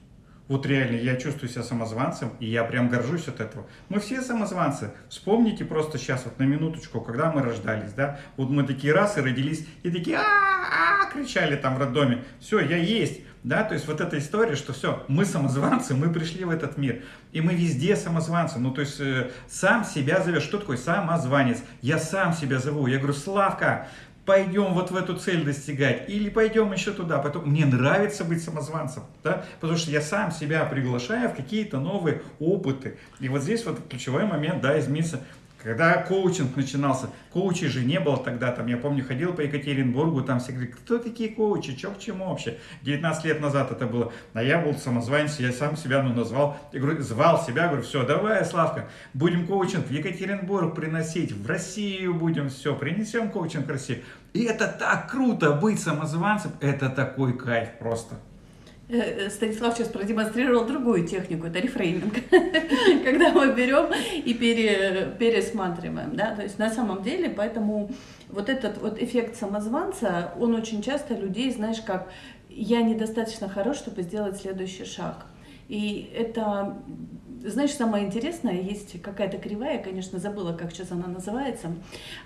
Вот 0.48 0.64
реально, 0.64 0.96
я 0.96 1.16
чувствую 1.16 1.50
себя 1.50 1.62
самозванцем, 1.62 2.30
и 2.40 2.46
я 2.46 2.64
прям 2.64 2.88
горжусь 2.88 3.28
от 3.28 3.38
этого. 3.38 3.66
Мы 3.90 4.00
все 4.00 4.22
самозванцы. 4.22 4.92
Вспомните 5.10 5.66
просто 5.66 5.98
сейчас, 5.98 6.24
вот 6.24 6.38
на 6.38 6.44
минуточку, 6.44 7.02
когда 7.02 7.30
мы 7.30 7.42
рождались, 7.42 7.92
да, 7.92 8.18
вот 8.38 8.48
мы 8.48 8.64
такие 8.64 8.94
раз 8.94 9.18
и 9.18 9.20
родились, 9.20 9.64
и 9.82 9.90
такие 9.90 10.16
-а, 10.16 10.22
-а 10.22 10.89
кричали 11.12 11.56
там 11.56 11.76
в 11.76 11.78
роддоме. 11.78 12.24
Все, 12.40 12.60
я 12.60 12.76
есть. 12.76 13.20
Да, 13.42 13.64
то 13.64 13.72
есть 13.72 13.86
вот 13.86 14.02
эта 14.02 14.18
история, 14.18 14.54
что 14.54 14.74
все, 14.74 15.02
мы 15.08 15.24
самозванцы, 15.24 15.94
мы 15.94 16.12
пришли 16.12 16.44
в 16.44 16.50
этот 16.50 16.76
мир, 16.76 17.02
и 17.32 17.40
мы 17.40 17.54
везде 17.54 17.96
самозванцы, 17.96 18.58
ну 18.58 18.70
то 18.70 18.82
есть 18.82 19.00
э, 19.00 19.30
сам 19.48 19.82
себя 19.82 20.22
зовешь, 20.22 20.42
что 20.42 20.58
такое 20.58 20.76
самозванец, 20.76 21.62
я 21.80 21.98
сам 21.98 22.34
себя 22.34 22.58
зову, 22.58 22.86
я 22.86 22.98
говорю, 22.98 23.14
Славка, 23.14 23.88
пойдем 24.26 24.74
вот 24.74 24.90
в 24.90 24.96
эту 24.96 25.16
цель 25.16 25.42
достигать, 25.44 26.08
или 26.08 26.28
пойдем 26.28 26.72
еще 26.72 26.92
туда. 26.92 27.18
Потом, 27.18 27.48
мне 27.48 27.66
нравится 27.66 28.24
быть 28.24 28.44
самозванцем, 28.44 29.04
да, 29.24 29.44
потому 29.60 29.78
что 29.78 29.90
я 29.90 30.00
сам 30.00 30.30
себя 30.30 30.64
приглашаю 30.66 31.30
в 31.30 31.34
какие-то 31.34 31.80
новые 31.80 32.22
опыты. 32.38 32.96
И 33.18 33.28
вот 33.28 33.42
здесь 33.42 33.64
вот 33.64 33.80
ключевой 33.88 34.26
момент, 34.26 34.60
да, 34.60 34.78
измениться 34.78 35.20
когда 35.62 35.94
коучинг 36.02 36.56
начинался, 36.56 37.10
коучей 37.32 37.68
же 37.68 37.84
не 37.84 38.00
было 38.00 38.16
тогда, 38.16 38.50
там, 38.52 38.66
я 38.66 38.76
помню, 38.76 39.04
ходил 39.04 39.34
по 39.34 39.42
Екатеринбургу, 39.42 40.22
там 40.22 40.40
все 40.40 40.52
говорили, 40.52 40.72
кто 40.72 40.98
такие 40.98 41.30
коучи, 41.30 41.76
что 41.76 41.90
к 41.90 41.98
чему 41.98 42.30
вообще? 42.30 42.58
19 42.82 43.24
лет 43.24 43.40
назад 43.40 43.70
это 43.70 43.86
было, 43.86 44.12
а 44.32 44.42
я 44.42 44.58
был 44.58 44.74
самозванец, 44.74 45.38
я 45.38 45.52
сам 45.52 45.76
себя, 45.76 46.02
ну, 46.02 46.14
назвал, 46.14 46.56
я 46.72 46.80
говорю, 46.80 47.02
звал 47.02 47.44
себя, 47.44 47.66
говорю, 47.66 47.82
все, 47.82 48.06
давай, 48.06 48.44
Славка, 48.44 48.88
будем 49.12 49.46
коучинг 49.46 49.86
в 49.86 49.90
Екатеринбург 49.90 50.74
приносить, 50.74 51.32
в 51.32 51.46
Россию 51.46 52.14
будем, 52.14 52.48
все, 52.48 52.74
принесем 52.74 53.30
коучинг 53.30 53.66
в 53.66 53.70
Россию. 53.70 54.02
И 54.32 54.44
это 54.44 54.66
так 54.66 55.10
круто, 55.10 55.52
быть 55.52 55.80
самозванцем, 55.80 56.52
это 56.60 56.88
такой 56.88 57.36
кайф 57.36 57.78
просто. 57.78 58.16
Э, 58.92 59.30
Станислав 59.30 59.76
сейчас 59.76 59.88
продемонстрировал 59.88 60.64
другую 60.64 61.06
технику, 61.06 61.46
это 61.46 61.60
рефрейминг, 61.60 62.14
когда 63.04 63.32
мы 63.32 63.52
берем 63.52 63.86
и 64.24 64.34
пере, 64.34 65.14
пересматриваем, 65.18 66.16
да, 66.16 66.34
то 66.34 66.42
есть 66.42 66.58
на 66.58 66.70
самом 66.70 67.02
деле, 67.02 67.30
поэтому 67.30 67.90
вот 68.28 68.48
этот 68.48 68.78
вот 68.78 69.00
эффект 69.00 69.36
самозванца, 69.36 70.32
он 70.40 70.54
очень 70.54 70.82
часто 70.82 71.14
людей, 71.14 71.52
знаешь, 71.52 71.80
как 71.80 72.10
я 72.48 72.82
недостаточно 72.82 73.48
хорош, 73.48 73.76
чтобы 73.76 74.02
сделать 74.02 74.40
следующий 74.40 74.84
шаг. 74.84 75.26
И 75.68 76.10
это 76.16 76.82
знаешь, 77.44 77.72
самое 77.72 78.06
интересное, 78.06 78.60
есть 78.60 79.00
какая-то 79.00 79.38
кривая, 79.38 79.82
конечно, 79.82 80.18
забыла, 80.18 80.52
как 80.52 80.72
сейчас 80.72 80.92
она 80.92 81.06
называется, 81.06 81.68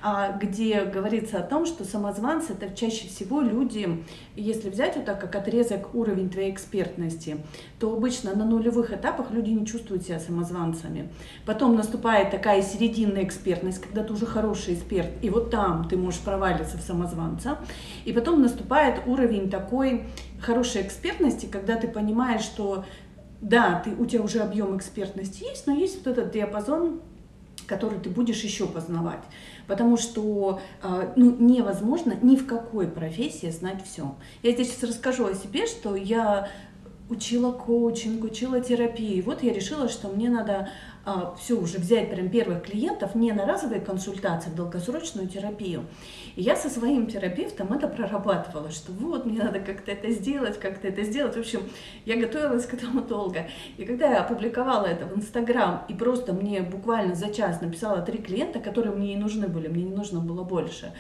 а, 0.02 0.32
где 0.32 0.84
говорится 0.84 1.38
о 1.38 1.42
том, 1.42 1.66
что 1.66 1.84
самозванцы 1.84 2.52
это 2.52 2.74
чаще 2.74 3.06
всего 3.08 3.40
люди, 3.40 4.04
если 4.34 4.70
взять 4.70 4.96
вот 4.96 5.04
так 5.04 5.20
как 5.20 5.34
отрезок 5.36 5.94
уровень 5.94 6.30
твоей 6.30 6.52
экспертности, 6.52 7.36
то 7.78 7.92
обычно 7.92 8.34
на 8.34 8.44
нулевых 8.44 8.92
этапах 8.92 9.30
люди 9.30 9.50
не 9.50 9.66
чувствуют 9.66 10.04
себя 10.04 10.18
самозванцами. 10.18 11.08
Потом 11.46 11.76
наступает 11.76 12.30
такая 12.30 12.62
серединная 12.62 13.24
экспертность, 13.24 13.80
когда 13.80 14.02
ты 14.02 14.12
уже 14.12 14.26
хороший 14.26 14.74
эксперт, 14.74 15.10
и 15.22 15.30
вот 15.30 15.50
там 15.50 15.88
ты 15.88 15.96
можешь 15.96 16.20
провалиться 16.20 16.76
в 16.76 16.82
самозванца. 16.82 17.58
И 18.04 18.12
потом 18.12 18.42
наступает 18.42 19.02
уровень 19.06 19.50
такой 19.50 20.04
хорошей 20.40 20.82
экспертности, 20.82 21.46
когда 21.46 21.76
ты 21.76 21.88
понимаешь, 21.88 22.42
что 22.42 22.84
да, 23.44 23.82
ты, 23.84 23.90
у 23.90 24.06
тебя 24.06 24.22
уже 24.22 24.40
объем 24.40 24.74
экспертности 24.74 25.44
есть, 25.44 25.66
но 25.66 25.74
есть 25.74 25.98
вот 25.98 26.06
этот 26.06 26.32
диапазон, 26.32 27.02
который 27.66 27.98
ты 27.98 28.08
будешь 28.08 28.42
еще 28.42 28.66
познавать. 28.66 29.20
Потому 29.66 29.98
что 29.98 30.60
а, 30.82 31.12
ну, 31.14 31.36
невозможно 31.38 32.14
ни 32.22 32.36
в 32.36 32.46
какой 32.46 32.88
профессии 32.88 33.50
знать 33.50 33.84
все. 33.84 34.14
Я 34.42 34.52
здесь 34.52 34.70
сейчас 34.70 34.88
расскажу 34.88 35.26
о 35.26 35.34
себе, 35.34 35.66
что 35.66 35.94
я 35.94 36.48
учила 37.10 37.52
коучинг, 37.52 38.24
учила 38.24 38.60
терапию. 38.60 39.18
И 39.18 39.22
вот 39.22 39.42
я 39.42 39.52
решила, 39.52 39.90
что 39.90 40.08
мне 40.08 40.30
надо 40.30 40.70
а, 41.04 41.34
все 41.38 41.60
уже 41.60 41.76
взять 41.76 42.10
прям 42.10 42.30
первых 42.30 42.62
клиентов 42.62 43.14
не 43.14 43.30
на 43.32 43.44
разовые 43.44 43.82
консультации, 43.82 44.48
а 44.48 44.52
в 44.52 44.56
долгосрочную 44.56 45.28
терапию. 45.28 45.84
И 46.36 46.42
я 46.42 46.56
со 46.56 46.68
своим 46.68 47.06
терапевтом 47.06 47.72
это 47.72 47.88
прорабатывала, 47.88 48.70
что 48.70 48.92
вот 48.92 49.26
мне 49.26 49.42
надо 49.42 49.60
как-то 49.60 49.92
это 49.92 50.10
сделать, 50.10 50.58
как-то 50.58 50.88
это 50.88 51.02
сделать. 51.02 51.36
В 51.36 51.40
общем, 51.40 51.60
я 52.04 52.16
готовилась 52.16 52.66
к 52.66 52.74
этому 52.74 53.02
долго. 53.02 53.48
И 53.76 53.84
когда 53.84 54.10
я 54.10 54.20
опубликовала 54.20 54.86
это 54.86 55.06
в 55.06 55.16
Инстаграм 55.16 55.84
и 55.88 55.94
просто 55.94 56.32
мне 56.32 56.62
буквально 56.62 57.14
за 57.14 57.32
час 57.32 57.60
написала 57.60 58.02
три 58.02 58.18
клиента, 58.18 58.58
которые 58.58 58.94
мне 58.94 59.14
и 59.14 59.16
нужны 59.16 59.48
были, 59.48 59.68
мне 59.68 59.84
не 59.84 59.94
нужно 59.94 60.20
было 60.20 60.42
больше, 60.42 60.92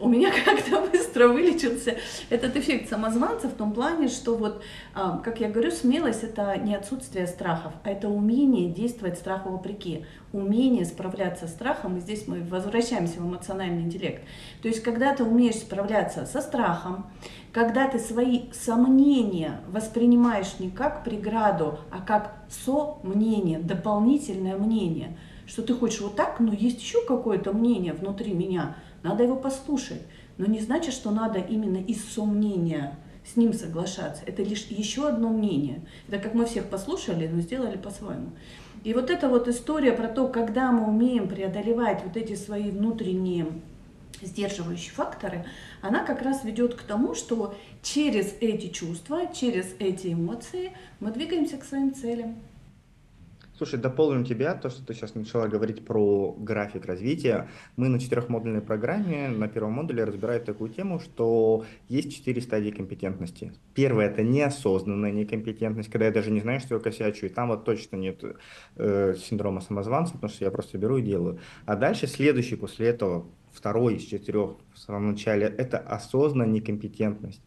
у 0.00 0.08
меня 0.08 0.30
как-то 0.44 0.86
быстро 0.90 1.28
вылечился 1.28 1.96
этот 2.30 2.56
эффект 2.56 2.88
самозванца 2.88 3.48
в 3.48 3.54
том 3.54 3.72
плане, 3.72 4.08
что 4.08 4.36
вот, 4.36 4.62
а, 4.94 5.18
как 5.18 5.40
я 5.40 5.48
говорю, 5.48 5.70
смелость 5.70 6.22
это 6.22 6.56
не 6.56 6.74
отсутствие 6.74 7.26
страхов, 7.26 7.72
а 7.82 7.90
это 7.90 8.08
умение 8.08 8.70
действовать 8.70 9.18
страху 9.18 9.50
вопреки, 9.50 10.04
умение 10.32 10.84
справляться 10.84 11.46
с 11.46 11.52
страхом, 11.52 11.96
и 11.96 12.00
здесь 12.00 12.26
мы 12.26 12.42
возвращаемся 12.42 13.20
в 13.20 13.26
эмоциональный 13.26 13.82
интеллект. 13.82 14.22
То 14.62 14.68
есть, 14.68 14.82
когда 14.82 15.14
ты 15.14 15.24
умеешь 15.24 15.56
справляться 15.56 16.26
со 16.26 16.40
страхом, 16.40 17.06
когда 17.52 17.88
ты 17.88 17.98
свои 17.98 18.52
сомнения 18.52 19.60
воспринимаешь 19.68 20.58
не 20.58 20.70
как 20.70 21.04
преграду, 21.04 21.78
а 21.90 22.00
как 22.00 22.34
со-мнение, 22.48 23.58
дополнительное 23.58 24.56
мнение, 24.56 25.16
что 25.46 25.62
ты 25.62 25.74
хочешь 25.74 26.00
вот 26.00 26.14
так, 26.14 26.40
но 26.40 26.52
есть 26.52 26.80
еще 26.80 27.04
какое-то 27.06 27.52
мнение 27.52 27.94
внутри 27.94 28.32
меня, 28.32 28.76
надо 29.02 29.24
его 29.24 29.36
послушать. 29.36 30.02
Но 30.36 30.46
не 30.46 30.60
значит, 30.60 30.92
что 30.92 31.10
надо 31.10 31.38
именно 31.38 31.78
из 31.78 32.04
сомнения 32.04 32.96
с 33.24 33.36
ним 33.36 33.52
соглашаться. 33.52 34.22
Это 34.26 34.42
лишь 34.42 34.66
еще 34.66 35.08
одно 35.08 35.30
мнение. 35.30 35.80
Это 36.08 36.18
как 36.18 36.34
мы 36.34 36.46
всех 36.46 36.68
послушали, 36.68 37.26
но 37.26 37.40
сделали 37.40 37.76
по-своему. 37.76 38.30
И 38.84 38.94
вот 38.94 39.10
эта 39.10 39.28
вот 39.28 39.48
история 39.48 39.92
про 39.92 40.08
то, 40.08 40.28
когда 40.28 40.70
мы 40.72 40.86
умеем 40.86 41.28
преодолевать 41.28 42.02
вот 42.04 42.16
эти 42.16 42.34
свои 42.34 42.70
внутренние 42.70 43.46
сдерживающие 44.20 44.92
факторы, 44.92 45.44
она 45.80 46.04
как 46.04 46.22
раз 46.22 46.44
ведет 46.44 46.74
к 46.74 46.82
тому, 46.82 47.14
что 47.14 47.54
через 47.82 48.34
эти 48.40 48.68
чувства, 48.68 49.32
через 49.32 49.66
эти 49.78 50.12
эмоции 50.12 50.72
мы 51.00 51.10
двигаемся 51.10 51.56
к 51.56 51.64
своим 51.64 51.94
целям. 51.94 52.36
Слушай, 53.58 53.80
дополним 53.80 54.24
тебя, 54.24 54.54
то, 54.54 54.70
что 54.70 54.86
ты 54.86 54.94
сейчас 54.94 55.16
начала 55.16 55.48
говорить 55.48 55.84
про 55.84 56.32
график 56.38 56.86
развития. 56.86 57.48
Мы 57.74 57.88
на 57.88 57.98
четырехмодульной 57.98 58.60
программе 58.60 59.30
на 59.30 59.48
первом 59.48 59.72
модуле 59.72 60.04
разбираем 60.04 60.44
такую 60.44 60.70
тему, 60.70 61.00
что 61.00 61.64
есть 61.88 62.14
четыре 62.14 62.40
стадии 62.40 62.70
компетентности. 62.70 63.52
Первая– 63.74 64.10
это 64.10 64.22
неосознанная 64.22 65.10
некомпетентность, 65.10 65.90
когда 65.90 66.06
я 66.06 66.12
даже 66.12 66.30
не 66.30 66.38
знаю, 66.38 66.60
что 66.60 66.76
я 66.76 66.80
косячу, 66.80 67.26
и 67.26 67.30
там 67.30 67.48
вот 67.48 67.64
точно 67.64 67.96
нет 67.96 68.22
э, 68.76 69.16
синдрома 69.18 69.60
самозванца, 69.60 70.12
потому 70.12 70.30
что 70.30 70.44
я 70.44 70.52
просто 70.52 70.78
беру 70.78 70.98
и 70.98 71.02
делаю. 71.02 71.40
А 71.66 71.74
дальше 71.74 72.06
следующий 72.06 72.54
после 72.54 72.86
этого, 72.86 73.26
второй 73.50 73.96
из 73.96 74.04
четырех 74.04 74.52
в 74.72 74.78
самом 74.78 75.10
начале, 75.10 75.46
это 75.46 75.78
осознанная 75.78 76.46
некомпетентность 76.46 77.42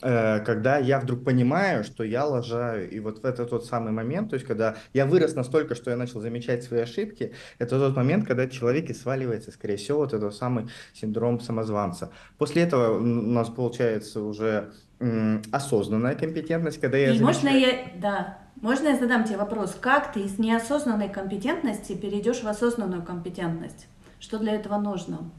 когда 0.00 0.78
я 0.78 1.00
вдруг 1.00 1.24
понимаю, 1.24 1.84
что 1.84 2.04
я 2.04 2.24
лажаю. 2.24 2.90
И 2.90 3.00
вот 3.00 3.22
в 3.22 3.24
этот 3.24 3.50
тот 3.50 3.64
самый 3.64 3.92
момент, 3.92 4.30
то 4.30 4.34
есть 4.34 4.46
когда 4.46 4.76
я 4.92 5.06
вырос 5.06 5.34
настолько, 5.34 5.74
что 5.74 5.90
я 5.90 5.96
начал 5.96 6.20
замечать 6.20 6.62
свои 6.62 6.80
ошибки, 6.80 7.32
это 7.58 7.78
тот 7.78 7.96
момент, 7.96 8.26
когда 8.26 8.46
человек 8.48 8.90
и 8.90 8.94
сваливается, 8.94 9.50
скорее 9.50 9.76
всего, 9.76 10.00
вот 10.00 10.12
этот 10.12 10.34
самый 10.34 10.68
синдром 10.92 11.40
самозванца. 11.40 12.10
После 12.38 12.62
этого 12.62 12.98
у 12.98 13.02
нас 13.02 13.48
получается 13.48 14.20
уже 14.20 14.72
осознанная 15.52 16.14
компетентность, 16.14 16.80
когда 16.80 16.98
я 16.98 17.14
И 17.14 17.18
замечаю... 17.18 17.26
можно 17.26 17.48
я, 17.48 17.92
да, 17.96 18.38
можно 18.60 18.88
я 18.88 18.98
задам 18.98 19.24
тебе 19.24 19.36
вопрос, 19.36 19.76
как 19.80 20.12
ты 20.12 20.20
из 20.20 20.38
неосознанной 20.38 21.08
компетентности 21.08 21.94
перейдешь 21.94 22.42
в 22.42 22.48
осознанную 22.48 23.02
компетентность? 23.02 23.86
Что 24.20 24.38
для 24.38 24.54
этого 24.54 24.78
нужно? 24.78 25.30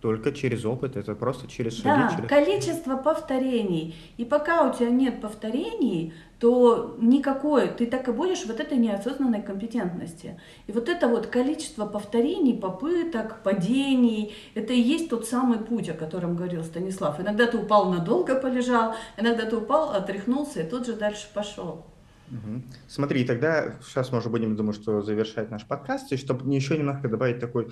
Только 0.00 0.32
через 0.32 0.64
опыт, 0.64 0.96
это 0.96 1.14
просто 1.14 1.48
через 1.48 1.76
шаги. 1.76 2.02
Да, 2.02 2.14
через... 2.14 2.28
количество 2.28 2.96
повторений. 2.96 3.96
И 4.16 4.24
пока 4.24 4.68
у 4.68 4.72
тебя 4.72 4.90
нет 4.90 5.20
повторений, 5.20 6.12
то 6.38 6.96
никакой, 7.00 7.68
ты 7.68 7.86
так 7.86 8.08
и 8.08 8.12
будешь 8.12 8.46
вот 8.46 8.60
этой 8.60 8.78
неосознанной 8.78 9.42
компетентности. 9.42 10.40
И 10.68 10.72
вот 10.72 10.88
это 10.88 11.08
вот 11.08 11.26
количество 11.26 11.84
повторений, 11.84 12.54
попыток, 12.54 13.42
падений, 13.42 14.34
это 14.54 14.72
и 14.72 14.80
есть 14.80 15.10
тот 15.10 15.26
самый 15.26 15.58
путь, 15.58 15.88
о 15.88 15.94
котором 15.94 16.36
говорил 16.36 16.62
Станислав. 16.62 17.20
Иногда 17.20 17.46
ты 17.48 17.58
упал 17.58 17.90
надолго, 17.90 18.36
полежал, 18.36 18.94
иногда 19.16 19.46
ты 19.46 19.56
упал, 19.56 19.90
отряхнулся 19.90 20.60
и 20.60 20.68
тут 20.68 20.86
же 20.86 20.92
дальше 20.92 21.26
пошел. 21.34 21.84
Угу. 22.30 22.62
Смотри, 22.88 23.24
тогда 23.24 23.74
сейчас 23.82 24.12
мы 24.12 24.18
уже 24.18 24.28
будем, 24.28 24.54
думаю, 24.54 24.74
что 24.74 25.02
завершать 25.02 25.50
наш 25.50 25.64
подкаст, 25.64 26.12
и 26.12 26.16
чтобы 26.16 26.52
еще 26.54 26.76
немножко 26.76 27.08
добавить 27.08 27.40
такой 27.40 27.68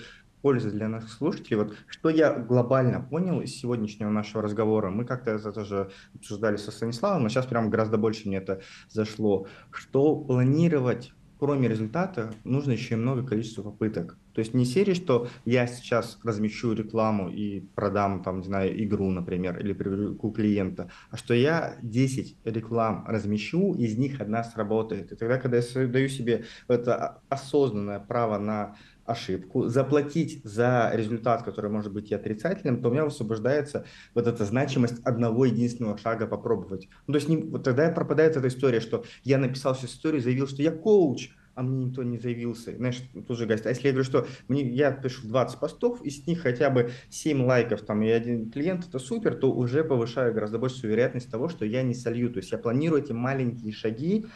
пользы 0.46 0.70
для 0.70 0.86
наших 0.86 1.10
слушателей. 1.10 1.56
Вот 1.56 1.74
что 1.88 2.08
я 2.08 2.32
глобально 2.32 3.00
понял 3.00 3.40
из 3.40 3.56
сегодняшнего 3.56 4.10
нашего 4.10 4.44
разговора, 4.44 4.90
мы 4.90 5.04
как-то 5.04 5.32
это 5.32 5.50
тоже 5.50 5.90
обсуждали 6.14 6.56
со 6.56 6.70
Станиславом, 6.70 7.24
но 7.24 7.28
сейчас 7.28 7.46
прям 7.46 7.68
гораздо 7.68 7.98
больше 7.98 8.28
мне 8.28 8.36
это 8.36 8.60
зашло, 8.88 9.48
что 9.72 10.14
планировать 10.14 11.12
кроме 11.38 11.68
результата 11.68 12.32
нужно 12.44 12.72
еще 12.72 12.94
и 12.94 12.96
много 12.96 13.26
количества 13.26 13.62
попыток. 13.62 14.16
То 14.32 14.40
есть 14.40 14.54
не 14.54 14.64
серии, 14.64 14.94
что 14.94 15.28
я 15.44 15.66
сейчас 15.66 16.18
размещу 16.22 16.72
рекламу 16.72 17.28
и 17.28 17.60
продам, 17.74 18.22
там, 18.22 18.38
не 18.38 18.44
знаю, 18.44 18.84
игру, 18.84 19.10
например, 19.10 19.58
или 19.58 19.72
привлеку 19.72 20.30
клиента, 20.30 20.90
а 21.10 21.16
что 21.16 21.34
я 21.34 21.76
10 21.82 22.36
реклам 22.44 23.04
размещу, 23.06 23.74
из 23.74 23.98
них 23.98 24.20
одна 24.20 24.44
сработает. 24.44 25.12
И 25.12 25.16
тогда, 25.16 25.38
когда 25.38 25.58
я 25.58 25.86
даю 25.88 26.08
себе 26.08 26.44
это 26.68 27.20
осознанное 27.28 27.98
право 27.98 28.38
на 28.38 28.76
ошибку, 29.06 29.68
заплатить 29.68 30.40
за 30.44 30.90
результат, 30.94 31.42
который 31.42 31.70
может 31.70 31.92
быть 31.92 32.10
и 32.10 32.14
отрицательным, 32.14 32.82
то 32.82 32.88
у 32.88 32.92
меня 32.92 33.04
высвобождается 33.04 33.84
вот 34.14 34.26
эта 34.26 34.44
значимость 34.44 35.00
одного 35.04 35.44
единственного 35.44 35.98
шага 35.98 36.26
попробовать. 36.26 36.88
Ну, 37.06 37.12
то 37.12 37.18
есть 37.18 37.28
не, 37.28 37.38
вот 37.38 37.64
тогда 37.64 37.90
пропадает 37.90 38.36
эта 38.36 38.48
история, 38.48 38.80
что 38.80 39.04
я 39.24 39.38
написал 39.38 39.74
всю 39.74 39.86
историю, 39.86 40.22
заявил, 40.22 40.46
что 40.48 40.62
я 40.62 40.70
коуч, 40.70 41.30
а 41.56 41.62
мне 41.62 41.86
никто 41.86 42.02
не 42.02 42.18
заявился. 42.18 42.76
Знаешь, 42.76 43.02
тут 43.26 43.38
же 43.38 43.46
гасит. 43.46 43.66
А 43.66 43.70
если 43.70 43.86
я 43.86 43.92
говорю, 43.92 44.04
что 44.04 44.26
мне, 44.46 44.62
я 44.62 44.92
пишу 44.92 45.26
20 45.26 45.58
постов, 45.58 46.02
из 46.02 46.26
них 46.26 46.42
хотя 46.42 46.68
бы 46.68 46.90
7 47.08 47.42
лайков 47.44 47.80
там, 47.80 48.02
и 48.02 48.10
один 48.10 48.50
клиент, 48.50 48.86
это 48.86 48.98
супер, 48.98 49.34
то 49.34 49.50
уже 49.50 49.82
повышаю 49.82 50.34
гораздо 50.34 50.58
большую 50.58 50.90
вероятность 50.90 51.30
того, 51.30 51.48
что 51.48 51.64
я 51.64 51.82
не 51.82 51.94
солью. 51.94 52.30
То 52.30 52.40
есть 52.40 52.52
я 52.52 52.58
планирую 52.58 53.02
эти 53.02 53.12
маленькие 53.12 53.72
шаги, 53.72 54.26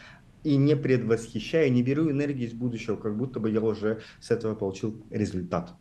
и 0.43 0.57
не 0.57 0.75
предвосхищаю, 0.75 1.71
не 1.71 1.83
беру 1.83 2.09
энергии 2.09 2.45
из 2.45 2.53
будущего, 2.53 2.95
как 2.95 3.15
будто 3.15 3.39
бы 3.39 3.49
я 3.49 3.61
уже 3.61 4.01
с 4.19 4.31
этого 4.31 4.55
получил 4.55 4.95
результат. 5.09 5.73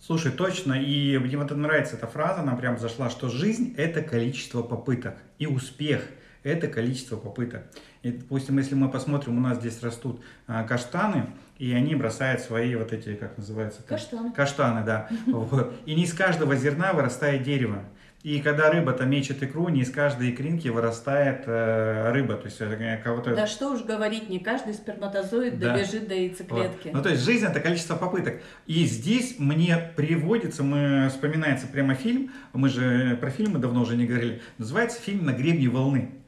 Слушай, 0.00 0.30
точно, 0.30 0.74
и 0.74 1.18
мне 1.18 1.36
вот 1.36 1.50
нравится 1.50 1.96
эта 1.96 2.06
фраза, 2.06 2.40
она 2.40 2.54
прям 2.54 2.78
зашла, 2.78 3.10
что 3.10 3.28
жизнь– 3.28 3.74
это 3.76 4.00
количество 4.00 4.62
попыток, 4.62 5.16
и 5.38 5.46
успех– 5.46 6.02
это 6.44 6.68
количество 6.68 7.16
попыток. 7.16 7.64
И, 8.02 8.12
допустим, 8.12 8.58
если 8.58 8.76
мы 8.76 8.90
посмотрим, 8.90 9.36
у 9.38 9.40
нас 9.40 9.58
здесь 9.58 9.82
растут 9.82 10.20
а, 10.46 10.62
каштаны, 10.62 11.26
и 11.58 11.72
они 11.72 11.96
бросают 11.96 12.40
свои 12.40 12.76
вот 12.76 12.92
эти, 12.92 13.14
как 13.16 13.36
называется? 13.36 13.82
Каштаны. 13.82 14.32
Каштаны, 14.32 14.84
да. 14.84 15.08
Вот. 15.26 15.74
И 15.84 15.94
не 15.96 16.04
из 16.04 16.14
каждого 16.14 16.54
зерна 16.54 16.92
вырастает 16.92 17.42
дерево. 17.42 17.84
И 18.24 18.40
когда 18.40 18.70
рыба 18.70 18.92
там 18.92 19.10
мечет 19.10 19.40
икру, 19.44 19.68
не 19.68 19.82
из 19.82 19.92
каждой 19.92 20.30
икринки 20.30 20.66
вырастает 20.68 21.44
э, 21.46 22.10
рыба. 22.10 22.34
То 22.34 22.46
есть 22.46 22.56
э, 22.60 23.00
кого-то... 23.02 23.34
Да 23.34 23.46
что 23.46 23.72
уж 23.72 23.82
говорить, 23.82 24.28
не 24.28 24.40
каждый 24.40 24.74
сперматозоид 24.74 25.58
да. 25.60 25.72
добежит 25.72 26.08
до 26.08 26.14
яйцеклетки. 26.14 26.88
Вот. 26.88 26.94
Ну 26.94 27.02
то 27.02 27.10
есть 27.10 27.24
жизнь 27.24 27.46
это 27.46 27.60
количество 27.60 27.94
попыток. 27.94 28.42
И 28.66 28.84
здесь 28.86 29.36
мне 29.38 29.92
приводится, 29.94 30.64
мы, 30.64 31.08
вспоминается 31.10 31.68
прямо 31.68 31.94
фильм, 31.94 32.32
мы 32.52 32.68
же 32.68 33.16
про 33.20 33.30
фильмы 33.30 33.60
давно 33.60 33.82
уже 33.82 33.96
не 33.96 34.06
говорили, 34.06 34.42
называется 34.58 35.00
фильм 35.00 35.24
«На 35.24 35.32
гребне 35.32 35.68
волны». 35.68 36.18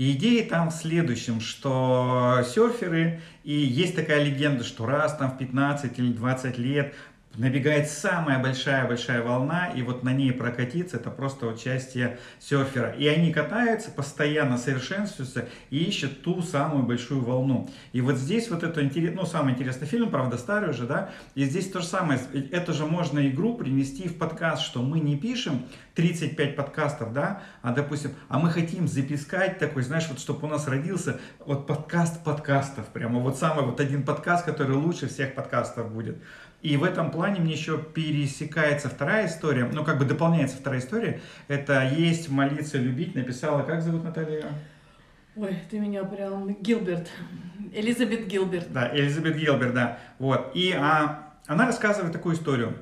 И 0.00 0.12
идея 0.12 0.48
там 0.48 0.70
в 0.70 0.72
следующем, 0.72 1.42
что 1.42 2.42
серферы, 2.54 3.20
и 3.44 3.52
есть 3.52 3.94
такая 3.94 4.24
легенда, 4.24 4.64
что 4.64 4.86
раз 4.86 5.14
там 5.14 5.30
в 5.30 5.36
15 5.36 5.98
или 5.98 6.12
20 6.12 6.56
лет 6.56 6.94
набегает 7.36 7.88
самая 7.88 8.42
большая-большая 8.42 9.22
волна, 9.22 9.68
и 9.68 9.82
вот 9.82 10.02
на 10.02 10.12
ней 10.12 10.32
прокатиться, 10.32 10.96
это 10.96 11.10
просто 11.10 11.46
участие 11.46 12.18
серфера. 12.40 12.90
И 12.90 13.06
они 13.06 13.32
катаются, 13.32 13.90
постоянно 13.90 14.58
совершенствуются 14.58 15.48
и 15.70 15.78
ищут 15.78 16.22
ту 16.22 16.42
самую 16.42 16.84
большую 16.84 17.20
волну. 17.20 17.70
И 17.92 18.00
вот 18.00 18.16
здесь 18.16 18.50
вот 18.50 18.62
это, 18.62 18.80
ну, 18.82 19.24
самый 19.26 19.54
интересный 19.54 19.86
фильм, 19.86 20.10
правда, 20.10 20.38
старый 20.38 20.70
уже, 20.70 20.86
да, 20.86 21.10
и 21.34 21.44
здесь 21.44 21.70
то 21.70 21.80
же 21.80 21.86
самое, 21.86 22.20
это 22.50 22.72
же 22.72 22.86
можно 22.86 23.26
игру 23.28 23.54
принести 23.54 24.08
в 24.08 24.18
подкаст, 24.18 24.62
что 24.62 24.82
мы 24.82 24.98
не 24.98 25.16
пишем 25.16 25.62
35 25.94 26.56
подкастов, 26.56 27.12
да, 27.12 27.42
а, 27.62 27.72
допустим, 27.72 28.12
а 28.28 28.38
мы 28.38 28.50
хотим 28.50 28.88
запискать 28.88 29.58
такой, 29.58 29.82
знаешь, 29.82 30.08
вот 30.08 30.18
чтобы 30.18 30.46
у 30.46 30.50
нас 30.50 30.66
родился 30.66 31.20
вот 31.38 31.66
подкаст 31.66 32.24
подкастов, 32.24 32.86
прямо 32.86 33.20
вот 33.20 33.38
самый 33.38 33.64
вот 33.64 33.80
один 33.80 34.02
подкаст, 34.02 34.44
который 34.44 34.76
лучше 34.76 35.08
всех 35.08 35.34
подкастов 35.34 35.92
будет. 35.92 36.22
И 36.62 36.76
в 36.76 36.84
этом 36.84 37.10
плане 37.10 37.40
мне 37.40 37.52
еще 37.52 37.78
пересекается 37.78 38.88
вторая 38.88 39.26
история, 39.26 39.68
ну 39.72 39.82
как 39.84 39.98
бы 39.98 40.04
дополняется 40.04 40.56
вторая 40.56 40.80
история. 40.80 41.20
Это 41.48 41.88
«Есть, 41.88 42.28
молиться, 42.28 42.76
любить» 42.76 43.14
написала, 43.14 43.62
как 43.62 43.80
зовут 43.80 44.04
Наталья? 44.04 44.46
Ой, 45.36 45.56
ты 45.70 45.78
меня 45.78 46.04
прям... 46.04 46.54
Гилберт. 46.54 47.08
Элизабет 47.72 48.26
Гилберт. 48.26 48.72
Да, 48.72 48.94
Элизабет 48.94 49.36
Гилберт, 49.36 49.72
да. 49.72 49.98
Вот. 50.18 50.50
И 50.54 50.72
а, 50.72 51.32
она 51.46 51.66
рассказывает 51.66 52.12
такую 52.12 52.34
историю 52.34 52.74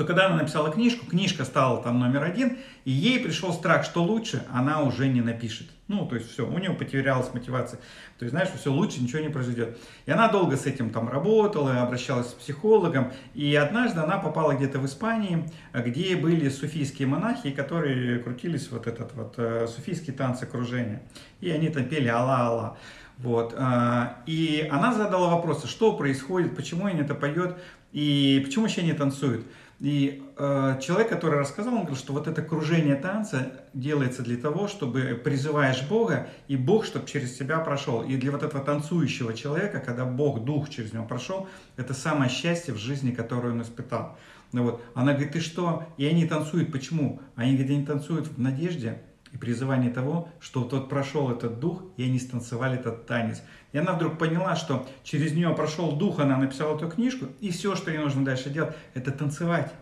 что 0.00 0.06
когда 0.06 0.28
она 0.28 0.36
написала 0.36 0.70
книжку, 0.70 1.04
книжка 1.04 1.44
стала 1.44 1.82
там 1.82 1.98
номер 1.98 2.24
один, 2.24 2.56
и 2.86 2.90
ей 2.90 3.20
пришел 3.20 3.52
страх, 3.52 3.84
что 3.84 4.02
лучше 4.02 4.42
она 4.50 4.80
уже 4.80 5.08
не 5.08 5.20
напишет. 5.20 5.66
Ну, 5.88 6.06
то 6.06 6.16
есть 6.16 6.32
все, 6.32 6.48
у 6.48 6.58
нее 6.58 6.70
потерялась 6.70 7.34
мотивация. 7.34 7.78
То 8.18 8.24
есть, 8.24 8.30
знаешь, 8.30 8.48
все 8.48 8.72
лучше 8.72 9.02
ничего 9.02 9.20
не 9.20 9.28
произойдет. 9.28 9.76
И 10.06 10.10
она 10.10 10.28
долго 10.28 10.56
с 10.56 10.64
этим 10.64 10.88
там 10.88 11.10
работала, 11.10 11.82
обращалась 11.82 12.28
с 12.28 12.32
психологом. 12.32 13.12
И 13.34 13.54
однажды 13.54 14.00
она 14.00 14.16
попала 14.16 14.54
где-то 14.54 14.78
в 14.78 14.86
Испании, 14.86 15.44
где 15.74 16.16
были 16.16 16.48
суфийские 16.48 17.06
монахи, 17.06 17.50
которые 17.50 18.20
крутились 18.20 18.70
вот 18.70 18.86
этот 18.86 19.12
вот 19.12 19.34
э, 19.36 19.66
суфийский 19.66 20.14
танц 20.14 20.42
окружения. 20.42 21.02
И 21.42 21.50
они 21.50 21.68
там 21.68 21.84
пели 21.84 22.08
«Алла-Алла». 22.08 22.78
Вот. 23.18 23.54
Э, 23.54 24.14
и 24.24 24.66
она 24.72 24.94
задала 24.94 25.28
вопросы, 25.28 25.66
что 25.66 25.92
происходит, 25.92 26.56
почему 26.56 26.86
они 26.86 27.00
это 27.00 27.14
поет, 27.14 27.58
и 27.92 28.40
почему 28.46 28.64
вообще 28.64 28.82
не 28.82 28.92
танцуют. 28.92 29.44
И 29.80 30.22
э, 30.36 30.78
человек, 30.82 31.08
который 31.08 31.40
рассказал, 31.40 31.72
он 31.72 31.80
говорил, 31.80 31.96
что 31.96 32.12
вот 32.12 32.28
это 32.28 32.42
кружение 32.42 32.96
танца 32.96 33.64
делается 33.72 34.22
для 34.22 34.36
того, 34.36 34.68
чтобы 34.68 35.18
призываешь 35.24 35.82
Бога, 35.88 36.28
и 36.48 36.56
Бог, 36.56 36.84
чтобы 36.84 37.06
через 37.06 37.34
тебя 37.34 37.58
прошел. 37.60 38.02
И 38.02 38.16
для 38.16 38.30
вот 38.30 38.42
этого 38.42 38.62
танцующего 38.62 39.32
человека, 39.32 39.80
когда 39.80 40.04
Бог, 40.04 40.44
Дух 40.44 40.68
через 40.68 40.92
него 40.92 41.06
прошел, 41.06 41.48
это 41.78 41.94
самое 41.94 42.30
счастье 42.30 42.74
в 42.74 42.76
жизни, 42.76 43.10
которое 43.10 43.54
он 43.54 43.62
испытал. 43.62 44.18
Ну 44.52 44.64
вот. 44.64 44.84
Она 44.94 45.12
говорит, 45.12 45.32
ты 45.32 45.40
что? 45.40 45.86
И 45.96 46.04
они 46.04 46.26
танцуют. 46.26 46.70
Почему? 46.72 47.22
Они, 47.34 47.52
говорят, 47.52 47.70
они 47.70 47.86
танцуют 47.86 48.26
в 48.26 48.38
надежде 48.38 49.00
и 49.32 49.36
призывании 49.36 49.90
того, 49.90 50.28
что 50.40 50.64
тот 50.64 50.88
прошел 50.88 51.30
этот 51.30 51.60
дух, 51.60 51.82
и 51.96 52.04
они 52.04 52.18
станцевали 52.18 52.78
этот 52.78 53.06
танец. 53.06 53.42
И 53.72 53.78
она 53.78 53.92
вдруг 53.92 54.18
поняла, 54.18 54.56
что 54.56 54.88
через 55.04 55.32
нее 55.32 55.50
прошел 55.54 55.92
дух, 55.92 56.18
она 56.20 56.36
написала 56.36 56.76
эту 56.76 56.88
книжку, 56.88 57.26
и 57.40 57.50
все, 57.50 57.76
что 57.76 57.90
ей 57.90 57.98
нужно 57.98 58.24
дальше 58.24 58.50
делать, 58.50 58.74
это 58.94 59.12
танцевать. 59.12 59.72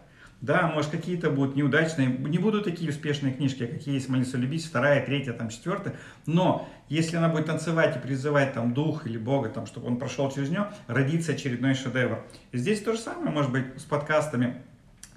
Да, 0.41 0.71
может, 0.73 0.93
какие-то 0.93 1.31
будут 1.31 1.57
неудачные, 1.57 2.07
не 2.07 2.39
будут 2.39 2.63
такие 2.63 2.91
успешные 2.91 3.35
книжки, 3.35 3.67
какие 3.67 3.95
есть 3.95 4.09
«Молиться 4.09 4.37
любить», 4.37 4.65
вторая, 4.65 5.05
третья, 5.05 5.33
там, 5.33 5.49
четвертая, 5.49 5.97
но 6.27 6.69
если 6.89 7.17
она 7.17 7.29
будет 7.29 7.47
танцевать 7.47 7.97
и 7.97 7.99
призывать 7.99 8.55
там 8.55 8.73
дух 8.73 9.05
или 9.05 9.19
Бога, 9.19 9.49
там, 9.49 9.67
чтобы 9.67 9.89
он 9.89 9.97
прошел 9.97 10.31
через 10.31 10.51
нее, 10.51 10.69
родится 10.87 11.33
очередной 11.33 11.75
шедевр. 11.75 12.25
И 12.53 12.59
здесь 12.59 12.81
то 12.83 12.93
же 12.93 13.01
самое, 13.01 13.31
может 13.31 13.51
быть, 13.51 13.65
с 13.79 13.83
подкастами. 13.83 14.63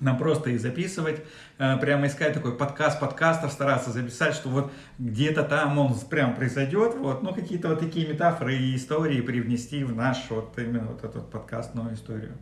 Нам 0.02 0.18
просто 0.18 0.50
их 0.50 0.60
записывать, 0.60 1.22
э, 1.60 1.78
прямо 1.78 2.08
искать 2.08 2.34
такой 2.34 2.58
подкаст 2.58 3.00
подкастов, 3.00 3.52
стараться 3.52 3.92
записать, 3.92 4.34
что 4.34 4.50
вот 4.50 4.72
где-то 4.98 5.44
там 5.44 5.78
он 5.78 5.94
прям 6.10 6.36
произойдет, 6.36 6.96
вот, 6.96 7.22
ну 7.22 7.34
какие-то 7.34 7.70
вот 7.70 7.80
такие 7.80 8.08
метафоры 8.08 8.58
и 8.58 8.76
истории 8.76 9.22
привнести 9.22 9.84
в 9.84 9.96
наш 9.96 10.18
вот 10.30 10.58
именно 10.58 10.88
вот 10.88 11.04
этот 11.04 11.30
подкаст, 11.30 11.76
новую 11.76 11.94
историю. 11.94 12.34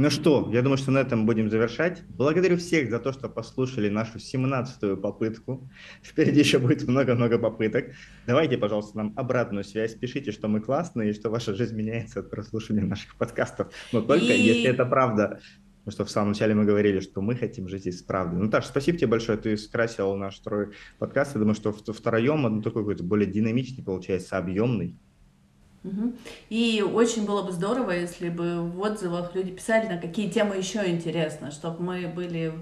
Ну 0.00 0.10
что, 0.10 0.48
я 0.52 0.62
думаю, 0.62 0.78
что 0.78 0.92
на 0.92 0.98
этом 0.98 1.26
будем 1.26 1.50
завершать. 1.50 2.04
Благодарю 2.06 2.56
всех 2.56 2.88
за 2.88 3.00
то, 3.00 3.12
что 3.12 3.28
послушали 3.28 3.88
нашу 3.88 4.18
17-ю 4.18 4.96
попытку. 4.96 5.68
Впереди 6.04 6.38
еще 6.38 6.60
будет 6.60 6.86
много-много 6.86 7.36
попыток. 7.36 7.86
Давайте, 8.24 8.56
пожалуйста, 8.58 8.96
нам 8.96 9.12
обратную 9.16 9.64
связь. 9.64 9.96
Пишите, 9.96 10.30
что 10.30 10.46
мы 10.46 10.60
классные 10.60 11.10
и 11.10 11.12
что 11.12 11.30
ваша 11.30 11.52
жизнь 11.52 11.74
меняется 11.74 12.20
от 12.20 12.30
прослушивания 12.30 12.84
наших 12.84 13.16
подкастов. 13.16 13.72
Но 13.92 14.00
только 14.00 14.32
и... 14.34 14.40
если 14.40 14.70
это 14.70 14.86
правда. 14.86 15.40
Потому 15.78 15.92
что 15.92 16.04
в 16.04 16.10
самом 16.10 16.28
начале 16.28 16.54
мы 16.54 16.64
говорили, 16.64 17.00
что 17.00 17.20
мы 17.20 17.34
хотим 17.34 17.66
жить 17.66 17.88
из 17.88 18.00
правды. 18.00 18.36
Ну, 18.36 18.48
так, 18.48 18.64
спасибо 18.64 18.98
тебе 18.98 19.08
большое, 19.08 19.36
ты 19.36 19.56
скрасил 19.56 20.14
наш 20.14 20.36
второй 20.36 20.74
подкаст. 21.00 21.34
Я 21.34 21.40
думаю, 21.40 21.56
что 21.56 21.72
втроем 21.72 22.44
он 22.44 22.62
такой 22.62 22.82
какой-то 22.82 23.02
более 23.02 23.26
динамичный 23.26 23.82
получается, 23.82 24.38
объемный. 24.38 24.96
И 26.50 26.82
очень 26.82 27.24
было 27.24 27.42
бы 27.42 27.52
здорово, 27.52 27.92
если 27.92 28.28
бы 28.28 28.62
в 28.62 28.80
отзывах 28.80 29.34
люди 29.34 29.52
писали, 29.52 29.86
на 29.86 29.98
какие 29.98 30.28
темы 30.28 30.56
еще 30.56 30.88
интересно, 30.90 31.50
чтобы 31.50 31.82
мы 31.82 32.08
были 32.08 32.52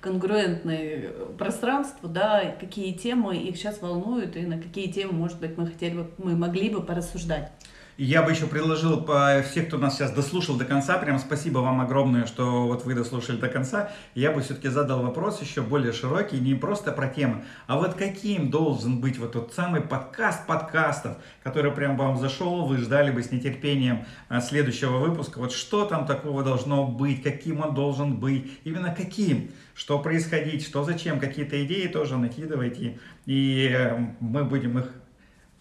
конгруентны 0.00 1.10
пространству, 1.38 2.08
да, 2.08 2.56
какие 2.58 2.92
темы 2.92 3.36
их 3.36 3.56
сейчас 3.56 3.80
волнуют 3.80 4.36
и 4.36 4.40
на 4.40 4.60
какие 4.60 4.90
темы, 4.90 5.12
может 5.12 5.38
быть, 5.38 5.56
мы 5.56 5.66
хотели 5.66 5.98
бы, 5.98 6.10
мы 6.18 6.34
могли 6.34 6.70
бы 6.70 6.82
порассуждать. 6.82 7.52
Я 7.98 8.22
бы 8.22 8.30
еще 8.30 8.46
предложил 8.46 9.02
по 9.02 9.44
всех, 9.46 9.68
кто 9.68 9.76
нас 9.76 9.94
сейчас 9.94 10.12
дослушал 10.12 10.56
до 10.56 10.64
конца, 10.64 10.96
прям 10.96 11.18
спасибо 11.18 11.58
вам 11.58 11.82
огромное, 11.82 12.24
что 12.24 12.66
вот 12.66 12.86
вы 12.86 12.94
дослушали 12.94 13.36
до 13.36 13.48
конца. 13.48 13.90
Я 14.14 14.32
бы 14.32 14.40
все-таки 14.40 14.68
задал 14.68 15.02
вопрос 15.02 15.42
еще 15.42 15.60
более 15.60 15.92
широкий, 15.92 16.40
не 16.40 16.54
просто 16.54 16.90
про 16.90 17.08
темы, 17.08 17.44
а 17.66 17.76
вот 17.76 17.92
каким 17.92 18.50
должен 18.50 18.98
быть 19.02 19.18
вот 19.18 19.32
тот 19.32 19.52
самый 19.52 19.82
подкаст 19.82 20.46
подкастов, 20.46 21.18
который 21.42 21.70
прям 21.70 21.98
вам 21.98 22.16
зашел, 22.16 22.64
вы 22.64 22.78
ждали 22.78 23.10
бы 23.10 23.22
с 23.22 23.30
нетерпением 23.30 24.06
а, 24.30 24.40
следующего 24.40 24.96
выпуска. 24.96 25.38
Вот 25.38 25.52
что 25.52 25.84
там 25.84 26.06
такого 26.06 26.42
должно 26.42 26.86
быть, 26.86 27.22
каким 27.22 27.60
он 27.60 27.74
должен 27.74 28.16
быть, 28.16 28.58
именно 28.64 28.94
каким, 28.94 29.50
что 29.74 29.98
происходить, 29.98 30.64
что 30.64 30.82
зачем, 30.82 31.20
какие-то 31.20 31.62
идеи 31.66 31.88
тоже 31.88 32.16
накидывайте, 32.16 32.98
и 33.26 33.70
э, 33.70 33.98
мы 34.20 34.44
будем 34.44 34.78
их 34.78 34.90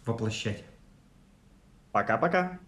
воплощать. 0.06 0.64
Пока-пока. 1.92 2.60